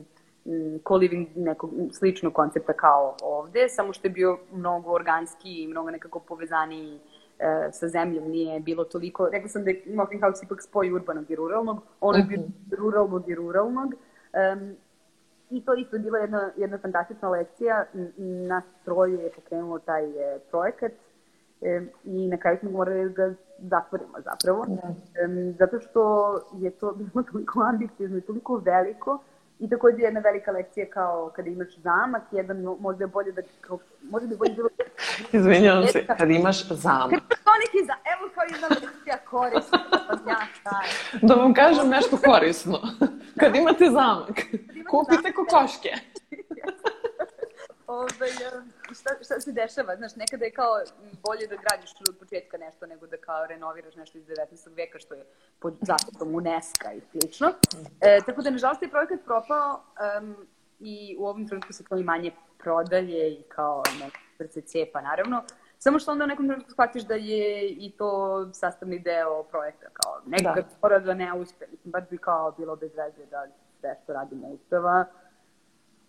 co-living 0.84 1.28
nekog 1.36 1.72
sličnog 1.92 2.34
koncepta 2.34 2.74
kao 2.74 3.16
ovde, 3.24 3.70
samo 3.70 3.94
što 3.94 4.08
je 4.08 4.12
bio 4.12 4.38
mnogo 4.52 4.92
organski 4.92 5.64
i 5.64 5.68
mnogo 5.68 5.92
nekako 5.92 6.20
povezaniji 6.20 7.00
e, 7.40 7.70
sa 7.72 7.88
zemljom, 7.88 8.30
nije 8.30 8.60
bilo 8.60 8.84
toliko, 8.84 9.30
rekla 9.30 9.50
sam 9.50 9.64
da 9.64 9.70
je 9.70 9.84
Mocking 9.86 10.22
House 10.22 10.46
ipak 10.46 10.62
spoj 10.62 10.92
urbanog 10.92 11.32
i 11.32 11.36
ruralnog, 11.36 11.82
ono 12.02 12.18
je 12.18 12.24
bio 12.24 12.40
ruralnog 12.78 13.30
i 13.30 13.36
ruralnog, 13.36 13.94
um, 13.94 14.76
i 15.50 15.66
to 15.66 15.74
isto 15.74 15.96
je 15.96 16.00
bila 16.00 16.18
jedna, 16.18 16.52
jedna 16.58 16.78
fantastična 16.78 17.30
lekcija, 17.30 17.86
nas 18.48 18.64
troje 18.86 19.24
je 19.24 19.32
pokrenuo 19.32 19.80
taj 19.80 20.06
e, 20.06 20.40
projekat 20.52 20.92
e, 21.62 21.82
i 22.04 22.28
na 22.28 22.38
kraju 22.38 22.58
smo 22.62 22.72
morali 22.72 23.10
da 23.10 23.34
zatvorimo 23.58 24.18
zapravo, 24.24 24.66
Da. 24.68 24.94
e, 25.22 25.54
zato 25.60 25.80
što 25.80 26.34
je 26.54 26.72
to 26.72 26.92
bilo 26.98 27.24
toliko 27.32 27.62
ambiciozno 27.62 28.18
i 28.18 28.22
toliko 28.22 28.56
veliko, 28.66 29.20
I 29.60 29.70
takođe 29.70 30.02
jedna 30.04 30.20
velika 30.20 30.52
lekcija 30.52 30.86
kao 30.90 31.32
kada 31.36 31.50
imaš 31.50 31.78
zamak, 31.78 32.22
jedan 32.32 32.58
mo- 32.58 32.80
možda 32.80 33.04
je 33.04 33.08
bolje 33.08 33.32
da, 33.32 33.42
kao, 33.62 33.80
možda 34.02 34.28
bi 34.28 34.36
bolje 34.36 34.54
bilo... 34.54 34.70
Izvinjavam 35.40 35.88
se, 35.88 36.06
kad 36.18 36.32
imaš 36.32 36.68
zamak. 36.68 37.20
Kao 37.44 37.54
neki 37.66 37.86
za, 37.86 37.94
evo 38.14 38.30
kao 38.36 38.44
jedna 38.52 38.68
lekcija 38.68 39.18
korisna, 39.30 39.80
pa 39.92 40.32
ja 40.32 40.38
Da 41.22 41.34
vam 41.34 41.54
kažem 41.54 41.90
nešto 41.90 42.18
korisno. 42.18 42.80
Kad 43.40 43.56
imate 43.56 43.86
zamak, 43.90 44.36
kupite 44.90 45.34
kokoške. 45.34 45.90
Ove, 47.88 48.28
šta, 49.00 49.10
šta 49.24 49.40
se 49.40 49.52
dešava? 49.52 49.96
Znaš, 49.96 50.16
nekada 50.16 50.46
je 50.46 50.52
kao 50.52 50.74
bolje 51.28 51.48
da 51.48 51.56
gradiš 51.56 51.92
od 52.10 52.18
početka 52.20 52.58
nešto 52.58 52.86
nego 52.86 53.08
da 53.08 53.18
kao 53.18 53.46
renoviraš 53.46 53.96
nešto 53.96 54.18
iz 54.18 54.26
19. 54.26 54.76
veka 54.76 55.00
što 55.00 55.14
je 55.14 55.26
pod 55.60 55.74
zaštitom 55.82 56.36
UNESCO 56.36 56.92
i 56.92 57.02
slično. 57.12 57.48
E, 58.02 58.20
tako 58.26 58.42
da, 58.42 58.50
nažalost, 58.50 58.82
je 58.82 58.90
projekat 58.90 59.20
propao 59.26 59.84
um, 60.20 60.48
i 60.80 61.16
u 61.20 61.26
ovom 61.26 61.48
trenutku 61.48 61.74
se 61.74 61.84
to 61.84 61.98
i 61.98 62.04
manje 62.04 62.32
prodaje 62.58 63.32
i 63.34 63.44
kao 63.44 63.84
ne, 64.00 64.48
se 64.48 64.62
cepa, 64.62 65.02
naravno. 65.02 65.44
Samo 65.80 66.00
što 66.00 66.12
onda 66.12 66.24
u 66.24 66.28
nekom 66.28 66.48
trenutku 66.48 66.72
shvatiš 66.72 67.04
da 67.04 67.16
je 67.16 67.70
i 67.70 67.92
to 67.98 68.10
sastavni 68.54 69.00
deo 69.00 69.44
projekta, 69.44 69.88
kao 69.94 70.22
nekad 70.26 70.56
da. 70.56 70.64
mora 70.82 71.00
da 71.00 71.14
ne 71.14 71.34
uspe. 71.34 71.66
Mislim, 71.72 71.92
baš 71.92 72.04
bi 72.10 72.18
kao 72.18 72.52
bilo 72.52 72.76
bez 72.76 72.92
veze 72.96 73.26
da 73.26 73.48
sve 73.80 73.98
što 74.04 74.14
radimo 74.14 74.48
uspeva. 74.48 75.06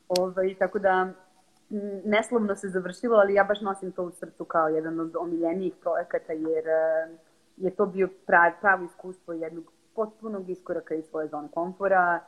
Ovaj, 0.09 0.55
tako 0.59 0.78
da, 0.78 1.12
neslovno 2.04 2.56
se 2.56 2.68
završilo, 2.68 3.16
ali 3.16 3.34
ja 3.34 3.44
baš 3.44 3.60
nosim 3.60 3.92
to 3.92 4.02
u 4.02 4.10
srcu 4.10 4.44
kao 4.44 4.68
jedan 4.68 5.00
od 5.00 5.16
omiljenijih 5.16 5.74
projekata, 5.80 6.32
jer 6.32 6.68
eh, 6.68 7.08
je 7.56 7.70
to 7.70 7.86
bio 7.86 8.08
prav, 8.26 8.52
pravo 8.60 8.84
iskustvo 8.84 9.32
jednog 9.32 9.72
potpunog 9.94 10.50
iskoraka 10.50 10.94
iz 10.94 11.04
svoje 11.04 11.28
zone 11.28 11.48
komfora, 11.54 12.20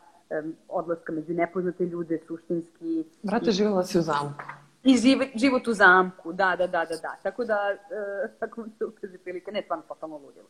odlaska 0.68 1.12
među 1.12 1.34
nepoznate 1.34 1.84
ljude, 1.84 2.18
suštinski. 2.26 3.04
Brate, 3.22 3.50
živjela 3.50 3.84
si 3.84 3.98
u 3.98 4.02
zamku. 4.02 4.44
I 4.84 4.96
živ, 4.96 5.18
život 5.34 5.68
u 5.68 5.72
zamku, 5.72 6.32
da, 6.32 6.56
da, 6.58 6.66
da, 6.66 6.84
da, 6.84 6.96
da. 6.96 7.16
Tako 7.22 7.44
da, 7.44 7.76
uh, 8.24 8.30
tako 8.40 8.62
mi 8.62 8.70
se 8.78 8.84
ukaže 8.84 9.18
prilike, 9.18 9.52
ne, 9.52 9.62
stvarno 9.62 9.84
totalno 9.88 10.18
ludilo. 10.18 10.48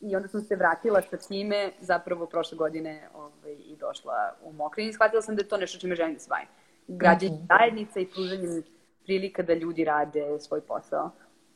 I 0.00 0.16
onda 0.16 0.28
sam 0.28 0.40
se 0.40 0.56
vratila 0.56 1.02
sa 1.02 1.16
time, 1.16 1.72
zapravo 1.80 2.26
prošle 2.26 2.58
godine 2.58 3.08
ovaj, 3.14 3.52
i 3.52 3.76
došla 3.80 4.34
u 4.42 4.52
Mokrin 4.52 4.88
i 4.88 4.92
shvatila 4.92 5.22
sam 5.22 5.36
da 5.36 5.42
je 5.42 5.48
to 5.48 5.56
nešto 5.56 5.78
čime 5.78 5.94
želim 5.94 6.14
da 6.14 6.20
se 6.20 6.28
bavim. 6.28 6.48
Građanje 6.88 7.32
mm 7.32 7.38
-hmm. 7.38 7.58
zajednica 7.58 8.00
i 8.00 8.06
pružanjem 8.06 8.62
prilika 9.04 9.42
da 9.42 9.54
ljudi 9.54 9.84
rade 9.84 10.40
svoj 10.40 10.60
posao. 10.60 11.10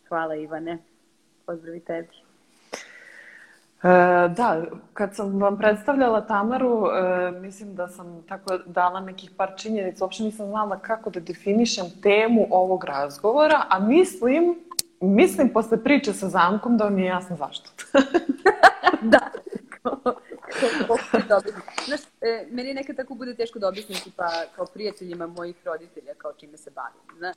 Hvala 0.09 0.35
Ivane. 0.35 0.78
Pozdravi 1.47 1.80
tebi. 1.80 2.09
E, 3.83 4.28
da, 4.28 4.64
kad 4.93 5.14
sam 5.14 5.41
vam 5.41 5.59
predstavljala 5.59 6.26
Tamaru, 6.26 6.87
e, 6.87 7.30
mislim 7.30 7.74
da 7.74 7.89
sam 7.89 8.22
tako 8.28 8.59
dala 8.66 9.01
nekih 9.01 9.30
par 9.37 9.53
činjenica, 9.57 10.05
uopšte 10.05 10.22
nisam 10.22 10.47
znala 10.47 10.78
kako 10.78 11.11
da 11.11 11.20
definišem 11.20 11.85
temu 12.03 12.47
ovog 12.51 12.85
razgovora, 12.85 13.62
a 13.68 13.78
mislim, 13.78 14.55
mislim 15.01 15.49
posle 15.49 15.85
priče 15.85 16.12
sa 16.12 16.28
zamkom 16.28 16.76
da 16.76 16.85
vam 16.85 16.99
je 16.99 17.05
jasno 17.05 17.37
zašto. 17.37 17.70
da, 19.12 19.20
Znaš, 21.87 22.01
e, 22.21 22.47
meni 22.51 22.75
nekad 22.75 22.97
tako 22.97 23.15
bude 23.15 23.35
teško 23.35 23.59
da 23.59 23.69
objasnim 23.69 23.99
tipa 24.05 24.29
kao 24.57 24.67
prijateljima 24.67 25.27
mojih 25.27 25.57
roditelja 25.65 26.15
kao 26.19 26.33
čime 26.33 26.57
se 26.57 26.71
bavim, 26.71 27.19
znaš. 27.19 27.37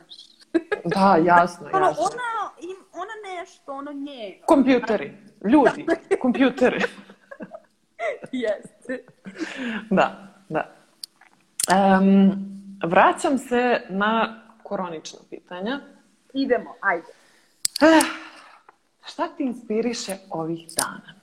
Da, 0.86 1.17
jasno, 1.26 1.69
ono, 1.73 1.86
jasno. 1.86 2.03
Ona, 2.03 2.51
im, 2.61 2.78
ona 2.93 3.39
nešto, 3.39 3.73
ono 3.73 3.91
nje. 3.91 4.39
Kompjuteri, 4.47 5.17
ljudi, 5.43 5.86
kompjuteri. 6.21 6.84
Jeste. 8.32 9.05
Da, 9.89 10.28
da. 10.49 10.76
Um, 11.99 12.32
vraćam 12.84 13.38
se 13.38 13.82
na 13.89 14.41
koronična 14.63 15.19
pitanja. 15.30 15.80
Idemo, 16.34 16.76
ajde. 16.82 17.07
Eh, 17.82 18.01
šta 19.05 19.28
ti 19.28 19.43
inspiriše 19.43 20.17
ovih 20.30 20.67
dana? 20.78 21.14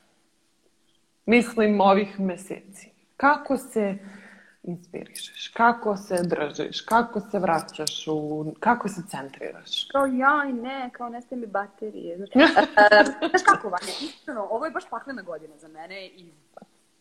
Mislim, 1.26 1.80
ovih 1.80 2.20
meseci. 2.20 2.90
Kako 3.16 3.56
se 3.56 3.98
inspirišeš? 4.62 5.48
Kako 5.48 5.96
se 5.96 6.22
držiš? 6.22 6.80
Kako 6.80 7.20
se 7.20 7.38
vraćaš? 7.38 8.08
U... 8.08 8.46
Kako 8.60 8.88
se 8.88 9.02
centriraš? 9.08 9.88
Kao 9.92 10.06
ja 10.06 10.44
i 10.50 10.52
ne, 10.52 10.90
kao 10.92 11.08
nestaje 11.08 11.40
mi 11.40 11.46
baterije. 11.46 12.16
Znači, 12.16 12.38
uh, 12.38 12.44
znaš 13.30 13.42
kako, 13.46 13.68
Vanja, 13.68 13.92
iskreno, 14.02 14.48
ovo 14.50 14.64
je 14.64 14.70
baš 14.70 14.84
paklena 14.90 15.22
godina 15.22 15.56
za 15.56 15.68
mene 15.68 16.06
i 16.06 16.32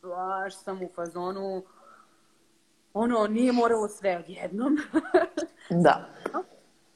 baš 0.01 0.55
sam 0.55 0.83
u 0.83 0.89
fazonu 0.95 1.63
ono, 2.93 3.27
nije 3.27 3.51
moralo 3.51 3.87
sve 3.87 4.17
odjednom. 4.17 4.77
da. 5.69 6.09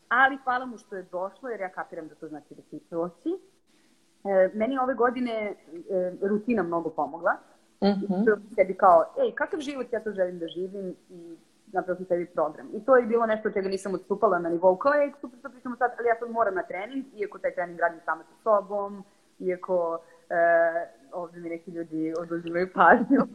Ali 0.09 0.37
hvala 0.43 0.65
mu 0.65 0.77
što 0.77 0.95
je 0.95 1.03
došlo, 1.03 1.49
jer 1.49 1.61
ja 1.61 1.69
kapiram 1.69 2.07
da 2.07 2.15
to 2.15 2.27
znači 2.27 2.55
da 2.55 2.61
će 2.61 2.83
proći. 2.89 3.29
E, 4.25 4.49
meni 4.53 4.79
ove 4.79 4.93
godine 4.93 5.55
e, 5.89 6.11
rutina 6.21 6.63
mnogo 6.63 6.89
pomogla. 6.89 7.31
Mm 7.81 7.87
-hmm. 7.87 8.39
Sebi 8.55 8.73
kao, 8.73 9.13
ej, 9.19 9.31
kakav 9.31 9.59
život 9.59 9.93
ja 9.93 10.03
to 10.03 10.11
želim 10.11 10.39
da 10.39 10.47
živim 10.47 10.95
i 11.09 11.37
napravo 11.71 11.97
sam 11.97 12.05
sebi 12.05 12.25
program. 12.25 12.69
I 12.73 12.85
to 12.85 12.97
je 12.97 13.05
bilo 13.05 13.25
nešto 13.25 13.51
čega 13.51 13.69
nisam 13.69 13.93
odstupala 13.93 14.39
na 14.39 14.49
nivou 14.49 14.77
kao, 14.77 14.93
ej, 14.93 15.11
super 15.21 15.39
što 15.39 15.49
pričamo 15.49 15.75
sad, 15.75 15.91
ali 15.99 16.07
ja 16.07 16.15
sad 16.19 16.31
moram 16.31 16.55
na 16.55 16.63
trening, 16.63 17.05
iako 17.15 17.37
taj 17.37 17.55
trening 17.55 17.79
radim 17.79 17.99
sama 18.05 18.23
sa 18.23 18.33
sobom, 18.43 19.03
iako 19.39 19.99
e, 20.29 20.35
ovde 21.11 21.39
mi 21.39 21.49
neki 21.49 21.71
ljudi 21.71 22.13
oduzimaju 22.19 22.69
pažnju. 22.73 23.21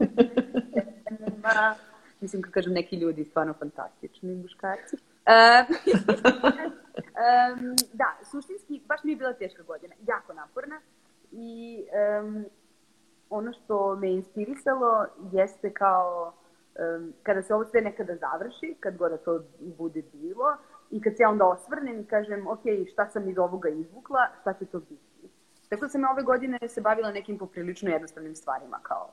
mislim, 2.20 2.42
kad 2.42 2.52
kažem 2.52 2.72
neki 2.72 2.96
ljudi, 2.96 3.24
stvarno 3.24 3.52
fantastični 3.52 4.34
muškarci. 4.34 4.96
um, 7.04 7.76
da, 7.92 8.16
suštinski, 8.30 8.82
baš 8.88 9.04
mi 9.04 9.12
je 9.12 9.16
bila 9.16 9.32
teška 9.32 9.62
godina, 9.62 9.94
jako 10.08 10.32
naporna 10.32 10.80
i 11.32 11.82
um, 12.22 12.44
ono 13.30 13.52
što 13.52 13.96
me 13.96 14.12
inspirisalo 14.12 15.06
jeste 15.32 15.72
kao 15.72 16.32
um, 16.96 17.12
kada 17.22 17.42
se 17.42 17.54
ovo 17.54 17.64
sve 17.64 17.80
nekada 17.80 18.16
završi, 18.16 18.76
kad 18.80 18.96
god 18.96 19.24
to 19.24 19.42
bude 19.58 20.02
bilo 20.12 20.56
i 20.90 21.00
kad 21.00 21.16
se 21.16 21.22
ja 21.22 21.30
onda 21.30 21.46
osvrnem 21.46 22.00
i 22.00 22.06
kažem 22.06 22.46
ok, 22.46 22.62
šta 22.92 23.08
sam 23.08 23.28
iz 23.28 23.38
ovoga 23.38 23.68
izvukla, 23.68 24.28
šta 24.40 24.52
će 24.52 24.66
to 24.66 24.80
biti. 24.80 25.30
Tako 25.68 25.82
da 25.82 25.88
sam 25.88 26.04
ove 26.04 26.22
godine 26.22 26.58
se 26.68 26.80
bavila 26.80 27.12
nekim 27.12 27.38
poprilično 27.38 27.90
jednostavnim 27.90 28.36
stvarima 28.36 28.78
kao 28.82 29.10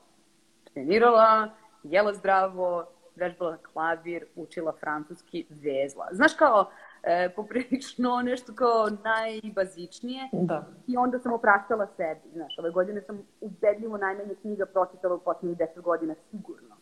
trenirala, 0.64 1.50
jela 1.82 2.14
zdravo, 2.14 2.86
vežbala 3.16 3.56
klavir, 3.56 4.26
učila 4.36 4.72
francuski, 4.80 5.46
vezla. 5.50 6.08
Znaš 6.12 6.34
kao, 6.34 6.70
e, 7.02 7.28
poprilično 7.36 8.20
nešto 8.30 8.52
kao 8.54 8.88
najbazičnije. 9.04 10.28
Da. 10.32 10.66
I 10.86 10.96
onda 10.96 11.18
sam 11.18 11.32
opraštala 11.32 11.86
sebi. 11.96 12.20
Znaš, 12.32 12.58
ove 12.58 12.70
godine 12.70 13.00
sam 13.00 13.22
ubedljivo 13.40 13.96
najmanje 13.96 14.34
knjiga 14.34 14.66
pročitala 14.66 15.14
u 15.14 15.18
poslednjih 15.18 15.58
deset 15.58 15.82
godina, 15.82 16.14
sigurno. 16.30 16.76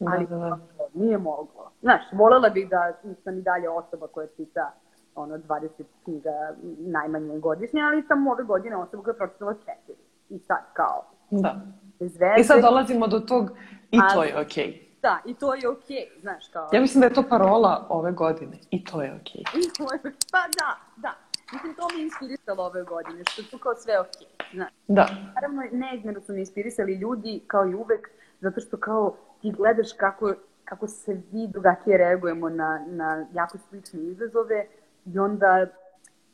Da, 0.00 0.10
Ali 0.14 0.26
da, 0.26 0.36
da. 0.36 0.58
nije 0.94 1.18
moglo. 1.18 1.72
Znaš, 1.80 2.02
volela 2.12 2.48
bih 2.48 2.68
da 2.68 2.92
sam 3.24 3.38
i 3.38 3.42
dalje 3.42 3.68
osoba 3.68 4.06
koja 4.06 4.26
čita 4.36 4.72
ono 5.14 5.38
20 5.38 5.68
knjiga 6.04 6.30
najmanje 6.78 7.38
godišnje, 7.38 7.82
ali 7.82 8.02
sam 8.02 8.26
ove 8.26 8.44
godine 8.44 8.76
osoba 8.76 9.02
koja 9.02 9.12
je 9.12 9.18
pročitala 9.18 9.54
četiri. 9.54 10.02
I 10.28 10.38
sad 10.38 10.58
kao... 10.72 11.04
Da. 11.30 11.60
Bez 11.98 12.16
veze. 12.20 12.40
I 12.40 12.44
sad 12.44 12.62
dolazimo 12.62 13.06
do 13.06 13.20
tog 13.20 13.50
i 13.90 13.98
to 14.14 14.22
je 14.22 14.40
okej. 14.40 14.64
Okay. 14.64 14.85
Da, 15.06 15.18
i 15.24 15.34
to 15.34 15.54
je 15.54 15.68
okej, 15.68 15.96
okay, 15.96 16.20
znaš 16.20 16.48
kao... 16.48 16.68
Ja 16.72 16.80
mislim 16.80 17.00
da 17.00 17.06
je 17.06 17.14
to 17.14 17.22
parola 17.28 17.86
ove 17.88 18.12
godine. 18.12 18.58
I 18.70 18.84
to 18.84 19.02
je 19.02 19.14
okej. 19.20 19.42
Okay. 19.42 20.12
pa 20.32 20.38
da, 20.60 20.70
da. 20.96 21.14
Mislim, 21.52 21.74
to 21.74 21.88
mi 21.92 22.00
je 22.00 22.04
inspirisalo 22.04 22.64
ove 22.64 22.82
godine, 22.82 23.22
što 23.30 23.42
je 23.42 23.50
tu 23.50 23.58
kao 23.58 23.74
sve 23.74 24.00
okej, 24.00 24.26
okay, 24.38 24.54
znaš. 24.54 24.70
Da. 24.88 25.06
Naravno, 25.34 25.62
neizmjerno 25.72 26.20
su 26.20 26.32
mi 26.32 26.40
inspirisali 26.40 26.94
ljudi, 26.94 27.44
kao 27.46 27.66
i 27.66 27.74
uvek, 27.74 28.10
zato 28.40 28.60
što 28.60 28.76
kao 28.76 29.16
ti 29.42 29.52
gledaš 29.52 29.92
kako, 29.92 30.34
kako 30.64 30.88
se 30.88 31.14
vi 31.32 31.48
drugačije 31.48 31.98
reagujemo 31.98 32.48
na, 32.48 32.84
na 32.88 33.26
jako 33.32 33.58
slične 33.58 34.00
izazove 34.00 34.66
i 35.04 35.18
onda 35.18 35.66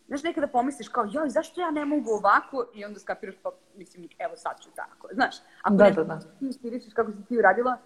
Znaš, 0.09 0.23
nekada 0.23 0.47
pomisliš 0.47 0.89
kao, 0.89 1.09
joj, 1.13 1.29
zašto 1.29 1.61
ja 1.61 1.71
ne 1.71 1.85
mogu 1.85 2.11
ovako? 2.11 2.67
I 2.75 2.85
onda 2.85 3.01
skapiraš, 3.01 3.35
pa, 3.43 3.51
mislim, 3.77 4.09
evo 4.19 4.37
sad 4.37 4.61
ću 4.61 4.71
tako. 4.77 5.09
Znaš, 5.13 5.37
ako 5.63 5.75
da, 5.75 5.91
da, 5.91 6.05
da. 6.05 6.21
ti 6.21 6.47
inspirišeš 6.47 6.93
kako 6.95 7.13
si 7.13 7.25
ti 7.29 7.39
uradila, 7.39 7.79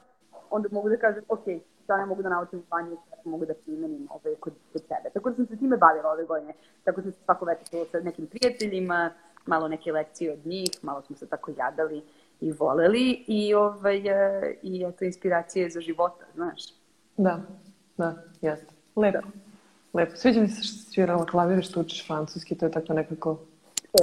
onda 0.51 0.69
mogu 0.73 0.89
da 0.89 0.97
kažem, 0.97 1.23
ok, 1.29 1.45
šta 1.85 1.97
ne 1.97 2.07
mogu 2.07 2.23
da 2.23 2.29
naučim 2.29 2.63
Španiju, 2.67 2.97
šta 3.07 3.31
mogu 3.31 3.47
da 3.47 3.55
primenim 3.55 4.09
ove 4.11 4.35
kod, 4.35 4.53
kod 4.73 4.83
sebe. 4.83 5.11
Tako 5.15 5.31
da 5.31 5.37
sam 5.37 5.47
se 5.47 5.57
time 5.57 5.77
bavila 5.77 6.11
ove 6.11 6.25
godine. 6.25 6.53
Tako 6.85 7.03
sam 7.03 7.13
se 7.13 7.19
svako 7.25 7.45
večer 7.45 7.87
sa 7.93 8.01
nekim 8.01 8.27
prijateljima, 8.27 9.11
malo 9.47 9.69
neke 9.69 9.93
lekcije 9.93 10.33
od 10.33 10.47
njih, 10.47 10.71
malo 10.83 11.03
smo 11.03 11.17
se 11.17 11.27
tako 11.27 11.53
jadali 11.59 12.03
i 12.41 12.53
voleli 12.53 13.25
i, 13.27 13.55
ovaj, 13.55 13.97
e, 13.97 14.57
i 14.63 14.85
eto, 14.85 15.05
inspiracije 15.05 15.71
za 15.71 15.81
života, 15.81 16.25
znaš. 16.35 16.63
Da, 17.17 17.41
da, 17.97 18.15
jeste. 18.41 18.75
Lepo. 18.97 19.19
Da. 19.19 19.27
Lepo. 19.93 20.17
Sviđa 20.17 20.41
mi 20.41 20.49
se 20.49 20.63
što 20.63 20.77
si 20.77 20.91
svirala 20.91 21.27
klavir, 21.27 21.65
što 21.65 21.81
učiš 21.81 22.07
francuski, 22.07 22.59
to 22.59 22.67
je 22.67 22.73
tako 22.73 22.93
nekako... 22.93 23.39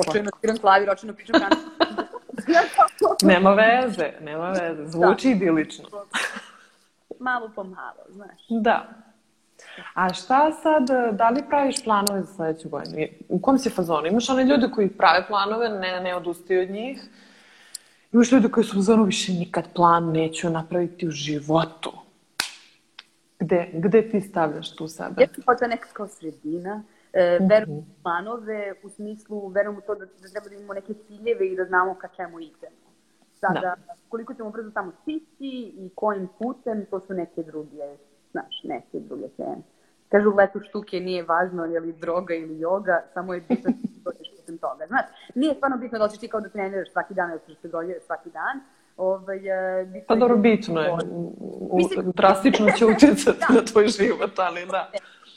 Očajno 0.10 0.30
sviram 0.40 0.58
klavir, 0.58 0.90
očajno 0.90 1.14
pričam 1.14 1.40
francuski. 1.40 1.70
nema 3.34 3.54
veze, 3.54 4.12
nema 4.22 4.50
veze. 4.50 4.86
Zvuči 4.86 5.28
da. 5.28 5.36
idilično. 5.36 5.86
malo 7.24 7.52
po 7.56 7.64
malo, 7.64 8.04
znaš. 8.10 8.42
Da. 8.50 8.90
A 9.94 10.14
šta 10.14 10.52
sad, 10.52 10.88
da 11.18 11.30
li 11.30 11.44
praviš 11.50 11.84
planove 11.84 12.22
za 12.22 12.34
sledeću 12.34 12.70
godinu? 12.70 13.08
U 13.30 13.40
kom 13.42 13.58
si 13.58 13.70
fazonu? 13.70 14.08
Imaš 14.08 14.30
one 14.30 14.44
ljude 14.44 14.70
koji 14.76 14.90
prave 14.90 15.28
planove, 15.28 15.70
ne, 15.70 16.00
ne 16.00 16.16
odustaju 16.16 16.62
od 16.62 16.70
njih. 16.70 17.02
Imaš 18.12 18.32
ljude 18.32 18.50
koji 18.50 18.64
su 18.64 18.78
u 18.78 18.82
fazonu 18.82 19.04
više 19.04 19.32
nikad 19.32 19.74
plan 19.74 20.12
neću 20.12 20.50
napraviti 20.50 21.08
u 21.08 21.12
životu. 21.12 21.92
Gde, 23.40 23.70
gde 23.74 24.10
ti 24.10 24.22
stavljaš 24.22 24.76
tu 24.76 24.88
sebe? 24.88 25.22
Ja 25.22 25.28
sam 25.36 25.44
počela 25.46 25.68
neka 25.68 25.88
kao 25.94 26.08
sredina. 26.08 26.84
E, 27.14 27.40
verujem 27.50 27.78
u 27.78 27.84
planove, 28.04 28.74
u 28.84 28.90
smislu, 28.90 29.48
verujem 29.48 29.78
u 29.78 29.82
to 29.82 29.96
da, 29.96 30.06
da 30.06 30.30
treba 30.32 30.50
da 30.50 30.56
imamo 30.56 30.74
neke 30.74 30.94
ciljeve 31.08 31.48
i 31.48 31.56
da 31.56 31.66
znamo 31.66 31.96
ka 31.96 32.08
čemu 32.16 32.40
idemo. 32.40 32.83
Sada, 33.48 33.60
da. 33.60 33.76
koliko 34.10 34.34
ćemo 34.34 34.50
brzo 34.50 34.72
tamo 34.72 34.92
stići 35.02 35.74
i 35.78 35.90
kojim 35.96 36.30
putem, 36.40 36.86
to 36.86 37.00
su 37.00 37.14
neke 37.14 37.44
druge, 37.44 37.98
znaš, 38.32 38.62
neke 38.64 39.00
druge 39.00 39.28
teme. 39.38 39.62
Kažu 40.10 40.30
u 40.30 40.36
letu 40.36 40.60
štuke 40.60 41.00
nije 41.00 41.24
važno 41.24 41.66
je 41.66 41.80
li 41.80 41.94
droga 41.94 42.34
ili 42.34 42.60
joga, 42.60 43.04
samo 43.14 43.34
je 43.34 43.42
bitno 43.42 43.72
da 43.72 44.12
dođeš 44.12 44.28
putem 44.40 44.58
toga. 44.58 44.88
Znaš, 44.88 45.06
nije 45.36 45.54
stvarno 45.56 45.78
bitno 45.78 45.98
da 45.98 46.06
hoćeš 46.06 46.20
ti 46.20 46.28
kao 46.28 46.42
da 46.42 46.50
treniraš 46.50 46.92
svaki 46.92 47.14
dan 47.14 47.32
da 47.32 47.56
se 47.62 47.68
dođeš 47.68 48.04
svaki 48.06 48.30
dan, 48.30 48.62
Ovaj, 48.98 49.40
bitno 49.86 50.06
pa 50.08 50.16
dobro, 50.16 50.38
bitno 50.38 50.82
je. 50.82 50.92
U, 51.12 51.78
Mislim, 51.78 52.12
drastično 52.16 52.72
će 52.78 52.86
utjecati 52.86 53.40
da. 53.50 53.54
na 53.54 53.62
tvoj 53.62 53.88
život, 53.88 54.40
ali 54.40 54.66
da. 54.66 54.92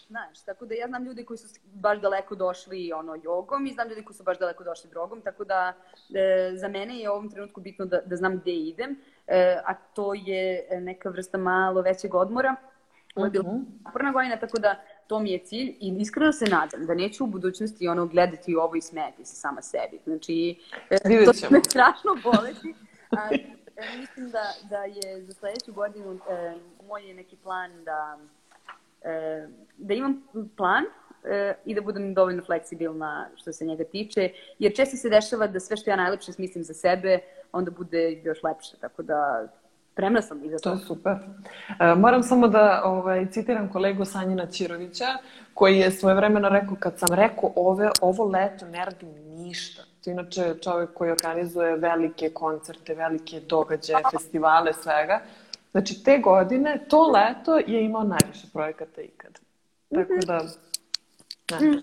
Znaš, 0.09 0.43
tako 0.43 0.67
da 0.67 0.75
ja 0.75 0.87
znam 0.87 1.05
ljude 1.05 1.25
koji 1.25 1.39
su 1.39 1.61
baš 1.75 2.01
daleko 2.01 2.35
došli 2.35 2.93
ono, 2.93 3.15
jogom 3.23 3.67
i 3.67 3.73
znam 3.73 3.89
ljude 3.89 4.03
koji 4.03 4.15
su 4.15 4.23
baš 4.23 4.39
daleko 4.39 4.65
došli 4.65 4.91
drogom, 4.91 5.21
tako 5.21 5.45
da 5.45 5.73
e, 6.15 6.53
za 6.57 6.69
mene 6.69 6.99
je 6.99 7.11
u 7.11 7.13
ovom 7.13 7.31
trenutku 7.31 7.61
bitno 7.61 7.87
da, 7.87 8.01
da 8.01 8.17
znam 8.17 8.39
gde 8.39 8.53
idem, 8.53 9.01
e, 9.27 9.61
a 9.65 9.75
to 9.75 10.15
je 10.15 10.69
neka 10.81 11.09
vrsta 11.09 11.39
malo 11.39 11.83
većeg 11.83 12.15
odmora. 12.15 12.57
Ovo 13.15 13.27
je 13.27 13.31
bila 13.31 13.53
mhm. 13.53 13.63
naporna 13.85 14.13
godina, 14.13 14.37
tako 14.37 14.59
da 14.59 14.83
to 15.07 15.19
mi 15.19 15.31
je 15.31 15.39
cilj 15.39 15.69
i 15.81 15.97
iskreno 15.99 16.33
se 16.33 16.45
nadam 16.45 16.87
da 16.87 16.95
neću 16.95 17.25
u 17.25 17.27
budućnosti 17.27 17.89
ono 17.89 18.07
gledati 18.07 18.57
ovo 18.57 18.77
i 18.77 18.81
smeti 18.81 19.25
se 19.25 19.37
sama 19.37 19.63
sebi. 19.63 20.01
Znači, 20.05 20.59
e, 20.91 21.25
to 21.25 21.33
će 21.33 21.47
me 21.51 21.61
strašno 21.71 22.11
boleti, 22.23 22.75
a, 23.11 23.29
e, 23.77 23.99
mislim 23.99 24.31
da, 24.31 24.45
da 24.71 24.85
je 24.85 25.23
za 25.23 25.33
sledeću 25.33 25.73
godinu 25.73 26.19
e, 26.31 26.55
moj 26.89 27.09
je 27.09 27.15
neki 27.15 27.37
plan 27.37 27.85
da 27.85 28.19
e, 28.19 28.36
da 29.77 29.95
imam 29.95 30.23
plan 30.57 30.85
e, 31.25 31.55
i 31.65 31.75
da 31.75 31.81
budem 31.81 32.15
dovoljno 32.15 32.43
fleksibilna 32.45 33.29
što 33.37 33.53
se 33.53 33.65
njega 33.65 33.85
tiče, 33.85 34.31
jer 34.59 34.75
često 34.77 34.97
se 34.97 35.11
dešava 35.11 35.47
da 35.47 35.61
sve 35.61 35.77
što 35.77 35.91
ja 35.91 35.97
najlepše 35.97 36.33
smislim 36.33 36.65
za 36.65 36.75
sebe, 36.75 37.19
onda 37.53 37.71
bude 37.71 38.21
još 38.25 38.43
lepše, 38.43 38.77
tako 38.81 39.03
da 39.03 39.49
spremna 39.93 40.23
sam 40.23 40.45
i 40.45 40.51
za 40.51 40.59
to. 40.59 40.71
To 40.71 40.71
je 40.71 40.79
super. 40.79 41.13
E, 41.81 41.95
moram 41.95 42.23
samo 42.23 42.49
da 42.49 42.83
ovaj, 42.85 43.27
citiram 43.31 43.73
kolegu 43.73 44.05
Sanjina 44.05 44.47
Ćirovića, 44.47 45.07
koji 45.55 45.79
je 45.79 45.91
svoje 45.91 46.15
vremeno 46.15 46.49
rekao, 46.49 46.77
kad 46.81 46.99
sam 46.99 47.09
rekao 47.17 47.53
ove, 47.57 47.91
ovo 48.01 48.25
leto 48.25 48.67
ne 48.67 48.85
radim 48.85 49.09
ništa. 49.27 49.83
To 50.05 50.11
je 50.11 50.13
inače 50.13 50.55
čovek 50.65 50.91
koji 50.95 51.11
organizuje 51.11 51.77
velike 51.77 52.31
koncerte, 52.31 52.95
velike 52.95 53.41
događaje, 53.41 54.03
festivale, 54.11 54.73
svega. 54.73 55.21
Znači, 55.77 56.05
te 56.05 56.19
godine, 56.19 56.85
to 56.89 57.11
leto 57.11 57.57
je 57.57 57.85
imao 57.85 58.05
najviše 58.05 58.47
projekata 58.53 59.01
ikad. 59.01 59.41
Tako 59.95 60.13
mhm. 60.13 60.21
da, 60.27 60.41
Ne. 61.51 61.83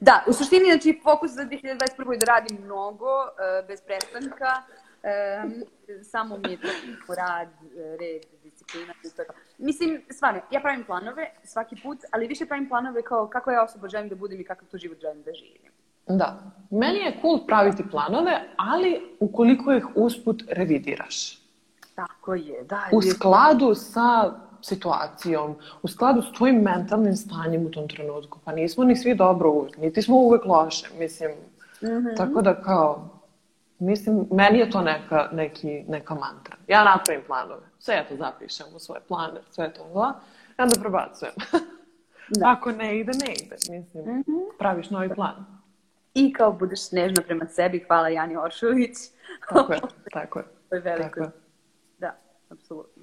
Da, 0.00 0.24
u 0.28 0.32
suštini, 0.32 0.64
znači, 0.64 1.00
fokus 1.02 1.30
za 1.30 1.42
2021. 1.42 2.12
je 2.12 2.18
da 2.18 2.32
radim 2.32 2.58
mnogo, 2.64 3.06
uh, 3.06 3.66
bez 3.68 3.80
prestanka, 3.82 4.52
um, 5.42 5.64
samo 6.02 6.38
mi 6.38 6.50
je 6.50 6.60
to 6.60 6.68
rad, 7.14 7.48
red, 8.00 8.22
disciplina 8.42 8.94
i 9.04 9.16
to. 9.16 9.22
Mislim, 9.58 10.02
stvarno, 10.10 10.40
ja 10.50 10.60
pravim 10.60 10.84
planove 10.84 11.30
svaki 11.44 11.76
put, 11.82 11.98
ali 12.10 12.26
više 12.26 12.46
pravim 12.46 12.68
planove 12.68 13.02
kao 13.02 13.28
kako 13.28 13.50
ja 13.50 13.62
osoba 13.62 13.88
želim 13.88 14.08
da 14.08 14.14
budem 14.14 14.40
i 14.40 14.44
kakav 14.44 14.68
to 14.68 14.78
život 14.78 15.00
želim 15.00 15.22
da 15.22 15.32
živim. 15.32 15.72
Da. 16.06 16.52
Meni 16.70 16.98
je 16.98 17.18
cool 17.20 17.46
praviti 17.46 17.84
planove, 17.90 18.40
ali 18.56 19.16
ukoliko 19.20 19.72
ih 19.72 19.86
usput 19.94 20.42
revidiraš. 20.48 21.39
Tako 22.06 22.34
je, 22.34 22.64
da. 22.64 22.80
U 22.92 23.02
skladu 23.02 23.74
sa 23.74 24.32
situacijom, 24.62 25.54
u 25.82 25.88
skladu 25.88 26.22
s 26.22 26.32
tvojim 26.32 26.56
mentalnim 26.56 27.16
stanjem 27.16 27.66
u 27.66 27.70
tom 27.70 27.88
trenutku. 27.88 28.38
Pa 28.44 28.52
nismo 28.52 28.84
ni 28.84 28.96
svi 28.96 29.14
dobro 29.14 29.50
uvijek, 29.50 29.76
niti 29.78 30.02
smo 30.02 30.16
uvek 30.16 30.44
loše, 30.44 30.86
mislim. 30.98 31.30
Mm 31.82 31.86
-hmm. 31.86 32.16
Tako 32.16 32.42
da 32.42 32.62
kao, 32.62 33.08
mislim, 33.78 34.26
meni 34.30 34.58
je 34.58 34.70
to 34.70 34.80
neka, 34.80 35.28
neki, 35.32 35.84
neka 35.88 36.14
mantra. 36.14 36.56
Ja 36.68 36.84
napravim 36.84 37.22
planove, 37.26 37.66
sve 37.78 37.94
ja 37.94 38.04
to 38.08 38.16
zapišem 38.16 38.66
u 38.76 38.78
svoje 38.78 39.00
plane, 39.08 39.40
sve 39.50 39.72
to 39.72 39.82
zla, 39.92 40.14
i 40.58 40.62
onda 40.62 40.80
prebacujem. 40.80 41.32
da. 42.38 42.50
Ako 42.50 42.72
ne 42.72 42.98
ide, 42.98 43.12
ne 43.26 43.32
ide. 43.32 43.56
Mislim, 43.70 44.04
mm 44.04 44.22
-hmm. 44.22 44.58
praviš 44.58 44.90
novi 44.90 45.14
plan. 45.14 45.60
I 46.14 46.32
kao 46.32 46.52
budeš 46.52 46.92
nežna 46.92 47.22
prema 47.22 47.46
sebi, 47.46 47.84
hvala 47.86 48.08
Jani 48.08 48.36
Oršović. 48.36 48.96
Tako 49.48 49.72
je, 49.72 49.80
tako 50.12 50.38
je. 50.38 50.44
To 50.68 50.74
je 50.74 50.80
veliko. 50.80 51.08
Tako 51.08 51.20
je 51.20 51.49
apsolutno. 52.50 53.02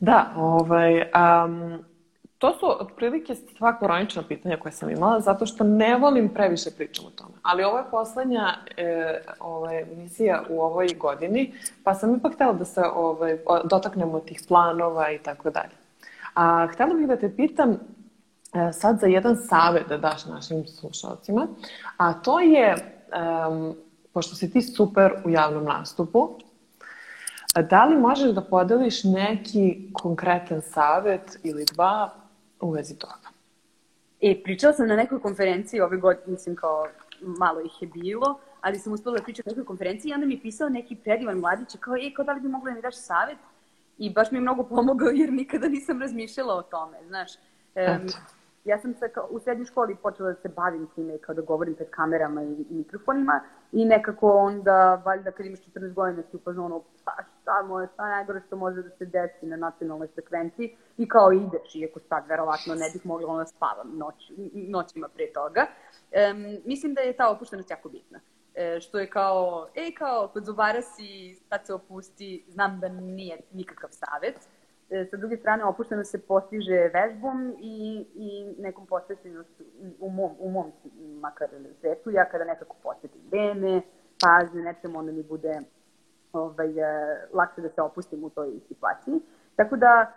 Da, 0.00 0.32
ovaj, 0.36 1.00
um, 1.00 1.84
to 2.40 2.52
su 2.58 2.66
otprilike 2.80 3.34
sva 3.34 3.78
koronična 3.78 4.22
pitanja 4.28 4.56
koje 4.56 4.72
sam 4.72 4.90
imala, 4.90 5.20
zato 5.20 5.46
što 5.46 5.64
ne 5.64 5.96
volim 5.96 6.28
previše 6.28 6.70
pričam 6.70 7.06
o 7.06 7.10
tome. 7.10 7.32
Ali 7.42 7.64
ovo 7.64 7.78
je 7.78 7.84
poslednja 7.90 8.54
e, 8.76 9.20
ovaj, 9.40 9.82
emisija 9.82 10.42
u 10.48 10.60
ovoj 10.60 10.88
godini, 10.98 11.52
pa 11.84 11.94
sam 11.94 12.14
ipak 12.14 12.34
htela 12.34 12.52
da 12.52 12.64
se 12.64 12.82
ovaj, 12.94 13.38
dotaknemo 13.64 14.20
tih 14.20 14.40
planova 14.48 15.10
i 15.10 15.18
tako 15.18 15.50
dalje. 15.50 15.74
A 16.34 16.66
htela 16.72 16.94
bih 16.94 17.08
da 17.08 17.16
te 17.16 17.36
pitam 17.36 17.70
e, 17.70 18.72
sad 18.72 19.00
za 19.00 19.06
jedan 19.06 19.36
savet 19.36 19.88
da 19.88 19.96
daš 19.96 20.26
našim 20.26 20.66
slušalcima, 20.66 21.46
a 21.96 22.12
to 22.12 22.40
je, 22.40 22.74
um, 23.48 23.74
pošto 24.12 24.34
si 24.34 24.52
ti 24.52 24.62
super 24.62 25.12
u 25.24 25.30
javnom 25.30 25.64
nastupu, 25.64 26.38
Da 27.54 27.84
li 27.84 27.96
možeš 27.96 28.30
da 28.30 28.40
podeliš 28.40 29.04
neki 29.04 29.90
konkretan 29.92 30.62
savet 30.62 31.38
ili 31.42 31.64
dva 31.64 32.10
u 32.60 32.70
vezi 32.70 32.98
toga? 32.98 33.28
E, 34.20 34.42
pričala 34.44 34.72
sam 34.72 34.88
na 34.88 34.96
nekoj 34.96 35.20
konferenciji 35.20 35.80
ove 35.80 35.96
godine, 35.96 36.26
mislim 36.26 36.56
kao 36.56 36.86
malo 37.20 37.60
ih 37.60 37.82
je 37.82 37.88
bilo, 37.88 38.38
ali 38.60 38.78
sam 38.78 38.92
uspela 38.92 39.16
da 39.16 39.22
pričam 39.22 39.42
na 39.46 39.50
nekoj 39.50 39.64
konferenciji 39.64 40.10
i 40.10 40.14
onda 40.14 40.26
mi 40.26 40.34
je 40.34 40.40
pisao 40.40 40.68
neki 40.68 40.96
predivan 40.96 41.38
mladić 41.38 41.76
kao, 41.80 41.96
e, 41.96 42.10
kao 42.16 42.24
da 42.24 42.32
li 42.32 42.40
bi 42.40 42.48
mogla 42.48 42.70
da 42.70 42.74
mi 42.74 42.82
daš 42.82 42.96
savet? 42.96 43.38
I 43.98 44.10
baš 44.10 44.30
mi 44.30 44.36
je 44.36 44.42
mnogo 44.42 44.62
pomogao 44.62 45.08
jer 45.08 45.32
nikada 45.32 45.68
nisam 45.68 46.00
razmišljala 46.00 46.54
o 46.54 46.62
tome, 46.62 46.98
znaš. 47.06 47.32
Um, 47.74 48.08
ja 48.64 48.78
sam 48.78 48.94
se 48.94 49.08
kao, 49.12 49.26
u 49.30 49.40
srednjoj 49.40 49.66
školi 49.66 49.96
počela 49.96 50.32
da 50.32 50.40
se 50.40 50.48
bavim 50.48 50.88
time, 50.94 51.18
kao 51.18 51.34
da 51.34 51.42
govorim 51.42 51.74
pred 51.74 51.90
kamerama 51.90 52.42
i, 52.42 52.64
i 52.70 52.74
mikrofonima 52.74 53.40
i 53.72 53.84
nekako 53.84 54.32
onda, 54.32 55.02
valjda 55.04 55.30
kad 55.30 55.46
imaš 55.46 55.60
14 55.60 55.92
godina 55.92 56.22
si 56.30 56.36
u 56.36 56.40
pa 57.04 57.12
šta 57.42 57.62
moje, 57.62 57.88
šta 57.94 58.08
najgore 58.08 58.40
što 58.46 58.56
može 58.56 58.82
da 58.82 58.90
se 58.90 59.04
desi 59.04 59.46
na 59.46 59.56
nacionalnoj 59.56 60.08
sekvenciji 60.08 60.76
i 60.96 61.08
kao 61.08 61.32
ideš, 61.32 61.74
iako 61.74 62.00
sad 62.00 62.26
verovatno 62.28 62.74
ne 62.74 62.90
bih 62.92 63.06
mogla 63.06 63.28
ona 63.28 63.46
spavam 63.46 63.98
noć, 63.98 64.32
noćima 64.52 65.08
pre 65.08 65.32
toga. 65.32 65.66
Um, 65.66 66.56
mislim 66.64 66.94
da 66.94 67.00
je 67.00 67.16
ta 67.16 67.30
opuštenost 67.30 67.70
jako 67.70 67.88
bitna. 67.88 68.20
E, 68.54 68.80
što 68.80 68.98
je 68.98 69.10
kao, 69.10 69.68
ej 69.74 69.94
kao, 69.94 70.28
kod 70.28 70.44
zubara 70.44 70.82
si, 70.82 71.34
sad 71.48 71.66
se 71.66 71.74
opusti, 71.74 72.44
znam 72.48 72.80
da 72.80 72.88
nije 72.88 73.40
nikakav 73.52 73.90
savet, 73.92 74.48
sa 75.10 75.16
druge 75.16 75.36
strane, 75.36 75.64
opušteno 75.64 76.04
se 76.04 76.18
postiže 76.18 76.90
vežbom 76.94 77.54
i, 77.60 78.06
i 78.14 78.54
nekom 78.58 78.86
posvećenošću 78.86 79.64
u 80.00 80.10
mom, 80.10 80.30
u 80.38 80.50
mom 80.50 80.72
makar 81.20 81.48
svetu. 81.80 82.10
Ja 82.10 82.24
kada 82.24 82.44
nekako 82.44 82.76
posvetim 82.82 83.20
vreme, 83.30 83.82
pažnje, 84.22 84.62
nečemu, 84.62 84.98
onda 84.98 85.12
mi 85.12 85.22
bude 85.22 85.60
ovaj, 86.32 86.68
e, 86.68 87.28
lakše 87.32 87.60
da 87.60 87.68
se 87.68 87.82
opustim 87.82 88.24
u 88.24 88.30
toj 88.30 88.50
situaciji. 88.68 89.14
Tako 89.56 89.76
da, 89.76 90.12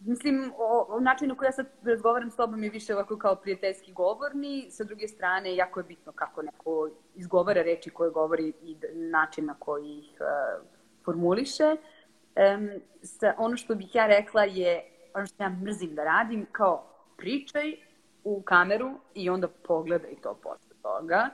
mislim, 0.00 0.52
o, 0.58 0.86
o 0.88 1.00
načinu 1.00 1.36
koji 1.36 1.46
ja 1.46 1.52
sad 1.52 1.66
razgovaram 1.82 2.30
s 2.30 2.36
tobom 2.36 2.64
je 2.64 2.70
više 2.70 2.94
ovako 2.94 3.18
kao 3.18 3.36
prijateljski 3.36 3.92
govorni. 3.92 4.70
Sa 4.70 4.84
druge 4.84 5.08
strane, 5.08 5.56
jako 5.56 5.80
je 5.80 5.84
bitno 5.84 6.12
kako 6.12 6.42
neko 6.42 6.90
izgovara 7.14 7.62
reči 7.62 7.90
koje 7.90 8.10
govori 8.10 8.52
i 8.62 8.76
način 8.94 9.46
na 9.46 9.54
koji 9.58 9.98
ih 9.98 10.20
uh, 10.20 10.66
formuliše. 11.04 11.64
Uh, 11.64 11.99
um, 12.40 12.70
sa, 13.02 13.34
ono 13.38 13.56
što 13.56 13.74
bih 13.74 13.94
ja 13.94 14.06
rekla 14.06 14.44
je, 14.44 14.84
ono 15.14 15.26
što 15.26 15.42
ja 15.42 15.48
mrzim 15.48 15.94
da 15.94 16.04
radim, 16.04 16.46
kao 16.52 16.84
pričaj 17.16 17.76
u 18.24 18.42
kameru 18.42 18.90
i 19.14 19.30
onda 19.30 19.48
pogledaj 19.48 20.14
to 20.22 20.34
posle 20.42 20.76
toga. 20.82 21.28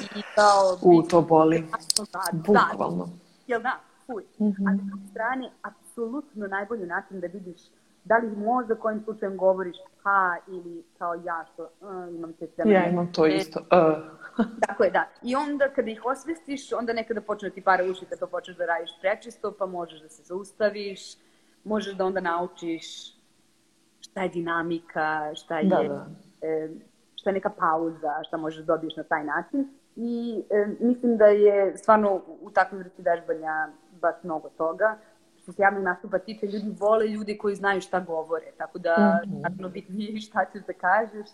I 0.00 0.22
kao... 0.34 0.78
U, 0.82 1.02
to 1.02 1.22
boli. 1.22 1.64
Da, 2.12 2.20
Bukvalno. 2.32 3.04
Da, 3.04 3.12
jel 3.46 3.62
da? 3.62 3.80
Fuj. 4.06 4.22
Mm 4.38 4.44
-hmm. 4.44 4.70
A 4.70 4.76
s 4.76 4.86
druge 4.86 5.06
strane, 5.10 5.50
apsolutno 5.62 6.46
najbolji 6.46 6.86
način 6.86 7.20
da 7.20 7.26
vidiš 7.26 7.60
da 8.04 8.16
li 8.16 8.36
možda 8.36 8.74
kojim 8.74 9.02
slučajem 9.04 9.36
govoriš 9.36 9.76
ha 10.02 10.36
ili 10.48 10.84
kao 10.98 11.14
ja 11.14 11.44
što 11.52 11.62
uh, 11.62 12.14
imam 12.14 12.32
te 12.32 12.46
sve. 12.54 12.72
Ja 12.72 12.90
imam 12.90 13.12
to 13.12 13.26
isto. 13.26 13.60
Uh. 13.60 14.21
Tako 14.66 14.84
je, 14.84 14.90
da. 14.90 15.08
I 15.22 15.36
onda 15.36 15.68
kada 15.68 15.90
ih 15.90 16.02
osvestiš, 16.04 16.72
onda 16.72 16.92
nekada 16.92 17.20
počne 17.20 17.48
da 17.48 17.54
ti 17.54 17.60
para 17.60 17.84
uši 17.84 18.04
kad 18.04 18.18
to 18.18 18.26
počneš 18.26 18.56
da 18.56 18.66
radiš 18.66 18.90
prečisto, 19.00 19.54
pa 19.58 19.66
možeš 19.66 20.00
da 20.00 20.08
se 20.08 20.22
zaustaviš, 20.22 21.00
možeš 21.64 21.94
da 21.94 22.04
onda 22.04 22.20
naučiš 22.20 23.14
šta 24.00 24.22
je 24.22 24.28
dinamika, 24.28 25.34
šta 25.34 25.58
je, 25.58 25.68
da, 25.68 25.82
da. 25.88 26.06
Šta 27.14 27.30
je 27.30 27.34
neka 27.34 27.50
pauza, 27.50 28.22
šta 28.28 28.36
možeš 28.36 28.64
da 28.64 28.74
dobiješ 28.74 28.96
na 28.96 29.02
taj 29.02 29.24
način. 29.24 29.68
I 29.96 30.42
e, 30.50 30.66
mislim 30.80 31.16
da 31.16 31.26
je 31.26 31.76
stvarno 31.78 32.22
u 32.40 32.50
takvim 32.50 32.80
vrsti 32.80 33.02
vežbanja 33.02 33.68
baš 34.00 34.14
mnogo 34.22 34.48
toga 34.48 34.98
što 35.42 35.52
se 35.52 35.62
javnog 35.62 35.84
nastupa 35.84 36.18
tiče, 36.18 36.46
ljudi 36.46 36.74
vole 36.80 37.08
ljudi 37.08 37.38
koji 37.38 37.54
znaju 37.54 37.80
šta 37.80 38.00
govore, 38.00 38.52
tako 38.58 38.78
da 38.78 38.96
mm 38.96 39.30
-hmm. 39.30 39.42
naravno 39.42 39.68
bitnije 39.68 40.20
šta 40.26 40.44
ćeš 40.52 40.62
da 40.66 40.72
kažeš 40.72 41.26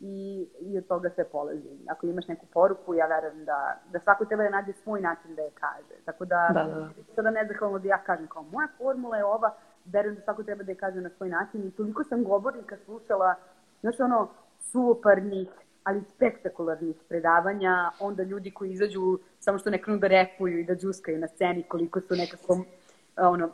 i, 0.00 0.48
i 0.60 0.78
od 0.78 0.86
toga 0.86 1.10
sve 1.14 1.24
polazi. 1.24 1.68
Ako 1.88 2.06
imaš 2.06 2.28
neku 2.28 2.46
poruku, 2.46 2.94
ja 2.94 3.06
verujem 3.06 3.44
da, 3.44 3.80
da 3.92 4.00
svako 4.00 4.24
treba 4.24 4.42
da 4.42 4.50
nađe 4.50 4.72
svoj 4.72 5.00
način 5.00 5.34
da 5.34 5.42
je 5.42 5.50
kaže. 5.54 5.94
Tako 6.04 6.24
da, 6.24 6.50
da, 6.54 6.64
da. 6.64 6.88
sada 7.14 7.30
ne 7.30 7.46
zahvalno 7.46 7.78
da 7.78 7.88
ja 7.88 7.98
kažem 8.04 8.26
kao 8.26 8.42
moja 8.42 8.68
formula 8.78 9.16
je 9.16 9.24
ova, 9.24 9.54
verujem 9.84 10.14
da 10.14 10.22
svako 10.22 10.42
treba 10.42 10.62
da 10.62 10.72
je 10.72 10.76
kaže 10.76 11.00
na 11.00 11.10
svoj 11.10 11.28
način 11.28 11.66
i 11.66 11.70
toliko 11.70 12.04
sam 12.04 12.24
govornika 12.24 12.76
slušala, 12.84 13.34
znaš 13.80 14.00
ono, 14.00 14.28
suoparnih, 14.58 15.48
ali 15.84 16.02
spektakularnih 16.04 16.96
predavanja, 17.08 17.90
onda 18.00 18.22
ljudi 18.22 18.50
koji 18.50 18.70
izađu 18.70 19.18
samo 19.38 19.58
što 19.58 19.70
ne 19.70 19.82
krenu 19.82 19.98
da 19.98 20.06
repuju 20.06 20.58
i 20.58 20.64
da 20.64 20.74
džuskaju 20.74 21.18
na 21.18 21.28
sceni 21.28 21.62
koliko 21.62 22.00
su 22.00 22.14
nekako 22.14 22.64
ono, 23.16 23.50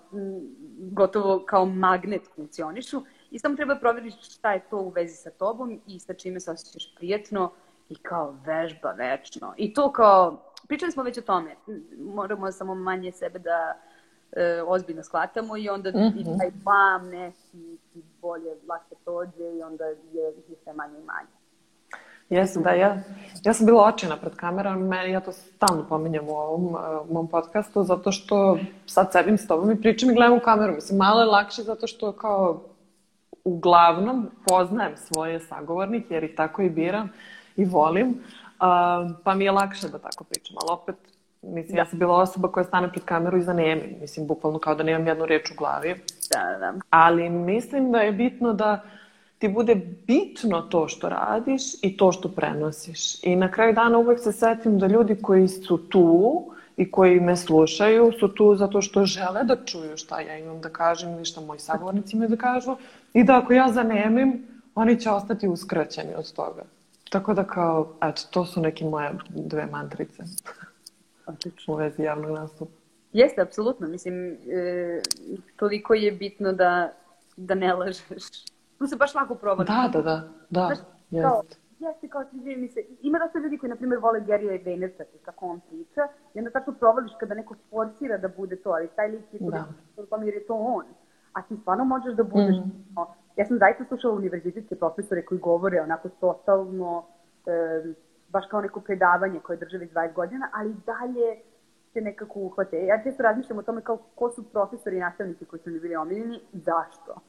gotovo 0.78 1.42
kao 1.46 1.64
magnet 1.64 2.22
funkcionišu 2.34 3.02
i 3.30 3.38
samo 3.38 3.56
treba 3.56 3.76
proveriti 3.76 4.16
šta 4.22 4.52
je 4.52 4.60
to 4.70 4.78
u 4.78 4.88
vezi 4.88 5.16
sa 5.16 5.30
tobom 5.30 5.80
i 5.86 6.00
sa 6.00 6.14
čime 6.14 6.40
se 6.40 6.50
osjećaš 6.50 6.94
prijetno 6.96 7.52
i 7.88 7.96
kao 7.96 8.36
vežba 8.46 8.92
večno. 8.92 9.54
I 9.56 9.74
to 9.74 9.92
kao, 9.92 10.42
pričali 10.68 10.92
smo 10.92 11.02
već 11.02 11.18
o 11.18 11.22
tome, 11.22 11.56
moramo 11.98 12.52
samo 12.52 12.74
manje 12.74 13.12
sebe 13.12 13.38
da 13.38 13.74
e, 14.32 14.62
ozbiljno 14.66 15.02
shvatamo 15.02 15.56
i 15.56 15.68
onda 15.68 15.90
mm 15.90 15.94
-hmm. 15.94 16.20
i 16.20 16.20
mhm. 16.20 16.38
taj 16.38 16.50
bam 16.50 17.08
neki 17.08 17.78
bolje, 18.20 18.50
lakše 18.68 18.94
prođe 19.04 19.56
i 19.58 19.62
onda 19.62 19.84
je, 19.84 20.32
sve 20.64 20.72
manje 20.72 20.98
i 20.98 21.04
manje. 21.04 21.28
Jesam, 22.30 22.62
da, 22.62 22.70
ja, 22.70 22.96
ja 23.44 23.52
sam 23.52 23.66
bila 23.66 23.84
očina 23.84 24.16
pred 24.16 24.36
kamerom, 24.36 24.82
meni, 24.82 25.12
ja 25.12 25.20
to 25.20 25.32
stalno 25.32 25.86
pominjem 25.88 26.28
u 26.28 26.32
ovom 26.32 26.64
uh, 26.64 27.10
mom 27.10 27.28
podcastu, 27.28 27.82
zato 27.82 28.12
što 28.12 28.58
sad 28.86 29.12
sedim 29.12 29.38
s 29.38 29.46
tobom 29.46 29.70
i 29.70 29.80
pričam 29.80 30.10
i 30.10 30.14
gledam 30.14 30.36
u 30.36 30.40
kameru. 30.40 30.74
Mislim, 30.74 30.98
malo 30.98 31.20
je 31.20 31.26
lakše 31.26 31.62
zato 31.62 31.86
što 31.86 32.12
kao 32.12 32.62
uglavnom 33.46 34.30
poznajem 34.48 34.96
svoje 34.96 35.40
sagovornike, 35.40 36.14
jer 36.14 36.24
ih 36.24 36.34
tako 36.36 36.62
i 36.62 36.70
biram 36.70 37.08
i 37.56 37.64
volim, 37.64 38.08
uh, 38.08 39.16
pa 39.24 39.34
mi 39.34 39.44
je 39.44 39.52
lakše 39.52 39.88
da 39.88 39.98
tako 39.98 40.24
pričam, 40.24 40.56
ali 40.60 40.72
opet 40.72 40.96
Mislim, 41.42 41.74
da. 41.74 41.80
ja 41.80 41.86
sam 41.86 41.98
bila 41.98 42.14
osoba 42.14 42.48
koja 42.48 42.64
stane 42.64 42.90
pred 42.90 43.04
kameru 43.04 43.38
i 43.38 43.42
zanemi. 43.42 43.96
Mislim, 44.00 44.26
bukvalno 44.26 44.58
kao 44.58 44.74
da 44.74 44.82
nemam 44.82 45.06
jednu 45.06 45.26
reč 45.26 45.50
u 45.50 45.54
glavi. 45.58 45.94
Da, 46.32 46.58
da. 46.58 46.72
Ali 46.90 47.30
mislim 47.30 47.92
da 47.92 47.98
je 47.98 48.12
bitno 48.12 48.52
da 48.52 48.82
ti 49.38 49.48
bude 49.48 49.74
bitno 50.06 50.60
to 50.60 50.88
što 50.88 51.08
radiš 51.08 51.62
i 51.82 51.96
to 51.96 52.12
što 52.12 52.28
prenosiš. 52.28 53.24
I 53.24 53.36
na 53.36 53.50
kraju 53.50 53.72
dana 53.72 53.98
uvek 53.98 54.20
se 54.20 54.32
setim 54.32 54.78
da 54.78 54.86
ljudi 54.86 55.22
koji 55.22 55.48
su 55.48 55.88
tu 55.88 56.44
i 56.76 56.90
koji 56.90 57.20
me 57.20 57.36
slušaju 57.36 58.12
su 58.20 58.28
tu 58.28 58.54
zato 58.54 58.82
što 58.82 59.04
žele 59.04 59.44
da 59.44 59.64
čuju 59.64 59.96
šta 59.96 60.20
ja 60.20 60.38
imam 60.38 60.60
da 60.60 60.68
kažem 60.68 61.12
ili 61.12 61.24
šta 61.24 61.40
moji 61.40 61.60
sagovornici 61.60 62.16
imaju 62.16 62.30
da 62.30 62.36
kažu 62.36 62.76
i 63.14 63.24
da 63.24 63.38
ako 63.38 63.52
ja 63.52 63.68
zanemim, 63.72 64.46
oni 64.74 65.00
će 65.00 65.10
ostati 65.10 65.48
uskraćeni 65.48 66.14
od 66.14 66.32
toga. 66.32 66.62
Tako 67.10 67.34
da 67.34 67.44
kao, 67.44 67.92
eto, 68.02 68.22
to 68.30 68.46
su 68.46 68.60
neke 68.60 68.84
moje 68.84 69.10
dve 69.28 69.66
mantrice 69.66 70.22
u 71.66 71.74
vezi 71.74 72.02
javnog 72.02 72.30
nastupa. 72.30 72.72
Jeste, 73.12 73.40
apsolutno. 73.40 73.88
Mislim, 73.88 74.32
e, 74.32 74.36
toliko 75.56 75.94
je 75.94 76.12
bitno 76.12 76.52
da, 76.52 76.92
da 77.36 77.54
ne 77.54 77.74
lažeš 77.74 77.98
tu 78.78 78.86
se 78.86 78.96
baš 78.96 79.14
lako 79.14 79.34
provodi. 79.34 79.72
Da, 79.72 79.90
da, 79.92 80.02
da, 80.02 80.28
da, 80.50 80.66
Znaš, 80.66 80.78
kao, 81.22 81.42
jeste 81.78 82.08
kao 82.08 82.24
sviđaju 82.30 82.58
mi 82.58 82.68
se. 82.68 82.80
Ima 83.02 83.18
dosta 83.18 83.38
ljudi 83.38 83.58
koji, 83.58 83.70
na 83.70 83.76
primjer, 83.76 84.00
vole 84.00 84.20
Gary'a 84.20 84.64
Vaynerchuka, 84.64 85.18
kako 85.24 85.46
on 85.46 85.60
priča, 85.60 86.08
i 86.34 86.38
onda 86.38 86.50
tačno 86.50 86.72
provališ 86.72 87.12
kada 87.20 87.34
neko 87.34 87.54
forsira 87.70 88.18
da 88.18 88.28
bude 88.28 88.56
to, 88.56 88.70
ali 88.70 88.88
taj 88.96 89.08
lik 89.08 89.34
je 89.34 89.38
to, 89.38 89.50
da. 89.50 90.24
jer 90.24 90.34
je 90.34 90.46
to 90.46 90.54
on. 90.54 90.84
A 91.32 91.42
ti 91.42 91.56
stvarno 91.56 91.84
možeš 91.84 92.14
da 92.14 92.22
budeš, 92.22 92.56
mm. 92.56 92.94
no, 92.96 93.14
ja 93.36 93.46
sam 93.46 93.58
zaista 93.58 93.84
slušala 93.84 94.14
univerzitetske 94.14 94.76
profesore 94.76 95.24
koji 95.24 95.40
govore 95.40 95.80
onako 95.82 96.08
totalno, 96.08 97.04
e, 97.46 97.84
baš 98.28 98.46
kao 98.50 98.60
neko 98.60 98.80
predavanje 98.80 99.40
koje 99.40 99.58
drže 99.58 99.78
već 99.78 99.92
20 99.92 100.12
godina, 100.12 100.48
ali 100.52 100.74
dalje 100.86 101.40
se 101.92 102.00
nekako 102.00 102.40
uhvate. 102.40 102.86
Ja 102.86 103.02
često 103.02 103.22
razmišljam 103.22 103.58
o 103.58 103.62
tome 103.62 103.80
kao 103.80 103.96
ko 104.14 104.30
su 104.30 104.42
profesori 104.52 104.96
i 104.96 105.00
nastavnici 105.00 105.44
koji 105.44 105.60
su 105.60 105.70
mi 105.70 105.80
bili 105.80 105.96
omiljeni 105.96 106.40
i 106.52 106.58
zašto. 106.58 107.20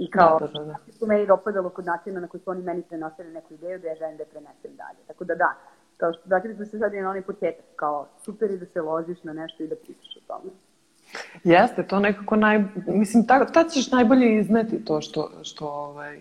I 0.00 0.10
kao, 0.10 0.38
da, 0.38 0.46
da, 0.46 0.64
da. 0.64 0.64
da. 0.64 0.92
su 0.92 1.06
meni 1.06 1.26
dopadalo 1.26 1.68
kod 1.68 1.86
načina 1.86 2.20
na 2.20 2.28
koji 2.28 2.40
su 2.40 2.50
oni 2.50 2.62
meni 2.62 2.82
prenosili 2.82 3.32
neku 3.32 3.54
ideju 3.54 3.78
da 3.78 3.88
ja 3.88 3.94
želim 3.94 4.16
da 4.16 4.22
je 4.22 4.28
prenesem 4.28 4.70
dalje. 4.76 4.98
Tako 5.06 5.24
da 5.24 5.34
da, 5.34 5.54
kao 5.96 6.12
što 6.12 6.22
vratili 6.24 6.54
smo 6.54 6.64
se 6.64 6.78
sad 6.78 6.94
i 6.94 7.00
na 7.00 7.10
onaj 7.10 7.22
početak, 7.22 7.64
kao 7.76 8.08
super 8.24 8.50
je 8.50 8.56
da 8.56 8.66
se 8.66 8.80
ložiš 8.80 9.22
na 9.22 9.32
nešto 9.32 9.62
i 9.62 9.68
da 9.68 9.76
pričaš 9.76 10.16
o 10.16 10.20
tome. 10.26 10.50
Jeste, 11.44 11.86
to 11.86 11.98
nekako 11.98 12.36
naj... 12.36 12.64
Mislim, 12.86 13.26
tad, 13.26 13.52
tad 13.52 13.70
ćeš 13.70 13.90
najbolje 13.90 14.40
izneti 14.40 14.84
to 14.84 15.00
što, 15.00 15.30
što, 15.42 15.66
ovaj, 15.66 16.20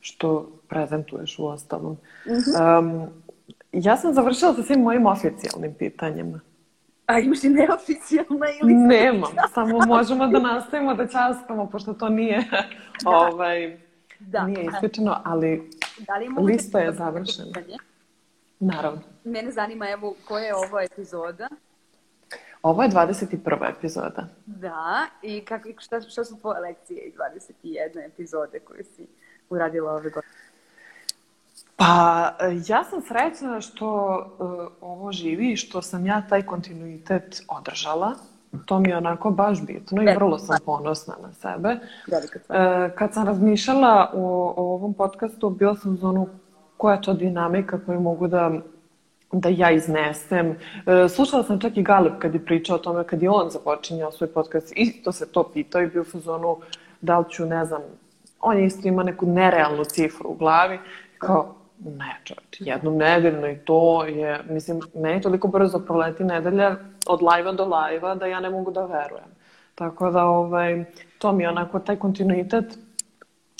što 0.00 0.50
prezentuješ 0.68 1.38
u 1.38 1.46
ostalom. 1.46 1.92
Mm 1.92 2.30
-hmm. 2.30 2.78
um, 2.78 3.08
ja 3.72 3.96
sam 3.96 4.14
završila 4.14 4.54
sa 4.54 4.62
svim 4.62 4.80
mojim 4.80 5.06
oficijalnim 5.06 5.74
pitanjima. 5.74 6.40
A 7.06 7.18
imaš 7.18 7.44
i 7.44 7.48
neoficijalna 7.48 8.46
ili... 8.62 8.74
Nemam, 8.74 9.30
samo 9.54 9.78
možemo 9.86 10.26
da 10.26 10.38
nastavimo 10.38 10.94
da 10.94 11.06
časkamo, 11.06 11.70
pošto 11.70 11.94
to 11.94 12.08
nije, 12.08 12.44
da. 13.04 13.10
ovaj, 13.10 13.78
da. 14.18 14.46
nije 14.46 14.64
isključeno, 14.64 15.20
ali 15.24 15.70
da 15.98 16.16
li 16.16 16.28
lista 16.46 16.78
je 16.78 16.92
završena. 16.92 17.48
Pitanje? 17.54 17.76
Naravno. 18.60 19.00
Mene 19.24 19.50
zanima, 19.50 19.90
evo, 19.90 20.14
koja 20.28 20.44
je 20.44 20.54
ovo 20.54 20.80
epizoda? 20.80 21.48
Ovo 22.62 22.82
je 22.82 22.88
21. 22.88 23.70
epizoda. 23.78 24.28
Da, 24.46 25.06
i 25.22 25.44
kako, 25.44 25.68
šta, 25.78 26.00
šta 26.00 26.24
su 26.24 26.40
tvoje 26.40 26.60
lekcije 26.60 27.00
iz 27.00 27.14
21. 27.64 28.06
epizode 28.06 28.58
koje 28.58 28.84
si 28.84 29.06
uradila 29.50 29.92
ove 29.92 30.10
godine? 30.10 30.32
Pa, 31.76 32.30
ja 32.66 32.84
sam 32.84 33.02
srećna 33.02 33.60
što 33.60 34.16
uh, 34.38 34.72
ovo 34.80 35.12
živi 35.12 35.52
i 35.52 35.56
što 35.56 35.82
sam 35.82 36.06
ja 36.06 36.22
taj 36.28 36.42
kontinuitet 36.42 37.42
održala. 37.48 38.12
To 38.66 38.78
mi 38.78 38.88
je 38.88 38.96
onako 38.96 39.30
baš 39.30 39.66
bitno 39.66 40.02
i 40.02 40.14
vrlo 40.14 40.38
sam 40.38 40.56
ponosna 40.66 41.14
na 41.22 41.32
sebe. 41.32 41.68
Uh, 41.68 42.94
kad 42.94 43.14
sam 43.14 43.26
razmišljala 43.26 44.10
o, 44.14 44.54
o 44.56 44.74
ovom 44.74 44.94
podcastu, 44.94 45.50
bila 45.50 45.76
sam 45.76 45.96
za 45.96 46.08
onu 46.08 46.28
koja 46.76 46.94
je 46.94 47.02
to 47.02 47.12
dinamika 47.12 47.80
koju 47.86 48.00
mogu 48.00 48.26
da 48.26 48.50
da 49.34 49.48
ja 49.48 49.70
iznesem. 49.70 50.50
E, 50.50 51.08
slušala 51.08 51.42
sam 51.42 51.60
čak 51.60 51.76
i 51.76 51.82
Galeb 51.82 52.12
kad 52.18 52.34
je 52.34 52.44
pričao 52.44 52.76
o 52.76 52.78
tome, 52.78 53.04
kad 53.04 53.22
je 53.22 53.30
on 53.30 53.50
započinjao 53.50 54.12
svoj 54.12 54.32
podcast, 54.32 54.72
isto 54.76 55.12
se 55.12 55.32
to 55.32 55.42
pitao 55.52 55.82
i 55.82 55.86
bio 55.86 56.02
u 56.02 56.04
fazonu 56.04 56.56
da 57.00 57.18
li 57.18 57.24
ću, 57.30 57.46
ne 57.46 57.64
znam, 57.64 57.80
on 58.40 58.58
je 58.58 58.64
isto 58.64 58.88
ima 58.88 59.02
neku 59.02 59.26
nerealnu 59.26 59.84
cifru 59.84 60.30
u 60.30 60.34
glavi, 60.34 60.78
kao, 61.18 61.54
Ne, 61.78 62.20
čovječ, 62.24 62.60
jednom 62.60 62.96
nedeljno 62.96 63.48
i 63.48 63.58
to 63.58 64.04
je, 64.04 64.40
mislim, 64.48 64.80
meni 64.94 65.20
toliko 65.20 65.48
brzo 65.48 65.78
proleti 65.78 66.24
nedelja 66.24 66.76
od 67.06 67.22
lajva 67.22 67.52
do 67.52 67.64
lajva 67.64 68.14
da 68.14 68.26
ja 68.26 68.40
ne 68.40 68.50
mogu 68.50 68.70
da 68.70 68.86
verujem. 68.86 69.34
Tako 69.74 70.10
da, 70.10 70.24
ovaj, 70.24 70.84
to 71.18 71.32
mi 71.32 71.42
je 71.42 71.48
onako, 71.48 71.78
taj 71.78 71.96
kontinuitet 71.96 72.78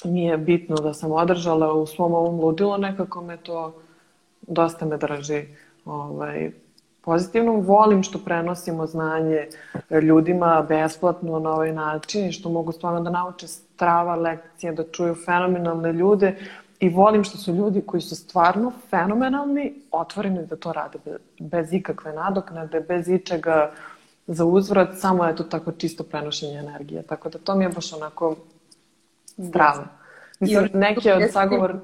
mi 0.04 0.24
je 0.24 0.38
bitno 0.38 0.76
da 0.76 0.94
sam 0.94 1.12
održala 1.12 1.72
u 1.72 1.86
svom 1.86 2.14
ovom 2.14 2.40
ludilo, 2.40 2.76
nekako 2.76 3.22
me 3.22 3.36
to 3.36 3.82
dosta 4.42 4.86
me 4.86 4.96
drži 4.96 5.44
ovaj, 5.84 6.50
pozitivno. 7.00 7.52
Volim 7.52 8.02
što 8.02 8.18
prenosimo 8.18 8.86
znanje 8.86 9.48
ljudima 10.02 10.66
besplatno 10.68 11.38
na 11.38 11.50
ovaj 11.50 11.72
način 11.72 12.26
i 12.26 12.32
što 12.32 12.48
mogu 12.48 12.72
stvarno 12.72 13.00
da 13.00 13.10
nauče 13.10 13.46
strava 13.46 14.16
lekcije, 14.16 14.72
da 14.72 14.84
čuju 14.92 15.14
fenomenalne 15.14 15.92
ljude 15.92 16.36
I 16.80 16.88
volim 16.88 17.24
što 17.24 17.38
su 17.38 17.54
ljudi 17.54 17.82
koji 17.86 18.00
su 18.00 18.16
stvarno 18.16 18.72
fenomenalni, 18.90 19.74
otvoreni 19.90 20.46
da 20.46 20.56
to 20.56 20.72
rade 20.72 20.98
bez, 21.38 21.72
ikakve 21.72 22.12
nadoknade, 22.12 22.80
bez 22.80 23.08
ičega 23.08 23.72
za 24.26 24.44
uzvrat, 24.44 24.88
samo 24.98 25.24
je 25.24 25.36
to 25.36 25.42
tako 25.44 25.72
čisto 25.72 26.04
prenošenje 26.04 26.58
energije. 26.58 27.02
Tako 27.02 27.28
da 27.28 27.38
to 27.38 27.54
mi 27.54 27.64
je 27.64 27.68
baš 27.68 27.92
onako 27.92 28.36
zdravo. 29.36 29.84
Mislim, 30.40 30.70
neki 30.74 31.10
od 31.10 31.22
sagovor... 31.32 31.76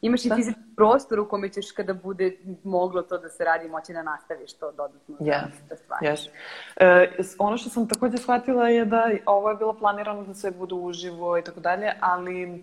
Imaš 0.00 0.24
i 0.24 0.30
fizički 0.36 0.60
prostor 0.76 1.20
u 1.20 1.28
kome 1.28 1.48
ćeš 1.48 1.70
kada 1.72 1.94
bude 1.94 2.36
moglo 2.64 3.02
to 3.02 3.18
da 3.18 3.28
se 3.28 3.44
radi 3.44 3.68
moći 3.68 3.92
da 3.92 4.02
nastaviš 4.02 4.52
to 4.52 4.72
dodatno 4.72 5.16
yes. 5.20 5.68
da 5.68 5.76
stvari. 5.76 6.06
Yes. 6.06 6.28
E, 6.76 7.10
ono 7.38 7.56
što 7.56 7.70
sam 7.70 7.88
takođe 7.88 8.18
shvatila 8.18 8.68
je 8.68 8.84
da 8.84 9.10
ovo 9.26 9.50
je 9.50 9.56
bilo 9.56 9.72
planirano 9.72 10.22
da 10.24 10.34
sve 10.34 10.50
bude 10.50 10.74
uživo 10.74 11.38
i 11.38 11.42
tako 11.42 11.60
dalje, 11.60 11.92
ali 12.00 12.62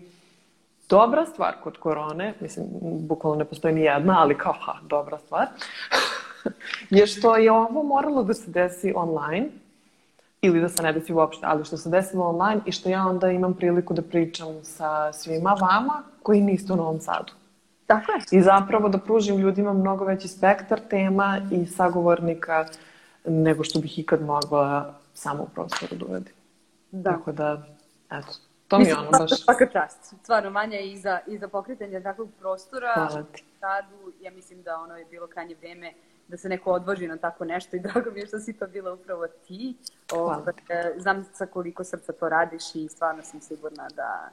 dobra 0.88 1.26
stvar 1.26 1.54
kod 1.62 1.78
korone, 1.78 2.34
mislim, 2.40 2.66
bukvalno 2.80 3.38
ne 3.38 3.44
postoji 3.44 3.74
ni 3.74 3.80
jedna, 3.80 4.20
ali 4.20 4.38
kao, 4.38 4.54
ha, 4.60 4.72
dobra 4.82 5.18
stvar, 5.18 5.46
je 6.90 7.06
što 7.06 7.36
je 7.36 7.52
ovo 7.52 7.82
moralo 7.82 8.22
da 8.22 8.34
se 8.34 8.50
desi 8.50 8.92
online, 8.96 9.48
ili 10.42 10.60
da 10.60 10.68
se 10.68 10.82
ne 10.82 10.92
desi 10.92 11.12
uopšte, 11.12 11.46
ali 11.46 11.64
što 11.64 11.76
se 11.76 11.90
desilo 11.90 12.28
online 12.28 12.60
i 12.66 12.72
što 12.72 12.88
ja 12.88 13.06
onda 13.06 13.30
imam 13.30 13.54
priliku 13.54 13.94
da 13.94 14.02
pričam 14.02 14.46
sa 14.62 15.12
svima 15.12 15.56
vama 15.60 16.02
koji 16.22 16.40
niste 16.40 16.72
u 16.72 16.76
Novom 16.76 17.00
Sadu. 17.00 17.32
Tako 17.86 18.12
je. 18.12 18.38
I 18.38 18.42
zapravo 18.42 18.88
da 18.88 18.98
pružim 18.98 19.36
ljudima 19.36 19.72
mnogo 19.72 20.04
veći 20.04 20.28
spektar 20.28 20.80
tema 20.90 21.40
i 21.50 21.66
sagovornika 21.66 22.66
nego 23.24 23.64
što 23.64 23.80
bih 23.80 23.98
ikad 23.98 24.22
mogla 24.22 24.94
samo 25.14 25.42
u 25.42 25.48
prostoru 25.54 25.96
da 25.96 26.04
uvedim. 26.04 26.32
Da. 26.90 27.10
Tako 27.10 27.32
da, 27.32 27.62
eto, 28.10 28.32
to 28.68 28.78
mi 28.78 28.84
je 28.84 28.96
ono 28.98 29.10
baš... 29.10 29.42
Svaka 29.42 29.66
čast. 29.66 30.14
Stvarno, 30.22 30.50
Vanja, 30.50 30.80
i 30.80 30.96
za, 30.96 31.20
i 31.26 31.38
za 31.38 31.48
pokretanje 31.48 32.00
takvog 32.00 32.28
prostora. 32.38 32.92
Hvala 32.94 33.22
ti. 33.32 33.44
Radu, 33.60 34.12
ja 34.20 34.30
mislim 34.30 34.62
da 34.62 34.76
ono 34.76 34.96
je 34.96 35.04
bilo 35.04 35.26
krajnje 35.26 35.54
vreme 35.54 35.92
da 36.28 36.36
se 36.36 36.48
neko 36.48 36.72
odvoži 36.72 37.08
na 37.08 37.16
tako 37.16 37.44
nešto 37.44 37.76
i 37.76 37.80
drago 37.86 38.10
mi 38.10 38.20
je 38.20 38.26
što 38.26 38.38
si 38.38 38.52
to 38.52 38.66
bila 38.66 38.92
upravo 38.92 39.26
ti. 39.46 39.74
Hvala. 40.10 40.44
O, 40.46 41.00
znam 41.00 41.24
sa 41.32 41.46
koliko 41.46 41.84
srca 41.84 42.12
to 42.12 42.28
radiš 42.28 42.74
i 42.74 42.88
stvarno 42.88 43.22
sam 43.22 43.40
sigurna 43.40 43.88
da, 43.96 44.30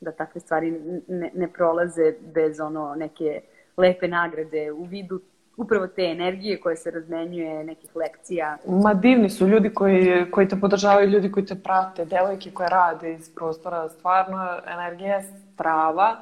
da 0.00 0.12
takve 0.12 0.40
stvari 0.40 0.70
ne, 1.08 1.30
ne 1.34 1.52
prolaze 1.52 2.14
bez 2.20 2.60
ono 2.60 2.94
neke 2.94 3.40
lepe 3.76 4.08
nagrade 4.08 4.72
u 4.72 4.84
vidu 4.84 5.20
upravo 5.56 5.86
te 5.86 6.02
energije 6.02 6.60
koje 6.60 6.76
se 6.76 6.90
razmenjuje, 6.90 7.64
nekih 7.64 7.96
lekcija. 7.96 8.58
Ma 8.66 8.94
divni 8.94 9.30
su 9.30 9.48
ljudi 9.48 9.74
koji, 9.74 10.30
koji 10.30 10.48
te 10.48 10.56
podržavaju, 10.60 11.10
ljudi 11.10 11.32
koji 11.32 11.46
te 11.46 11.54
prate, 11.54 12.04
devojke 12.04 12.50
koje 12.50 12.68
rade 12.68 13.14
iz 13.14 13.30
prostora, 13.34 13.88
stvarno 13.88 14.58
energija 14.66 15.16
je 15.16 15.22
strava 15.54 16.16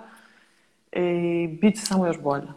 i 0.93 1.59
bit 1.61 1.77
će 1.77 1.87
samo 1.87 2.07
još 2.07 2.21
bolja. 2.21 2.53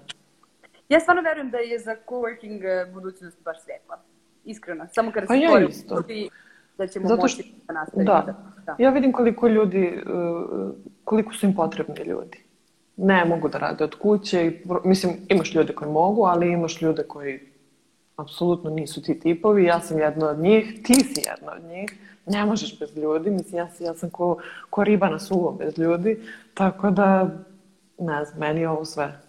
Ja 0.90 1.00
stvarno 1.00 1.22
verujem 1.22 1.50
da 1.50 1.58
je 1.58 1.80
za 1.80 1.96
coworking 2.08 2.64
eh, 2.64 2.92
budućnost 2.94 3.44
baš 3.44 3.64
svetla. 3.64 4.00
Iskreno. 4.46 4.88
Samo 4.92 5.12
kada 5.12 5.28
pa 5.28 5.34
se 5.34 5.40
ja 5.40 5.60
isto. 5.70 6.04
da 6.78 6.88
ćemo 6.88 7.08
Zato 7.08 7.28
što, 7.28 7.42
moći 7.42 7.54
da 7.68 7.74
nastavimo. 7.74 8.14
Da. 8.14 8.24
da. 8.26 8.36
da. 8.66 8.76
Ja 8.84 8.90
vidim 8.90 9.12
koliko 9.12 9.48
ljudi, 9.48 9.86
eh, 9.86 10.02
koliko 11.04 11.34
su 11.34 11.46
im 11.46 11.56
potrebni 11.56 12.04
ljudi 12.06 12.44
ne 12.98 13.26
mogu 13.26 13.50
da 13.50 13.58
rade 13.58 13.84
od 13.84 13.96
kuće. 13.96 14.52
Mislim, 14.84 15.14
imaš 15.30 15.56
ljude 15.56 15.74
koji 15.74 15.92
mogu, 15.92 16.24
ali 16.24 16.52
imaš 16.52 16.82
ljude 16.82 17.04
koji 17.04 17.40
apsolutno 18.16 18.70
nisu 18.70 19.02
ti 19.02 19.20
tipovi. 19.20 19.64
Ja 19.64 19.80
sam 19.80 20.00
jedna 20.00 20.30
od 20.30 20.40
njih, 20.40 20.84
ti 20.84 20.94
si 20.94 21.22
jedna 21.26 21.52
od 21.52 21.64
njih. 21.64 21.90
Ne 22.26 22.46
možeš 22.46 22.80
bez 22.80 22.98
ljudi. 22.98 23.30
Mislim, 23.30 23.58
ja, 23.58 23.70
ja 23.80 23.94
sam 23.94 24.10
ko, 24.10 24.38
ko 24.70 24.84
riba 24.84 25.10
na 25.10 25.20
suvo 25.20 25.52
bez 25.52 25.78
ljudi. 25.78 26.20
Tako 26.54 26.90
da, 26.92 27.30
ne 27.98 28.26
znam, 28.26 28.40
meni 28.40 28.62
je 28.62 28.70
ovo 28.70 28.86
sve. 28.86 29.20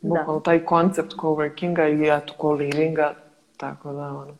Bukvalno 0.00 0.38
da. 0.38 0.42
taj 0.42 0.64
koncept 0.64 1.12
coworkinga 1.12 1.88
i 1.88 2.18
eto, 2.18 2.34
co-livinga. 2.38 3.14
Tako 3.56 3.92
da, 3.92 4.06
ono. 4.08 4.36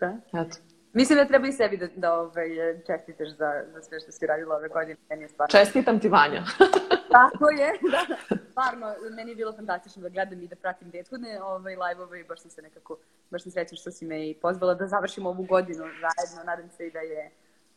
Da. 0.00 0.40
Eto. 0.40 0.56
Mislim 0.92 1.18
da 1.18 1.24
treba 1.24 1.48
i 1.48 1.52
sebi 1.52 1.76
da, 1.76 1.86
da 1.96 2.14
ovaj, 2.14 2.48
čestitaš 2.86 3.28
za, 3.28 3.62
za 3.72 3.82
sve 3.82 4.00
što 4.00 4.12
si 4.12 4.26
radila 4.26 4.56
ove 4.56 4.68
godine. 4.68 4.96
Meni 5.10 5.22
je 5.22 5.28
stvarno... 5.28 5.50
Čestitam 5.50 6.00
ti 6.00 6.08
Vanja. 6.08 6.42
Tako 7.12 7.50
je, 7.50 7.72
da. 7.90 8.36
Stvarno, 8.50 8.94
meni 9.16 9.30
je 9.30 9.36
bilo 9.36 9.52
fantastično 9.52 10.02
da 10.02 10.08
gledam 10.08 10.42
i 10.42 10.48
da 10.48 10.56
pratim 10.56 10.90
prethodne 10.90 11.42
ovaj, 11.42 11.76
live-ove 11.76 12.20
i 12.20 12.24
baš 12.24 12.40
sam 12.40 12.50
se 12.50 12.62
nekako, 12.62 12.96
baš 13.30 13.42
sam 13.42 13.52
srećna 13.52 13.76
što 13.76 13.90
si 13.90 14.06
me 14.06 14.30
i 14.30 14.34
pozvala 14.34 14.74
da 14.74 14.86
završimo 14.86 15.28
ovu 15.28 15.42
godinu 15.42 15.78
zajedno. 15.78 16.44
Nadam 16.44 16.70
se 16.70 16.86
i 16.86 16.90
da 16.90 16.98
je, 16.98 17.30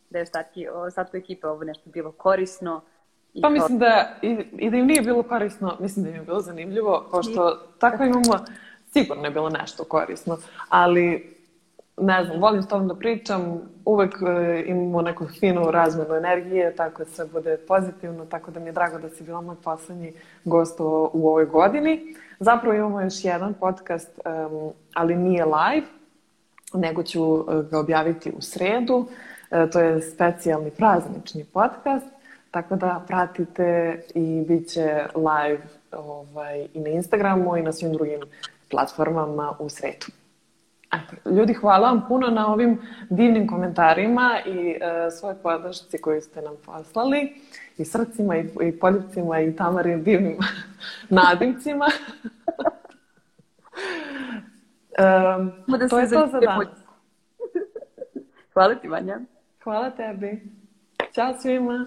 da 0.10 0.18
je 0.18 0.24
ostatki, 0.24 0.68
ostatku 0.68 1.18
ekipe 1.18 1.48
ovo 1.48 1.64
nešto 1.64 1.90
bilo 1.90 2.12
korisno. 2.12 2.82
I 3.34 3.42
pa 3.42 3.50
mislim 3.50 3.80
da 3.80 4.16
i, 4.22 4.46
i 4.58 4.70
da 4.70 4.78
im 4.78 4.86
nije 4.86 5.02
bilo 5.02 5.24
korisno, 5.24 5.78
mislim 5.80 6.04
da 6.04 6.10
im 6.10 6.16
je 6.16 6.22
bilo 6.22 6.40
zanimljivo, 6.40 7.08
pošto 7.12 7.60
tako 7.80 8.04
imamo, 8.04 8.46
sigurno 8.94 9.24
je 9.24 9.32
bilo 9.32 9.50
nešto 9.50 9.84
korisno, 9.84 10.38
ali 10.70 11.35
ne 11.98 12.24
znam, 12.26 12.42
volim 12.42 12.64
s 12.64 12.68
tom 12.68 12.88
da 12.88 12.96
pričam, 12.96 13.62
uvek 13.86 14.16
e, 14.22 14.64
imamo 14.68 15.02
neku 15.02 15.28
finu 15.40 15.72
razmenu 15.72 16.16
energije, 16.16 16.76
tako 16.76 17.04
da 17.04 17.10
sve 17.10 17.26
bude 17.26 17.58
pozitivno, 17.58 18.26
tako 18.26 18.52
da 18.52 18.60
mi 18.60 18.66
je 18.66 18.72
drago 18.72 19.00
da 19.00 19.10
si 19.10 19.24
bila 19.24 19.42
moj 19.42 19.56
poslednji 19.64 20.14
gost 20.46 20.80
u 20.80 21.28
ovoj 21.28 21.46
godini. 21.46 22.16
Zapravo 22.40 22.76
imamo 22.76 23.02
još 23.02 23.26
jedan 23.26 23.54
podcast, 23.54 24.20
um, 24.26 24.72
ali 24.94 25.16
nije 25.16 25.46
live, 25.46 25.88
nego 26.74 27.04
ću 27.04 27.38
e, 27.38 27.64
ga 27.72 27.80
objaviti 27.80 28.32
u 28.38 28.42
sredu. 28.42 29.08
E, 29.52 29.70
to 29.70 29.80
je 29.80 30.02
specijalni 30.02 30.72
praznični 30.72 31.46
podcast, 31.54 32.06
tako 32.52 32.76
da 32.76 33.04
pratite 33.08 34.02
i 34.16 34.46
bit 34.48 34.70
će 34.70 35.06
live 35.16 35.64
ovaj, 35.92 36.68
i 36.74 36.80
na 36.80 36.90
Instagramu 36.90 37.58
i 37.58 37.62
na 37.62 37.72
svim 37.72 37.94
drugim 37.94 38.20
platformama 38.70 39.54
u 39.60 39.70
sredu. 39.70 40.06
Ljudi, 41.26 41.54
hvala 41.54 41.90
vam 41.90 42.06
puno 42.08 42.28
na 42.28 42.54
ovim 42.54 42.82
divnim 43.10 43.48
komentarima 43.48 44.40
i 44.46 44.70
e, 44.70 45.12
svoje 45.12 45.36
podršci 45.36 45.98
koju 45.98 46.22
ste 46.22 46.42
nam 46.42 46.54
poslali 46.66 47.42
i 47.78 47.86
srcima 47.86 48.38
i, 48.38 48.50
i 48.62 48.80
poljubcima 48.80 49.40
i 49.40 49.56
tamarim 49.56 50.04
divnim 50.04 50.38
nadimcima. 51.10 51.86
um, 55.00 55.52
da 55.80 55.88
to 55.88 56.00
je 56.00 56.10
to 56.10 56.28
za 56.32 56.40
danas. 56.40 56.68
Hvala 58.54 58.76
ti, 58.76 58.88
Vanja. 58.88 59.20
Hvala 59.64 59.90
tebi. 59.90 60.42
Ćao 61.14 61.34
svima. 61.42 61.86